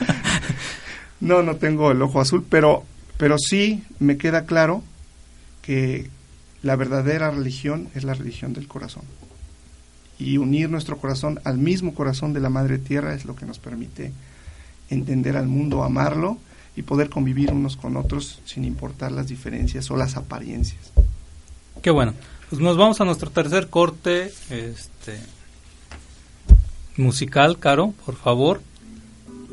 no, 1.20 1.42
no 1.42 1.56
tengo 1.56 1.90
el 1.92 2.02
ojo 2.02 2.20
azul, 2.20 2.44
pero, 2.48 2.84
pero 3.16 3.36
sí 3.38 3.82
me 3.98 4.18
queda 4.18 4.44
claro 4.44 4.82
que 5.62 6.10
la 6.62 6.76
verdadera 6.76 7.30
religión 7.30 7.88
es 7.94 8.04
la 8.04 8.14
religión 8.14 8.52
del 8.52 8.68
corazón. 8.68 9.04
Y 10.18 10.36
unir 10.36 10.68
nuestro 10.68 10.98
corazón 10.98 11.40
al 11.44 11.56
mismo 11.56 11.94
corazón 11.94 12.32
de 12.32 12.40
la 12.40 12.50
Madre 12.50 12.78
Tierra 12.78 13.14
es 13.14 13.24
lo 13.24 13.34
que 13.34 13.46
nos 13.46 13.58
permite 13.58 14.12
entender 14.90 15.36
al 15.36 15.46
mundo, 15.46 15.82
amarlo 15.82 16.38
y 16.76 16.82
poder 16.82 17.08
convivir 17.08 17.52
unos 17.52 17.76
con 17.76 17.96
otros 17.96 18.40
sin 18.44 18.64
importar 18.64 19.12
las 19.12 19.28
diferencias 19.28 19.90
o 19.90 19.96
las 19.96 20.16
apariencias. 20.16 20.92
Qué 21.82 21.90
bueno. 21.90 22.14
Pues 22.50 22.60
nos 22.60 22.76
vamos 22.76 23.00
a 23.00 23.04
nuestro 23.04 23.30
tercer 23.30 23.68
corte 23.68 24.32
este, 24.50 25.18
musical, 26.96 27.58
Caro, 27.58 27.94
por 28.04 28.16
favor. 28.16 28.60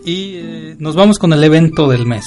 Y 0.04 0.36
eh, 0.36 0.76
nos 0.80 0.96
vamos 0.96 1.20
con 1.20 1.32
el 1.32 1.44
evento 1.44 1.88
del 1.88 2.06
mes. 2.06 2.26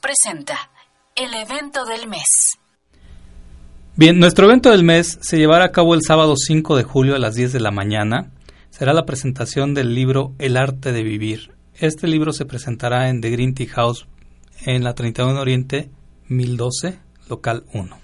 Presenta 0.00 0.70
el 1.16 1.34
evento 1.34 1.84
del 1.84 2.08
mes. 2.08 2.58
Bien, 3.96 4.18
nuestro 4.20 4.46
evento 4.46 4.70
del 4.70 4.84
mes 4.84 5.18
se 5.20 5.38
llevará 5.38 5.64
a 5.64 5.72
cabo 5.72 5.94
el 5.94 6.02
sábado 6.06 6.34
5 6.36 6.76
de 6.76 6.84
julio 6.84 7.16
a 7.16 7.18
las 7.18 7.34
10 7.34 7.52
de 7.52 7.60
la 7.60 7.72
mañana. 7.72 8.30
Será 8.70 8.92
la 8.92 9.04
presentación 9.04 9.74
del 9.74 9.94
libro 9.94 10.34
El 10.38 10.56
arte 10.56 10.92
de 10.92 11.02
vivir. 11.02 11.52
Este 11.74 12.06
libro 12.06 12.32
se 12.32 12.44
presentará 12.44 13.08
en 13.08 13.20
The 13.20 13.30
Green 13.30 13.54
Tea 13.54 13.68
House 13.70 14.06
en 14.64 14.84
la 14.84 14.94
31 14.94 15.40
Oriente 15.40 15.90
1012, 16.28 16.98
local 17.28 17.64
1. 17.72 17.98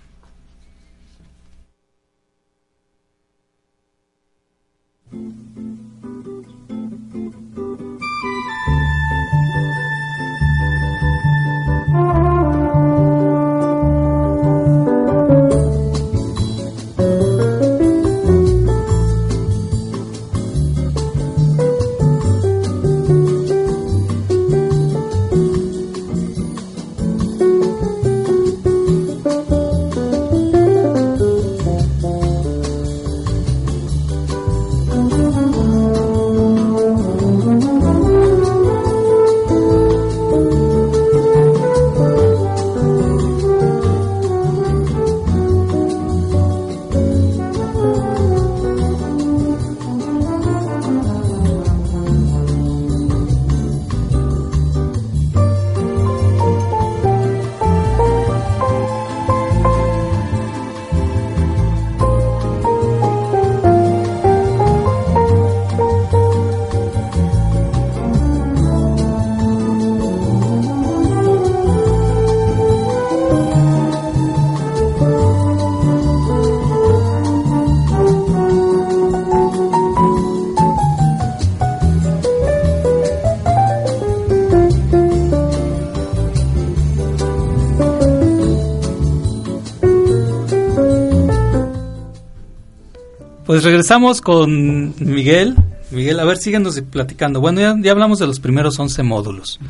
Pues 93.55 93.63
regresamos 93.63 94.21
con 94.21 94.97
Miguel. 94.99 95.55
Miguel, 95.93 96.19
a 96.19 96.25
ver, 96.25 96.39
síguenos 96.39 96.81
platicando. 96.81 97.41
Bueno, 97.41 97.61
ya, 97.61 97.77
ya 97.81 97.93
hablamos 97.93 98.19
de 98.19 98.27
los 98.27 98.41
primeros 98.41 98.81
11 98.81 99.05
módulos. 99.05 99.61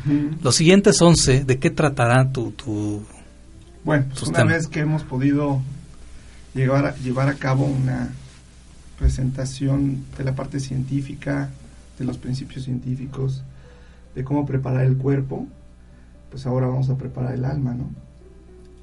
Los 0.41 0.55
siguientes 0.55 0.99
11, 0.99 1.45
¿de 1.45 1.59
qué 1.59 1.69
tratará 1.69 2.31
tu... 2.31 2.49
tu 2.49 3.03
bueno, 3.83 4.05
pues 4.09 4.23
una 4.23 4.43
vez 4.45 4.65
que 4.65 4.79
hemos 4.79 5.03
podido 5.03 5.61
llevar 6.55 6.87
a, 6.87 6.95
llevar 6.95 7.29
a 7.29 7.35
cabo 7.35 7.65
una 7.65 8.09
presentación 8.97 10.03
de 10.17 10.23
la 10.23 10.33
parte 10.33 10.59
científica, 10.59 11.51
de 11.99 12.05
los 12.05 12.17
principios 12.17 12.63
científicos, 12.63 13.43
de 14.15 14.23
cómo 14.23 14.47
preparar 14.47 14.83
el 14.85 14.97
cuerpo, 14.97 15.45
pues 16.31 16.47
ahora 16.47 16.65
vamos 16.65 16.89
a 16.89 16.97
preparar 16.97 17.35
el 17.35 17.45
alma, 17.45 17.75
¿no? 17.75 17.87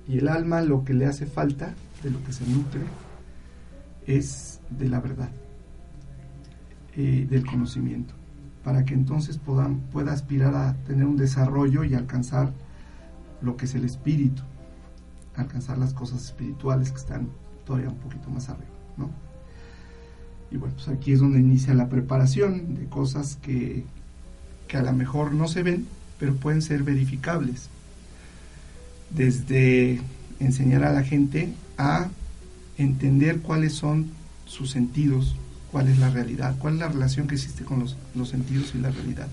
Y 0.07 0.18
el 0.18 0.28
alma 0.28 0.62
lo 0.62 0.84
que 0.84 0.94
le 0.94 1.07
hace 1.07 1.26
falta, 1.26 1.74
de 2.05 2.11
lo 2.11 2.22
que 2.22 2.32
se 2.32 2.46
nutre, 2.46 2.82
es 4.07 4.61
de 4.70 4.88
la 4.88 5.00
verdad, 5.00 5.30
eh, 6.96 7.26
del 7.28 7.46
conocimiento, 7.46 8.14
para 8.64 8.84
que 8.84 8.94
entonces 8.94 9.38
puedan, 9.38 9.80
pueda 9.92 10.12
aspirar 10.12 10.55
a 10.55 10.74
tener 10.84 11.07
un 11.07 11.16
desarrollo 11.16 11.84
y 11.84 11.94
alcanzar 11.94 12.53
lo 13.40 13.57
que 13.57 13.66
es 13.66 13.74
el 13.74 13.84
espíritu, 13.84 14.42
alcanzar 15.36 15.78
las 15.78 15.94
cosas 15.94 16.24
espirituales 16.24 16.90
que 16.90 16.98
están 16.98 17.28
todavía 17.64 17.90
un 17.90 17.98
poquito 17.98 18.28
más 18.30 18.48
arriba, 18.48 18.70
¿no? 18.96 19.11
Y 20.50 20.59
bueno, 20.59 20.74
pues 20.74 20.88
aquí 20.88 21.12
es 21.12 21.20
donde 21.20 21.40
inicia 21.40 21.72
la 21.74 21.88
preparación 21.88 22.74
de 22.74 22.84
cosas 22.86 23.38
que, 23.40 23.84
que 24.68 24.76
a 24.76 24.82
lo 24.82 24.92
mejor 24.92 25.32
no 25.32 25.48
se 25.48 25.62
ven, 25.62 25.86
pero 26.18 26.34
pueden 26.36 26.61
ser 26.61 26.82
verificables. 26.82 27.68
Desde 29.11 30.00
enseñar 30.40 30.84
a 30.84 30.92
la 30.92 31.03
gente 31.03 31.55
a 31.78 32.09
entender 32.78 33.40
cuáles 33.40 33.74
son 33.74 34.10
sus 34.46 34.70
sentidos, 34.70 35.34
cuál 35.70 35.88
es 35.88 35.98
la 35.98 36.10
realidad, 36.10 36.56
cuál 36.58 36.74
es 36.74 36.80
la 36.80 36.88
relación 36.88 37.26
que 37.26 37.34
existe 37.34 37.64
con 37.64 37.80
los, 37.80 37.96
los 38.14 38.28
sentidos 38.28 38.72
y 38.74 38.78
la 38.78 38.90
realidad. 38.90 39.28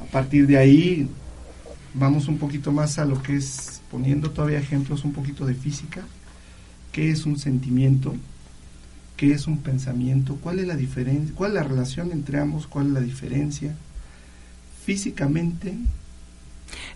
A 0.00 0.04
partir 0.04 0.46
de 0.46 0.58
ahí 0.58 1.08
vamos 1.94 2.28
un 2.28 2.38
poquito 2.38 2.72
más 2.72 2.98
a 2.98 3.04
lo 3.04 3.22
que 3.22 3.36
es, 3.36 3.80
poniendo 3.90 4.30
todavía 4.30 4.58
ejemplos 4.58 5.04
un 5.04 5.12
poquito 5.12 5.46
de 5.46 5.54
física, 5.54 6.02
qué 6.92 7.10
es 7.10 7.26
un 7.26 7.38
sentimiento, 7.38 8.14
qué 9.16 9.32
es 9.32 9.46
un 9.46 9.58
pensamiento, 9.58 10.36
cuál 10.40 10.60
es 10.60 10.66
la 10.66 10.76
diferencia, 10.76 11.34
cuál 11.34 11.50
es 11.50 11.54
la 11.56 11.62
relación 11.62 12.12
entre 12.12 12.40
ambos, 12.40 12.66
cuál 12.66 12.88
es 12.88 12.92
la 12.92 13.00
diferencia. 13.00 13.74
Físicamente. 14.84 15.74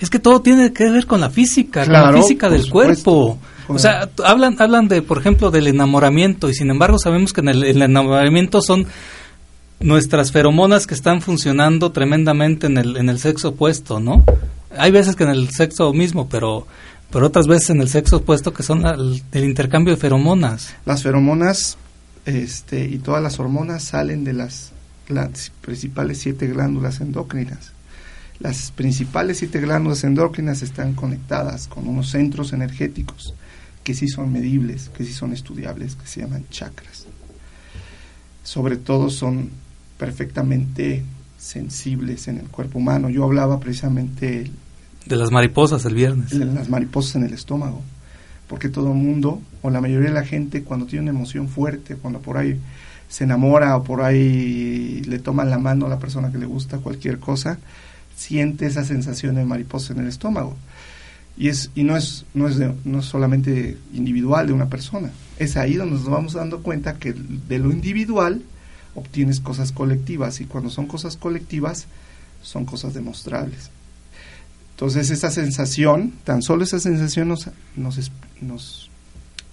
Es 0.00 0.08
que 0.08 0.18
todo 0.18 0.40
tiene 0.40 0.72
que 0.72 0.90
ver 0.90 1.06
con 1.06 1.20
la 1.20 1.30
física, 1.30 1.84
con 1.84 1.92
la 1.92 2.12
física 2.12 2.48
del 2.48 2.68
cuerpo. 2.70 3.38
O 3.68 3.78
sea, 3.78 4.08
hablan, 4.24 4.56
hablan 4.60 4.88
de, 4.88 5.02
por 5.02 5.18
ejemplo, 5.18 5.50
del 5.50 5.66
enamoramiento 5.66 6.48
y 6.48 6.54
sin 6.54 6.70
embargo 6.70 6.98
sabemos 6.98 7.32
que 7.32 7.40
en 7.40 7.48
el, 7.48 7.64
el 7.64 7.82
enamoramiento 7.82 8.60
son 8.60 8.86
nuestras 9.80 10.32
feromonas 10.32 10.86
que 10.86 10.94
están 10.94 11.20
funcionando 11.20 11.92
tremendamente 11.92 12.66
en 12.66 12.78
el, 12.78 12.96
en 12.96 13.08
el 13.08 13.18
sexo 13.18 13.50
opuesto, 13.50 14.00
¿no? 14.00 14.24
Hay 14.76 14.90
veces 14.90 15.14
que 15.16 15.24
en 15.24 15.30
el 15.30 15.50
sexo 15.50 15.92
mismo, 15.92 16.28
pero 16.28 16.66
pero 17.14 17.28
otras 17.28 17.46
veces 17.46 17.70
en 17.70 17.80
el 17.80 17.88
sexo 17.88 18.16
opuesto 18.16 18.52
que 18.52 18.64
son 18.64 18.84
el, 18.84 19.44
intercambio 19.44 19.94
de 19.94 20.00
feromonas. 20.00 20.74
Las 20.84 21.04
feromonas 21.04 21.78
este, 22.26 22.86
y 22.86 22.98
todas 22.98 23.22
las 23.22 23.38
hormonas 23.38 23.84
salen 23.84 24.24
de 24.24 24.32
las, 24.32 24.72
las 25.08 25.52
principales 25.60 26.18
siete 26.18 26.48
glándulas 26.48 27.00
endocrinas. 27.00 27.70
Las 28.40 28.72
principales 28.72 29.38
siete 29.38 29.60
glándulas 29.60 30.02
endocrinas 30.02 30.62
están 30.62 30.94
conectadas 30.94 31.68
con 31.68 31.86
unos 31.86 32.10
centros 32.10 32.52
energéticos 32.52 33.34
que 33.84 33.94
sí 33.94 34.08
son 34.08 34.32
medibles, 34.32 34.88
que 34.88 35.04
sí 35.04 35.12
son 35.12 35.32
estudiables, 35.32 35.94
que 35.94 36.06
se 36.06 36.22
llaman 36.22 36.44
chakras. 36.50 37.06
Sobre 38.42 38.76
todo 38.76 39.10
son 39.10 39.50
perfectamente 39.98 41.04
sensibles 41.38 42.26
en 42.26 42.38
el 42.38 42.48
cuerpo 42.48 42.78
humano. 42.78 43.08
Yo 43.10 43.24
hablaba 43.24 43.60
precisamente 43.60 44.50
de 45.06 45.16
las 45.16 45.30
mariposas 45.30 45.84
el 45.84 45.94
viernes. 45.94 46.30
De 46.30 46.44
las 46.44 46.68
mariposas 46.68 47.16
en 47.16 47.24
el 47.24 47.34
estómago. 47.34 47.82
Porque 48.48 48.68
todo 48.68 48.92
el 48.92 48.98
mundo, 48.98 49.40
o 49.62 49.70
la 49.70 49.80
mayoría 49.80 50.08
de 50.08 50.14
la 50.14 50.24
gente, 50.24 50.62
cuando 50.62 50.86
tiene 50.86 51.02
una 51.02 51.18
emoción 51.18 51.48
fuerte, 51.48 51.96
cuando 51.96 52.20
por 52.20 52.36
ahí 52.36 52.58
se 53.08 53.24
enamora 53.24 53.76
o 53.76 53.84
por 53.84 54.02
ahí 54.02 55.02
le 55.06 55.18
toman 55.18 55.50
la 55.50 55.58
mano 55.58 55.86
a 55.86 55.88
la 55.88 55.98
persona 55.98 56.32
que 56.32 56.38
le 56.38 56.46
gusta 56.46 56.78
cualquier 56.78 57.18
cosa, 57.18 57.58
siente 58.16 58.66
esa 58.66 58.84
sensación 58.84 59.34
de 59.34 59.44
mariposa 59.44 59.92
en 59.92 60.00
el 60.00 60.08
estómago. 60.08 60.56
Y, 61.36 61.48
es, 61.48 61.70
y 61.74 61.82
no, 61.82 61.96
es, 61.96 62.26
no, 62.32 62.48
es 62.48 62.60
no 62.84 63.00
es 63.00 63.04
solamente 63.04 63.76
individual 63.92 64.46
de 64.46 64.52
una 64.52 64.68
persona. 64.68 65.10
Es 65.38 65.56
ahí 65.56 65.74
donde 65.74 65.96
nos 65.96 66.08
vamos 66.08 66.34
dando 66.34 66.62
cuenta 66.62 66.98
que 66.98 67.12
de 67.12 67.58
lo 67.58 67.72
individual 67.72 68.42
obtienes 68.94 69.40
cosas 69.40 69.72
colectivas 69.72 70.40
y 70.40 70.44
cuando 70.44 70.70
son 70.70 70.86
cosas 70.86 71.16
colectivas 71.16 71.86
son 72.42 72.64
cosas 72.64 72.94
demostrables. 72.94 73.70
Entonces 74.74 75.10
esa 75.10 75.30
sensación, 75.30 76.12
tan 76.24 76.42
solo 76.42 76.64
esa 76.64 76.80
sensación 76.80 77.28
nos, 77.28 77.48
nos, 77.76 78.90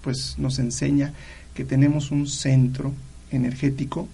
pues, 0.02 0.36
nos 0.38 0.60
enseña 0.60 1.14
que 1.54 1.64
tenemos 1.64 2.12
un 2.12 2.28
centro 2.28 2.94
energético 3.32 4.08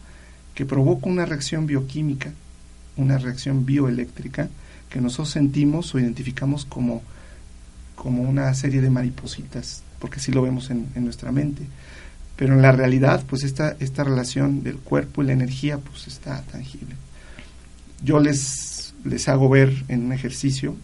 que 0.53 0.65
provoca 0.65 1.07
una 1.07 1.25
reacción 1.25 1.65
bioquímica, 1.65 2.33
una 2.97 3.17
reacción 3.17 3.65
bioeléctrica, 3.65 4.49
que 4.89 4.99
nosotros 4.99 5.29
sentimos 5.29 5.93
o 5.93 5.99
identificamos 5.99 6.65
como, 6.65 7.01
como 7.97 8.21
una 8.21 8.53
serie 8.53 8.79
de 8.79 8.89
maripositas, 8.89 9.83
porque 9.99 10.21
así 10.21 10.31
lo 10.31 10.41
vemos 10.41 10.69
en, 10.69 10.87
en, 10.95 11.03
nuestra 11.03 11.33
mente. 11.33 11.63
Pero 12.37 12.53
en 12.53 12.61
la 12.61 12.71
realidad, 12.71 13.23
pues 13.27 13.43
esta, 13.43 13.75
esta 13.81 14.05
relación 14.05 14.63
del 14.63 14.77
cuerpo 14.77 15.21
y 15.21 15.25
la 15.25 15.33
energía, 15.33 15.79
pues 15.79 16.07
está 16.07 16.41
tangible. 16.43 16.95
Yo 18.01 18.21
les, 18.21 18.93
les 19.03 19.27
hago 19.27 19.49
ver 19.49 19.73
en 19.89 20.05
un 20.05 20.13
ejercicio 20.13 20.77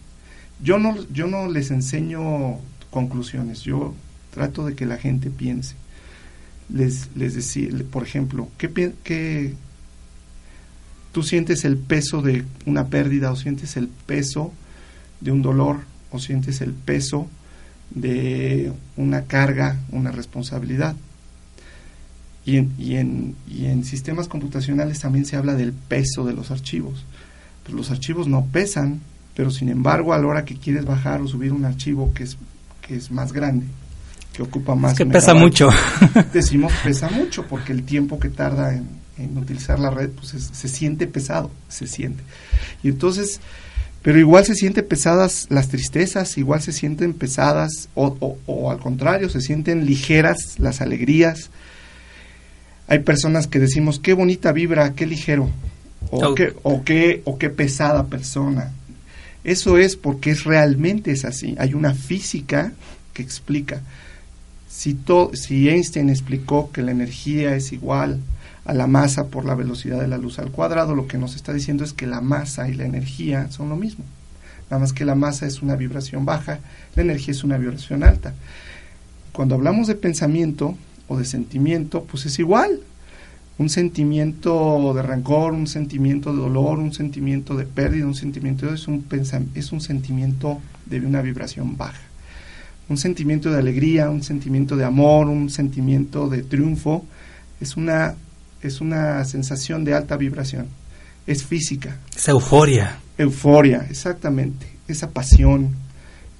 yo 0.62 0.78
no, 0.78 0.96
yo 1.12 1.26
no 1.26 1.48
les 1.48 1.70
enseño 1.70 2.58
conclusiones, 2.90 3.62
yo 3.62 3.94
trato 4.30 4.66
de 4.66 4.74
que 4.74 4.86
la 4.86 4.96
gente 4.96 5.30
piense. 5.30 5.74
Les, 6.68 7.10
les 7.14 7.34
decía, 7.34 7.68
por 7.90 8.02
ejemplo, 8.02 8.48
¿qué, 8.56 8.92
¿qué, 9.02 9.54
tú 11.12 11.22
sientes 11.22 11.64
el 11.64 11.76
peso 11.76 12.22
de 12.22 12.44
una 12.66 12.86
pérdida 12.86 13.30
o 13.30 13.36
sientes 13.36 13.76
el 13.76 13.88
peso 13.88 14.52
de 15.20 15.32
un 15.32 15.42
dolor 15.42 15.80
o 16.14 16.20
sientes 16.20 16.60
el 16.60 16.72
peso 16.72 17.28
de 17.90 18.72
una 18.96 19.22
carga, 19.22 19.78
una 19.90 20.12
responsabilidad? 20.12 20.94
Y 22.46 22.58
en, 22.58 22.74
y 22.78 22.96
en, 22.96 23.34
y 23.48 23.66
en 23.66 23.84
sistemas 23.84 24.28
computacionales 24.28 25.00
también 25.00 25.24
se 25.24 25.36
habla 25.36 25.54
del 25.54 25.72
peso 25.72 26.24
de 26.24 26.34
los 26.34 26.50
archivos. 26.50 27.04
Pues 27.64 27.74
los 27.74 27.90
archivos 27.90 28.28
no 28.28 28.46
pesan, 28.46 29.00
pero 29.34 29.50
sin 29.50 29.70
embargo 29.70 30.12
a 30.12 30.18
la 30.18 30.26
hora 30.26 30.44
que 30.44 30.56
quieres 30.56 30.84
bajar 30.84 31.20
o 31.20 31.26
subir 31.26 31.52
un 31.52 31.64
archivo 31.64 32.12
que 32.14 32.24
es, 32.24 32.36
que 32.86 32.94
es 32.94 33.10
más 33.10 33.32
grande, 33.32 33.66
que 34.32 34.42
ocupa 34.42 34.74
más... 34.74 34.96
que 34.96 35.06
pesa 35.06 35.34
mucho. 35.34 35.70
Decimos 36.32 36.72
pesa 36.84 37.08
mucho 37.10 37.44
porque 37.48 37.72
el 37.72 37.82
tiempo 37.82 38.20
que 38.20 38.28
tarda 38.28 38.74
en, 38.74 39.38
utilizar 39.38 39.80
la 39.80 39.90
red 39.90 40.10
pues 40.10 40.28
se 40.28 40.68
siente 40.68 41.06
pesado, 41.06 41.50
se 41.68 41.86
siente. 41.86 42.22
Y 42.82 42.88
entonces, 42.88 43.40
pero 44.04 44.20
igual 44.20 44.44
se 44.44 44.54
sienten 44.54 44.86
pesadas 44.86 45.48
las 45.50 45.68
tristezas, 45.68 46.38
igual 46.38 46.62
se 46.62 46.70
sienten 46.70 47.12
pesadas 47.12 47.88
o, 47.94 48.38
o, 48.46 48.70
al 48.70 48.78
contrario, 48.78 49.28
se 49.28 49.40
sienten 49.40 49.86
ligeras 49.86 50.60
las 50.60 50.80
alegrías. 50.80 51.50
Hay 52.86 53.00
personas 53.00 53.48
que 53.48 53.58
decimos, 53.58 53.98
qué 53.98 54.12
bonita 54.12 54.52
vibra, 54.52 54.92
qué 54.94 55.06
ligero, 55.06 55.50
o, 56.12 56.36
qué, 56.36 56.52
o, 56.62 56.84
qué, 56.84 57.22
o 57.24 57.38
qué 57.38 57.50
pesada 57.50 58.04
persona 58.06 58.70
eso 59.44 59.76
es 59.76 59.94
porque 59.94 60.30
es 60.30 60.44
realmente 60.44 61.12
es 61.12 61.26
así. 61.26 61.54
Hay 61.58 61.74
una 61.74 61.94
física 61.94 62.72
que 63.12 63.22
explica. 63.22 63.82
Si, 64.68 64.98
si 65.34 65.68
Einstein 65.68 66.08
explicó 66.08 66.72
que 66.72 66.82
la 66.82 66.90
energía 66.90 67.54
es 67.54 67.72
igual 67.72 68.20
a 68.64 68.72
la 68.72 68.86
masa 68.86 69.28
por 69.28 69.44
la 69.44 69.54
velocidad 69.54 70.00
de 70.00 70.08
la 70.08 70.18
luz 70.18 70.38
al 70.38 70.50
cuadrado, 70.50 70.94
lo 70.94 71.06
que 71.06 71.18
nos 71.18 71.36
está 71.36 71.52
diciendo 71.52 71.84
es 71.84 71.92
que 71.92 72.06
la 72.06 72.20
masa 72.20 72.68
y 72.68 72.74
la 72.74 72.86
energía 72.86 73.50
son 73.50 73.68
lo 73.68 73.76
mismo. 73.76 74.04
Nada 74.70 74.80
más 74.80 74.92
que 74.92 75.04
la 75.04 75.14
masa 75.14 75.46
es 75.46 75.62
una 75.62 75.76
vibración 75.76 76.24
baja, 76.24 76.60
la 76.96 77.02
energía 77.02 77.32
es 77.32 77.44
una 77.44 77.58
vibración 77.58 78.02
alta. 78.02 78.34
Cuando 79.32 79.54
hablamos 79.54 79.86
de 79.86 79.94
pensamiento 79.94 80.76
o 81.08 81.18
de 81.18 81.24
sentimiento, 81.24 82.04
pues 82.04 82.24
es 82.26 82.38
igual 82.38 82.80
un 83.58 83.68
sentimiento 83.68 84.92
de 84.94 85.02
rencor, 85.02 85.52
un 85.52 85.66
sentimiento 85.66 86.32
de 86.32 86.40
dolor, 86.40 86.78
un 86.78 86.92
sentimiento 86.92 87.54
de 87.54 87.66
pérdida, 87.66 88.06
un 88.06 88.14
sentimiento 88.14 88.72
es 88.72 88.88
un 88.88 89.04
es 89.54 89.72
un 89.72 89.80
sentimiento 89.80 90.60
de 90.86 91.00
una 91.00 91.22
vibración 91.22 91.76
baja. 91.76 92.00
Un 92.88 92.96
sentimiento 92.96 93.50
de 93.50 93.58
alegría, 93.58 94.10
un 94.10 94.22
sentimiento 94.22 94.76
de 94.76 94.84
amor, 94.84 95.28
un 95.28 95.50
sentimiento 95.50 96.28
de 96.28 96.42
triunfo 96.42 97.04
es 97.60 97.76
una 97.76 98.14
es 98.64 98.80
una 98.80 99.24
sensación 99.24 99.84
de 99.84 99.94
alta 99.94 100.16
vibración. 100.16 100.66
Es 101.26 101.44
física. 101.44 101.98
Es 102.16 102.28
euforia. 102.28 102.98
Euforia, 103.18 103.86
exactamente. 103.88 104.66
Esa 104.88 105.10
pasión. 105.10 105.74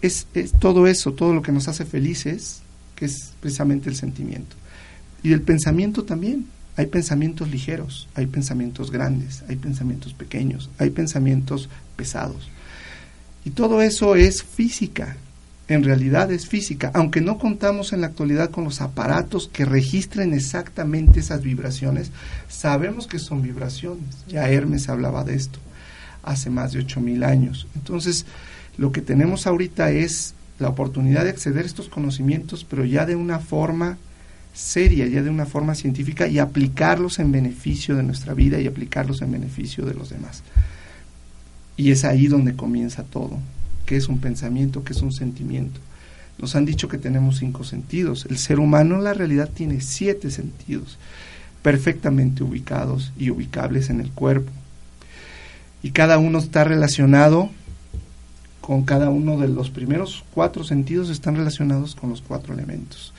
Es, 0.03 0.27
es 0.35 0.53
todo 0.53 0.87
eso, 0.87 1.12
todo 1.12 1.33
lo 1.35 1.43
que 1.43 1.53
nos 1.53 1.68
hace 1.68 1.85
felices, 1.85 2.62
que 2.97 3.07
es 3.07 3.33
precisamente 3.41 3.89
el 3.89 3.97
sentimiento 3.97 4.55
Y 5.22 5.31
del 5.31 5.43
pensamiento 5.43 6.05
también. 6.05 6.47
Hay 6.77 6.87
pensamientos 6.87 7.49
ligeros, 7.51 8.09
hay 8.16 8.27
pensamientos 8.27 8.91
grandes, 8.91 9.45
hay 9.49 9.55
pensamientos 9.55 10.12
pequeños, 10.12 10.70
hay 10.79 10.91
pensamientos 10.91 11.68
pesados. 11.95 12.51
Y 13.45 13.51
todo 13.51 13.81
eso 13.81 14.16
es 14.16 14.43
física, 14.43 15.16
en 15.67 15.83
realidad 15.83 16.31
es 16.31 16.47
física, 16.47 16.91
aunque 16.95 17.21
no 17.21 17.39
contamos 17.39 17.93
en 17.93 18.03
la 18.03 18.09
actualidad 18.09 18.51
con 18.51 18.65
los 18.65 18.81
aparatos 18.81 19.49
que 19.53 19.65
registren 19.65 20.35
exactamente 20.35 21.21
esas 21.21 21.43
vibraciones, 21.43 22.11
sabemos 22.49 23.07
que 23.07 23.19
son 23.19 23.43
vibraciones. 23.43 24.25
Ya 24.29 24.49
Hermes 24.49 24.89
hablaba 24.89 25.25
de 25.25 25.37
esto 25.37 25.59
hace 26.23 26.51
más 26.51 26.73
de 26.73 26.81
8.000 26.81 27.25
años. 27.25 27.67
Entonces, 27.75 28.27
lo 28.77 28.93
que 28.93 29.03
tenemos 29.03 29.47
ahorita 29.47 29.91
es 29.91 30.35
la 30.59 30.69
oportunidad 30.69 31.25
de 31.25 31.31
acceder 31.31 31.65
a 31.65 31.67
estos 31.67 31.89
conocimientos, 31.89 32.65
pero 32.65 32.85
ya 32.85 33.07
de 33.07 33.17
una 33.17 33.39
forma 33.39 33.99
seria, 34.53 35.07
ya 35.07 35.23
de 35.23 35.31
una 35.31 35.47
forma 35.47 35.75
científica 35.75 36.29
y 36.29 36.39
aplicarlos 36.39 37.19
en 37.19 37.33
beneficio 37.33 37.97
de 37.97 38.05
nuestra 38.05 38.35
vida 38.35 38.61
y 38.61 38.67
aplicarlos 38.67 39.21
en 39.23 39.33
beneficio 39.33 39.85
de 39.85 39.95
los 39.95 40.11
demás. 40.11 40.43
Y 41.77 41.91
es 41.91 42.05
ahí 42.05 42.29
donde 42.29 42.55
comienza 42.55 43.03
todo, 43.03 43.39
que 43.87 43.97
es 43.97 44.09
un 44.09 44.18
pensamiento, 44.18 44.85
que 44.85 44.93
es 44.93 45.03
un 45.03 45.12
sentimiento. 45.12 45.80
Nos 46.39 46.57
han 46.57 46.64
dicho 46.64 46.89
que 46.89 46.99
tenemos 46.99 47.39
cinco 47.39 47.64
sentidos. 47.64 48.26
El 48.28 48.39
ser 48.39 48.59
humano 48.59 48.97
en 48.97 49.05
la 49.05 49.14
realidad 49.14 49.49
tiene 49.53 49.80
siete 49.80 50.30
sentidos, 50.30 50.99
perfectamente 51.62 52.43
ubicados 52.43 53.12
y 53.18 53.30
ubicables 53.30 53.91
en 53.91 54.01
el 54.01 54.11
cuerpo. 54.11 54.51
Y 55.82 55.91
cada 55.91 56.18
uno 56.18 56.39
está 56.39 56.64
relacionado 56.64 57.51
con 58.61 58.85
cada 58.85 59.11
uno 59.11 59.39
de 59.39 59.49
los 59.49 59.68
primeros 59.68 60.24
cuatro 60.32 60.64
sentidos, 60.64 61.11
están 61.11 61.37
relacionados 61.37 61.95
con 61.95 62.09
los 62.09 62.22
cuatro 62.22 62.55
elementos. 62.55 63.12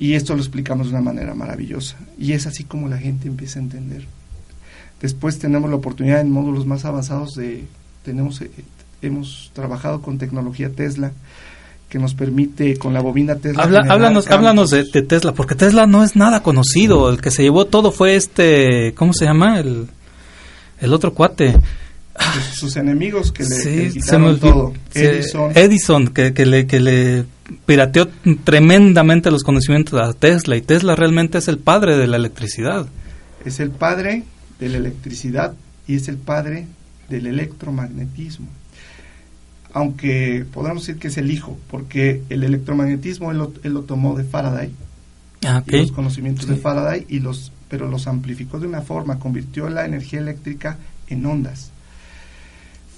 Y 0.00 0.14
esto 0.14 0.34
lo 0.34 0.40
explicamos 0.40 0.86
de 0.86 0.94
una 0.94 1.02
manera 1.02 1.34
maravillosa. 1.34 1.96
Y 2.18 2.32
es 2.32 2.46
así 2.46 2.64
como 2.64 2.88
la 2.88 2.98
gente 2.98 3.28
empieza 3.28 3.58
a 3.58 3.62
entender. 3.62 4.06
Después 5.02 5.38
tenemos 5.38 5.68
la 5.68 5.76
oportunidad 5.76 6.20
en 6.20 6.30
módulos 6.30 6.66
más 6.66 6.84
avanzados 6.84 7.34
de, 7.34 7.66
tenemos, 8.04 8.40
eh, 8.40 8.50
hemos 9.02 9.50
trabajado 9.52 10.02
con 10.02 10.18
tecnología 10.18 10.70
Tesla, 10.70 11.12
que 11.88 11.98
nos 11.98 12.14
permite 12.14 12.76
con 12.76 12.92
la 12.92 13.00
bobina 13.00 13.36
Tesla. 13.36 13.62
háblanos 13.62 14.30
háblanos 14.30 14.70
de, 14.70 14.84
Tesla, 14.84 15.32
porque 15.32 15.54
Tesla 15.54 15.86
no 15.86 16.04
es 16.04 16.16
nada 16.16 16.42
conocido. 16.42 17.08
El 17.10 17.20
que 17.20 17.30
se 17.30 17.42
llevó 17.42 17.66
todo 17.66 17.92
fue 17.92 18.16
este, 18.16 18.92
¿cómo 18.94 19.12
se 19.12 19.24
llama? 19.24 19.58
El, 19.58 19.88
el 20.80 20.92
otro 20.92 21.14
cuate. 21.14 21.54
Sus, 22.52 22.76
enemigos 22.76 23.30
que 23.30 23.44
le, 23.44 23.90
quitaron 23.90 24.40
todo. 24.40 24.72
Edison. 24.92 25.52
Edison, 25.56 26.08
que, 26.08 26.34
que, 26.34 26.46
le, 26.46 26.66
que 26.66 26.80
le 26.80 27.24
pirateó 27.64 28.08
tremendamente 28.42 29.30
los 29.30 29.44
conocimientos 29.44 30.00
a 30.00 30.12
Tesla 30.12 30.56
y 30.56 30.62
Tesla 30.62 30.96
realmente 30.96 31.38
es 31.38 31.46
el 31.46 31.58
padre 31.58 31.96
de 31.96 32.08
la 32.08 32.16
electricidad. 32.16 32.86
Es 33.44 33.60
el 33.60 33.70
padre 33.70 34.24
de 34.58 34.68
la 34.68 34.78
electricidad 34.78 35.54
y 35.86 35.94
es 35.94 36.08
el 36.08 36.16
padre 36.16 36.66
del 37.08 37.28
electromagnetismo. 37.28 38.48
Aunque 39.72 40.46
podemos 40.52 40.86
decir 40.86 41.00
que 41.00 41.08
es 41.08 41.18
el 41.18 41.30
hijo, 41.30 41.58
porque 41.70 42.22
el 42.30 42.42
electromagnetismo 42.42 43.30
él 43.30 43.38
lo, 43.38 43.82
tomó 43.82 44.16
de 44.16 44.24
Faraday, 44.24 44.72
ah, 45.44 45.62
los 45.66 45.92
conocimientos 45.92 46.46
de 46.46 46.56
Faraday, 46.56 47.04
y 47.08 47.20
los, 47.20 47.52
pero 47.68 47.88
los 47.88 48.06
amplificó 48.06 48.58
de 48.58 48.66
una 48.66 48.80
forma, 48.80 49.18
convirtió 49.18 49.68
la 49.68 49.84
energía 49.84 50.20
eléctrica 50.20 50.78
en 51.08 51.26
ondas. 51.26 51.70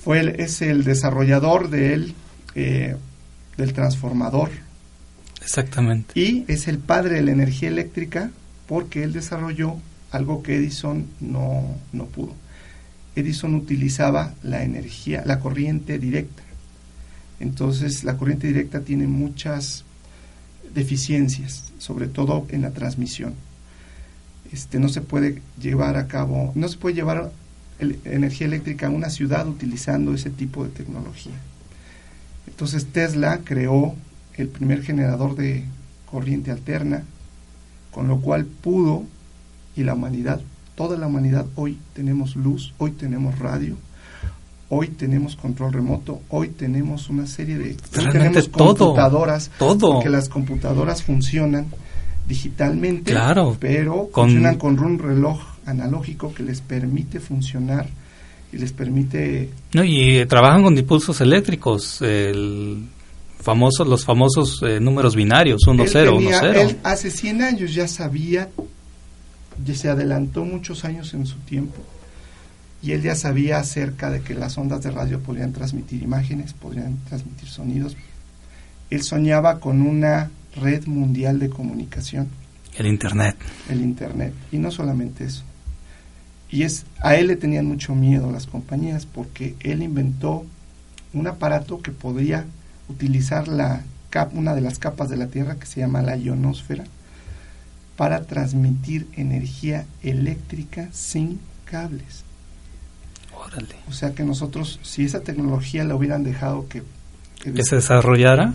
Fue 0.04 0.42
es 0.42 0.62
el 0.62 0.84
desarrollador 0.84 1.70
de 1.70 1.94
él, 1.94 2.14
eh, 2.54 2.96
del 3.56 3.72
transformador. 3.72 4.50
Exactamente. 5.42 6.18
Y 6.18 6.44
es 6.48 6.68
el 6.68 6.78
padre 6.78 7.16
de 7.16 7.22
la 7.22 7.32
energía 7.32 7.68
eléctrica 7.68 8.30
porque 8.66 9.02
él 9.02 9.12
desarrolló 9.12 9.76
algo 10.10 10.42
que 10.42 10.56
Edison 10.56 11.06
no, 11.20 11.76
no 11.92 12.06
pudo. 12.06 12.34
Edison 13.16 13.54
utilizaba 13.54 14.34
la 14.42 14.62
energía, 14.62 15.22
la 15.26 15.40
corriente 15.40 15.98
directa. 15.98 16.42
Entonces 17.40 18.04
la 18.04 18.16
corriente 18.16 18.46
directa 18.46 18.80
tiene 18.80 19.06
muchas 19.06 19.84
deficiencias, 20.74 21.72
sobre 21.78 22.06
todo 22.06 22.46
en 22.50 22.62
la 22.62 22.70
transmisión. 22.70 23.34
Este, 24.52 24.78
no 24.78 24.88
se 24.88 25.00
puede 25.00 25.42
llevar 25.60 25.96
a 25.96 26.06
cabo, 26.06 26.52
no 26.54 26.68
se 26.68 26.76
puede 26.76 26.94
llevar 26.94 27.32
energía 28.04 28.46
eléctrica 28.46 28.86
a 28.86 28.90
una 28.90 29.10
ciudad 29.10 29.48
utilizando 29.48 30.14
ese 30.14 30.30
tipo 30.30 30.64
de 30.64 30.70
tecnología. 30.70 31.32
Entonces 32.46 32.86
Tesla 32.86 33.40
creó 33.44 33.94
el 34.36 34.48
primer 34.48 34.82
generador 34.82 35.36
de 35.36 35.64
corriente 36.10 36.50
alterna, 36.50 37.04
con 37.90 38.08
lo 38.08 38.20
cual 38.20 38.44
pudo, 38.44 39.04
y 39.76 39.84
la 39.84 39.94
humanidad, 39.94 40.40
toda 40.74 40.98
la 40.98 41.06
humanidad, 41.06 41.46
hoy 41.54 41.78
tenemos 41.94 42.36
luz, 42.36 42.74
hoy 42.78 42.90
tenemos 42.90 43.38
radio, 43.38 43.76
hoy 44.70 44.88
tenemos 44.88 45.36
control 45.36 45.72
remoto, 45.72 46.22
hoy 46.30 46.48
tenemos 46.48 47.10
una 47.10 47.26
serie 47.26 47.58
de 47.58 47.76
tenemos 47.92 48.48
computadoras, 48.48 49.50
todo. 49.58 50.00
que 50.00 50.08
las 50.08 50.28
computadoras 50.28 51.02
funcionan 51.02 51.66
digitalmente, 52.26 53.10
claro, 53.10 53.56
pero 53.58 54.08
funcionan 54.14 54.56
con 54.56 54.78
un 54.78 54.98
reloj 54.98 55.40
analógico 55.66 56.32
que 56.32 56.44
les 56.44 56.60
permite 56.60 57.18
funcionar 57.20 57.88
y 58.52 58.58
les 58.58 58.72
permite... 58.72 59.50
No, 59.72 59.84
y 59.84 60.18
eh, 60.18 60.26
trabajan 60.26 60.62
con 60.62 60.78
impulsos 60.78 61.20
eléctricos, 61.20 62.00
el 62.02 62.84
famoso, 63.40 63.84
los 63.84 64.04
famosos 64.04 64.62
eh, 64.62 64.78
números 64.80 65.16
binarios, 65.16 65.66
1, 65.66 65.84
0, 65.86 66.16
1, 66.16 66.30
0. 66.40 66.60
Él 66.60 66.76
hace 66.84 67.10
100 67.10 67.42
años 67.42 67.74
ya 67.74 67.88
sabía, 67.88 68.48
ya 69.64 69.74
se 69.74 69.88
adelantó 69.88 70.44
muchos 70.44 70.84
años 70.84 71.12
en 71.14 71.26
su 71.26 71.36
tiempo, 71.38 71.82
y 72.82 72.92
él 72.92 73.02
ya 73.02 73.14
sabía 73.14 73.58
acerca 73.58 74.10
de 74.10 74.22
que 74.22 74.34
las 74.34 74.56
ondas 74.56 74.82
de 74.82 74.90
radio 74.90 75.20
podrían 75.20 75.52
transmitir 75.52 76.02
imágenes, 76.02 76.54
podrían 76.54 76.96
transmitir 77.08 77.48
sonidos. 77.48 77.96
Él 78.88 79.02
soñaba 79.02 79.60
con 79.60 79.82
una 79.82 80.30
red 80.56 80.86
mundial 80.86 81.38
de 81.38 81.50
comunicación. 81.50 82.28
El 82.76 82.86
Internet. 82.86 83.36
El 83.68 83.82
Internet. 83.82 84.32
Y 84.50 84.58
no 84.58 84.70
solamente 84.70 85.24
eso. 85.24 85.44
Y 86.50 86.62
es, 86.62 86.86
a 87.00 87.14
él 87.14 87.28
le 87.28 87.36
tenían 87.36 87.66
mucho 87.66 87.94
miedo 87.94 88.32
las 88.32 88.46
compañías 88.46 89.06
porque 89.06 89.54
él 89.60 89.82
inventó 89.82 90.44
un 91.12 91.26
aparato 91.26 91.80
que 91.80 91.92
podía 91.92 92.46
utilizar 92.88 93.46
la 93.46 93.82
cap, 94.08 94.34
una 94.34 94.54
de 94.54 94.60
las 94.60 94.78
capas 94.78 95.08
de 95.08 95.16
la 95.16 95.28
Tierra 95.28 95.56
que 95.56 95.66
se 95.66 95.80
llama 95.80 96.02
la 96.02 96.16
ionosfera 96.16 96.84
para 97.96 98.24
transmitir 98.24 99.06
energía 99.16 99.84
eléctrica 100.02 100.88
sin 100.92 101.38
cables. 101.66 102.24
Órale. 103.44 103.76
O 103.88 103.92
sea 103.92 104.14
que 104.14 104.22
nosotros, 104.22 104.78
si 104.82 105.04
esa 105.04 105.20
tecnología 105.20 105.84
la 105.84 105.94
hubieran 105.94 106.24
dejado 106.24 106.68
que, 106.68 106.82
que, 107.42 107.62
se 107.64 107.76
desarrollara, 107.76 108.54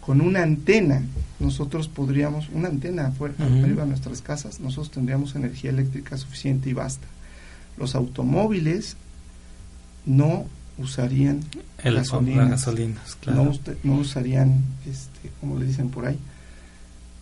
con 0.00 0.20
una 0.20 0.42
antena, 0.42 1.02
nosotros 1.38 1.88
podríamos, 1.88 2.48
una 2.52 2.68
antena 2.68 3.08
afuera, 3.08 3.34
arriba 3.38 3.82
de 3.82 3.90
nuestras 3.90 4.22
casas, 4.22 4.60
nosotros 4.60 4.90
tendríamos 4.90 5.34
energía 5.34 5.70
eléctrica 5.70 6.16
suficiente 6.16 6.70
y 6.70 6.72
basta 6.72 7.06
los 7.78 7.94
automóviles 7.94 8.96
no 10.04 10.46
usarían 10.78 11.40
El, 11.82 11.96
gasolinas, 11.96 12.66
no, 13.26 13.94
usarían, 13.94 14.64
este, 14.86 15.30
como 15.40 15.58
le 15.58 15.66
dicen 15.66 15.90
por 15.90 16.06
ahí, 16.06 16.18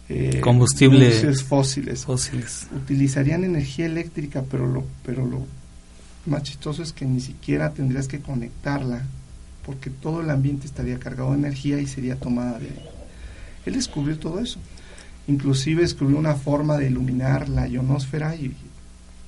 eh, 0.09 0.41
combustibles 0.41 1.43
fósiles. 1.43 2.05
fósiles. 2.05 2.69
Utilizarían 2.75 3.45
energía 3.45 3.87
eléctrica, 3.87 4.45
pero 4.49 4.67
lo, 4.67 4.85
pero 5.05 5.27
lo 5.27 5.47
más 6.27 6.43
chistoso 6.43 6.83
es 6.83 6.93
que 6.93 7.05
ni 7.05 7.21
siquiera 7.21 7.73
tendrías 7.73 8.09
que 8.09 8.21
conectarla, 8.21 9.03
porque 9.65 9.91
todo 9.91 10.21
el 10.21 10.31
ambiente 10.31 10.67
estaría 10.67 10.99
cargado 10.99 11.33
de 11.33 11.39
energía 11.39 11.81
y 11.81 11.87
sería 11.87 12.17
tomada 12.17 12.59
de 12.59 12.71
Él 13.65 13.75
descubrió 13.75 14.19
todo 14.19 14.41
eso. 14.41 14.59
Inclusive 15.29 15.83
descubrió 15.83 16.19
una 16.19 16.35
forma 16.35 16.79
de 16.79 16.87
iluminar 16.87 17.49
la 17.49 17.67
ionosfera 17.67 18.37
y 18.37 18.55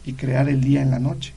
y 0.09 0.14
crear 0.14 0.49
el 0.49 0.61
día 0.62 0.80
en 0.82 0.90
la 0.90 0.99
noche. 0.99 1.32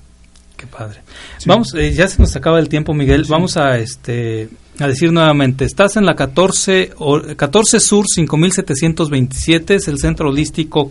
Qué 0.56 0.66
padre. 0.66 1.02
Vamos, 1.46 1.74
eh, 1.76 1.92
ya 1.92 2.08
se 2.08 2.22
nos 2.22 2.36
acaba 2.36 2.60
el 2.60 2.70
tiempo, 2.70 2.94
Miguel. 2.94 3.26
Vamos 3.28 3.58
a 3.58 3.78
este 3.78 4.50
a 4.80 4.88
decir 4.88 5.12
nuevamente, 5.12 5.66
estás 5.66 5.98
en 5.98 6.06
la 6.06 6.16
14 6.16 6.94
14 7.36 7.80
Sur 7.80 8.06
5727, 8.08 9.76
es 9.76 9.88
el 9.88 10.00
centro 10.00 10.30
holístico 10.30 10.90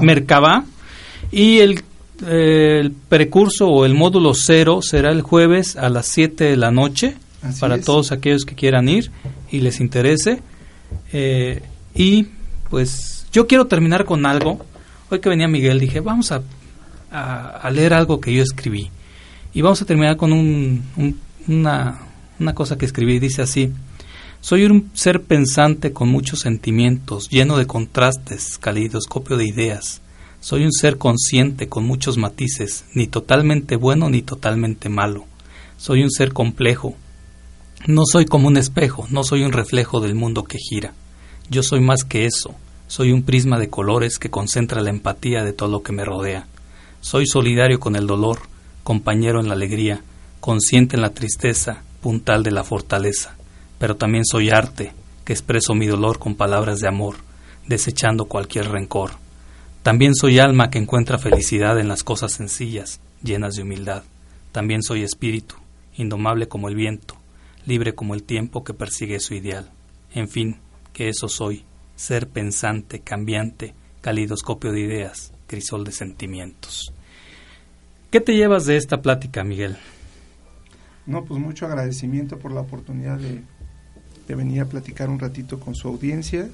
Mercaba. 0.00 0.64
y 1.30 1.58
el, 1.58 1.82
el 2.28 2.92
precurso 2.92 3.68
o 3.68 3.84
el 3.84 3.94
módulo 3.94 4.34
cero 4.34 4.80
será 4.82 5.10
el 5.10 5.22
jueves 5.22 5.76
a 5.76 5.88
las 5.88 6.06
7 6.06 6.44
de 6.44 6.56
la 6.56 6.70
noche 6.70 7.16
para 7.60 7.80
todos 7.80 8.12
aquellos 8.12 8.44
que 8.44 8.54
quieran 8.54 8.88
ir 8.88 9.10
y 9.50 9.60
les 9.60 9.80
interese. 9.80 10.40
Eh, 11.12 11.62
y 11.94 12.26
pues 12.70 13.26
yo 13.32 13.46
quiero 13.46 13.66
terminar 13.66 14.04
con 14.04 14.26
algo. 14.26 14.64
Hoy 15.10 15.20
que 15.20 15.28
venía 15.28 15.48
Miguel 15.48 15.80
dije, 15.80 16.00
vamos 16.00 16.32
a 16.32 16.42
a, 17.12 17.70
leer 17.70 17.94
algo 17.94 18.20
que 18.20 18.34
yo 18.34 18.42
escribí. 18.42 18.90
Y 19.52 19.60
vamos 19.60 19.82
a 19.82 19.84
terminar 19.84 20.16
con 20.16 20.32
un, 20.32 20.82
una, 21.46 22.00
una 22.38 22.54
cosa 22.54 22.76
que 22.76 22.86
escribí. 22.86 23.18
Dice 23.18 23.42
así, 23.42 23.72
Soy 24.40 24.64
un 24.64 24.90
ser 24.94 25.22
pensante 25.22 25.92
con 25.92 26.08
muchos 26.08 26.40
sentimientos, 26.40 27.28
lleno 27.30 27.58
de 27.58 27.66
contrastes, 27.66 28.58
calidoscopio 28.58 29.36
de 29.36 29.46
ideas. 29.46 30.01
Soy 30.42 30.66
un 30.66 30.72
ser 30.72 30.98
consciente 30.98 31.70
con 31.70 31.84
muchos 31.84 32.18
matices, 32.18 32.84
ni 32.92 33.06
totalmente 33.06 33.76
bueno 33.76 34.10
ni 34.10 34.20
totalmente 34.20 34.90
malo. 34.90 35.24
Soy 35.78 36.02
un 36.02 36.10
ser 36.10 36.34
complejo. 36.34 36.94
No 37.86 38.02
soy 38.04 38.26
como 38.26 38.48
un 38.48 38.58
espejo, 38.58 39.06
no 39.08 39.24
soy 39.24 39.42
un 39.44 39.52
reflejo 39.52 40.00
del 40.00 40.14
mundo 40.14 40.44
que 40.44 40.58
gira. 40.58 40.92
Yo 41.48 41.62
soy 41.62 41.80
más 41.80 42.04
que 42.04 42.26
eso. 42.26 42.54
Soy 42.88 43.10
un 43.10 43.22
prisma 43.22 43.58
de 43.58 43.70
colores 43.70 44.18
que 44.18 44.28
concentra 44.28 44.82
la 44.82 44.90
empatía 44.90 45.44
de 45.44 45.54
todo 45.54 45.70
lo 45.70 45.82
que 45.82 45.92
me 45.92 46.04
rodea. 46.04 46.46
Soy 47.00 47.24
solidario 47.24 47.80
con 47.80 47.96
el 47.96 48.06
dolor, 48.06 48.40
compañero 48.82 49.40
en 49.40 49.48
la 49.48 49.54
alegría, 49.54 50.02
consciente 50.40 50.96
en 50.96 51.02
la 51.02 51.14
tristeza, 51.14 51.84
puntal 52.02 52.42
de 52.42 52.50
la 52.50 52.64
fortaleza 52.64 53.36
pero 53.82 53.96
también 53.96 54.24
soy 54.24 54.50
arte, 54.50 54.92
que 55.24 55.32
expreso 55.32 55.74
mi 55.74 55.88
dolor 55.88 56.20
con 56.20 56.36
palabras 56.36 56.78
de 56.78 56.86
amor, 56.86 57.16
desechando 57.66 58.26
cualquier 58.26 58.68
rencor. 58.68 59.10
También 59.82 60.14
soy 60.14 60.38
alma 60.38 60.70
que 60.70 60.78
encuentra 60.78 61.18
felicidad 61.18 61.78
en 61.78 61.88
las 61.88 62.04
cosas 62.04 62.32
sencillas, 62.32 63.00
llenas 63.22 63.54
de 63.54 63.62
humildad. 63.62 64.04
También 64.52 64.82
soy 64.82 65.02
espíritu, 65.02 65.56
indomable 65.96 66.46
como 66.46 66.68
el 66.68 66.76
viento, 66.76 67.16
libre 67.66 67.94
como 67.94 68.14
el 68.14 68.22
tiempo 68.22 68.62
que 68.62 68.74
persigue 68.74 69.18
su 69.18 69.34
ideal. 69.34 69.70
En 70.14 70.28
fin, 70.28 70.58
que 70.92 71.08
eso 71.08 71.28
soy, 71.28 71.64
ser 71.96 72.28
pensante, 72.28 73.00
cambiante, 73.00 73.74
calidoscopio 74.00 74.72
de 74.72 74.80
ideas, 74.80 75.32
crisol 75.46 75.84
de 75.84 75.92
sentimientos. 75.92 76.92
¿Qué 78.10 78.20
te 78.20 78.34
llevas 78.36 78.66
de 78.66 78.76
esta 78.76 79.02
plática, 79.02 79.42
Miguel? 79.42 79.76
No, 81.06 81.24
pues 81.24 81.40
mucho 81.40 81.66
agradecimiento 81.66 82.38
por 82.38 82.52
la 82.52 82.60
oportunidad 82.60 83.18
de 83.18 83.42
de 84.26 84.34
venir 84.34 84.60
a 84.60 84.66
platicar 84.66 85.10
un 85.10 85.18
ratito 85.18 85.58
con 85.58 85.74
su 85.74 85.88
audiencia 85.88 86.48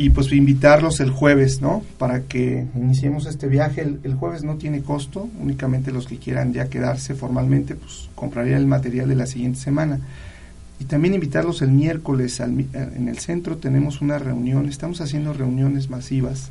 y 0.00 0.08
pues 0.10 0.32
invitarlos 0.32 1.00
el 1.00 1.10
jueves, 1.10 1.60
¿no? 1.60 1.82
Para 1.98 2.22
que 2.22 2.66
iniciemos 2.74 3.26
este 3.26 3.48
viaje. 3.48 3.82
El, 3.82 4.14
jueves 4.14 4.42
no 4.42 4.56
tiene 4.56 4.80
costo, 4.82 5.28
únicamente 5.38 5.92
los 5.92 6.06
que 6.06 6.16
quieran 6.16 6.54
ya 6.54 6.70
quedarse 6.70 7.14
formalmente, 7.14 7.74
pues 7.74 8.08
comprarían 8.14 8.60
el 8.60 8.66
material 8.66 9.08
de 9.10 9.16
la 9.16 9.26
siguiente 9.26 9.58
semana. 9.58 10.00
Y 10.78 10.84
también 10.84 11.12
invitarlos 11.12 11.60
el 11.60 11.72
miércoles 11.72 12.40
en 12.40 13.08
el 13.08 13.18
centro 13.18 13.58
tenemos 13.58 14.00
una 14.00 14.18
reunión, 14.18 14.70
estamos 14.70 15.02
haciendo 15.02 15.34
reuniones 15.34 15.90
masivas 15.90 16.48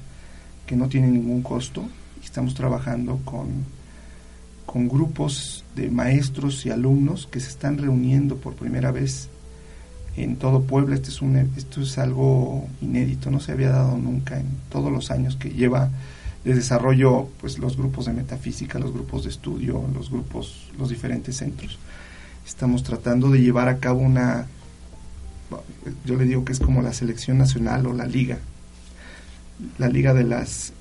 que 0.67 0.75
no 0.75 0.87
tienen 0.87 1.13
ningún 1.13 1.41
costo 1.41 1.89
estamos 2.23 2.53
trabajando 2.53 3.19
con, 3.25 3.47
con 4.65 4.87
grupos 4.87 5.65
de 5.75 5.89
maestros 5.89 6.63
y 6.65 6.69
alumnos 6.69 7.27
que 7.27 7.39
se 7.39 7.49
están 7.49 7.79
reuniendo 7.79 8.37
por 8.37 8.53
primera 8.53 8.91
vez 8.91 9.29
en 10.23 10.35
todo 10.35 10.61
Puebla. 10.63 10.95
Este 10.95 11.09
es 11.09 11.21
un, 11.21 11.35
esto 11.35 11.81
es 11.81 11.97
algo 11.97 12.67
inédito, 12.81 13.31
no 13.31 13.39
se 13.39 13.51
había 13.51 13.69
dado 13.69 13.97
nunca 13.97 14.39
en 14.39 14.47
todos 14.69 14.91
los 14.91 15.11
años 15.11 15.35
que 15.35 15.49
lleva 15.49 15.89
de 16.43 16.53
desarrollo 16.53 17.27
pues 17.41 17.59
los 17.59 17.77
grupos 17.77 18.05
de 18.05 18.13
metafísica, 18.13 18.79
los 18.79 18.93
grupos 18.93 19.23
de 19.23 19.29
estudio, 19.29 19.83
los 19.93 20.09
grupos, 20.09 20.69
los 20.77 20.89
diferentes 20.89 21.37
centros. 21.37 21.77
Estamos 22.45 22.83
tratando 22.83 23.29
de 23.29 23.41
llevar 23.41 23.67
a 23.67 23.77
cabo 23.77 23.99
una, 23.99 24.47
yo 26.05 26.15
le 26.15 26.25
digo 26.25 26.45
que 26.45 26.53
es 26.53 26.59
como 26.59 26.81
la 26.81 26.93
selección 26.93 27.37
nacional 27.37 27.85
o 27.87 27.93
la 27.93 28.05
liga, 28.05 28.39
la 29.77 29.89
liga 29.89 30.13
de 30.13 30.23
las, 30.23 30.73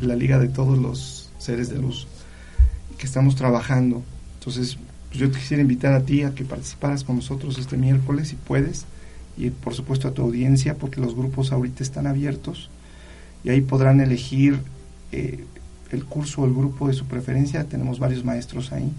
la 0.00 0.16
liga 0.16 0.38
de 0.38 0.48
todos 0.48 0.78
los 0.78 1.30
seres 1.38 1.68
de 1.68 1.78
luz 1.78 2.06
que 2.96 3.06
estamos 3.06 3.34
trabajando. 3.36 4.02
Entonces 4.38 4.78
pues 5.14 5.20
yo 5.20 5.30
te 5.30 5.38
quisiera 5.38 5.60
invitar 5.62 5.92
a 5.92 6.00
ti 6.00 6.24
a 6.24 6.34
que 6.34 6.44
participaras 6.44 7.04
con 7.04 7.14
nosotros 7.14 7.56
este 7.56 7.76
miércoles, 7.76 8.26
si 8.30 8.34
puedes, 8.34 8.84
y 9.36 9.50
por 9.50 9.72
supuesto 9.72 10.08
a 10.08 10.10
tu 10.10 10.22
audiencia, 10.22 10.74
porque 10.74 11.00
los 11.00 11.14
grupos 11.14 11.52
ahorita 11.52 11.84
están 11.84 12.08
abiertos 12.08 12.68
y 13.44 13.50
ahí 13.50 13.60
podrán 13.60 14.00
elegir 14.00 14.58
eh, 15.12 15.44
el 15.92 16.04
curso 16.04 16.42
o 16.42 16.46
el 16.46 16.52
grupo 16.52 16.88
de 16.88 16.94
su 16.94 17.04
preferencia. 17.04 17.62
Tenemos 17.62 18.00
varios 18.00 18.24
maestros 18.24 18.72
ahí. 18.72 18.90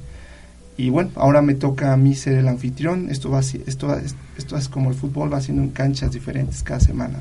Y 0.78 0.88
bueno, 0.90 1.12
ahora 1.16 1.42
me 1.42 1.54
toca 1.54 1.92
a 1.92 1.98
mí 1.98 2.16
ser 2.16 2.38
el 2.38 2.48
anfitrión. 2.48 3.10
Esto, 3.10 3.30
va, 3.30 3.42
esto, 3.42 4.00
esto 4.38 4.58
es 4.58 4.70
como 4.70 4.92
el 4.92 4.96
fútbol, 4.96 5.34
va 5.34 5.40
haciendo 5.40 5.64
en 5.64 5.70
canchas 5.72 6.14
diferentes 6.14 6.64
cada 6.64 6.80
semana. 6.80 7.20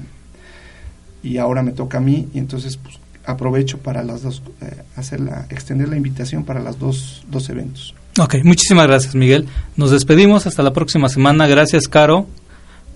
Y 1.21 1.39
ahora 1.39 1.65
me 1.65 1.73
toca 1.73 1.99
a 1.99 2.01
mí, 2.01 2.29
y 2.33 2.39
entonces 2.39 2.77
pues, 2.77 3.01
aprovecho 3.27 3.79
para 3.79 4.05
las 4.05 4.23
dos, 4.23 4.41
eh, 4.61 4.83
hacer 4.95 5.19
la, 5.19 5.47
extender 5.51 5.89
la 5.89 5.97
invitación 5.97 6.45
para 6.45 6.61
los 6.61 6.79
dos, 6.79 7.25
dos 7.29 7.49
eventos. 7.51 7.97
Ok, 8.19 8.37
muchísimas 8.45 8.87
gracias 8.87 9.15
Miguel. 9.15 9.49
Nos 9.77 9.91
despedimos 9.91 10.47
hasta 10.47 10.63
la 10.63 10.73
próxima 10.73 11.09
semana. 11.09 11.47
Gracias 11.49 11.89
Caro. 11.89 12.27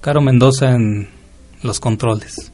Caro 0.00 0.20
Mendoza 0.20 0.70
en 0.70 1.08
los 1.62 1.80
controles. 1.80 2.52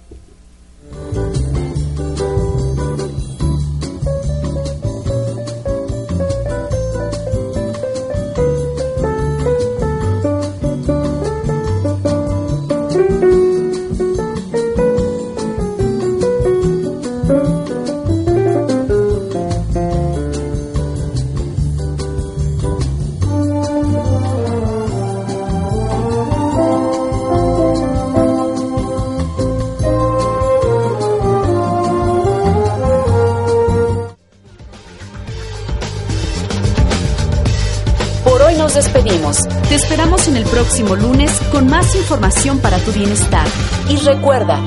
Próximo 40.55 40.95
lunes 40.95 41.33
con 41.51 41.67
más 41.67 41.97
información 41.97 42.61
para 42.61 42.79
tu 42.79 42.93
bienestar. 42.93 43.45
Y 43.89 43.97
recuerda, 43.97 44.61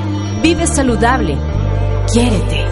vive 0.44 0.68
saludable. 0.68 1.38
Quiérete. 2.12 2.67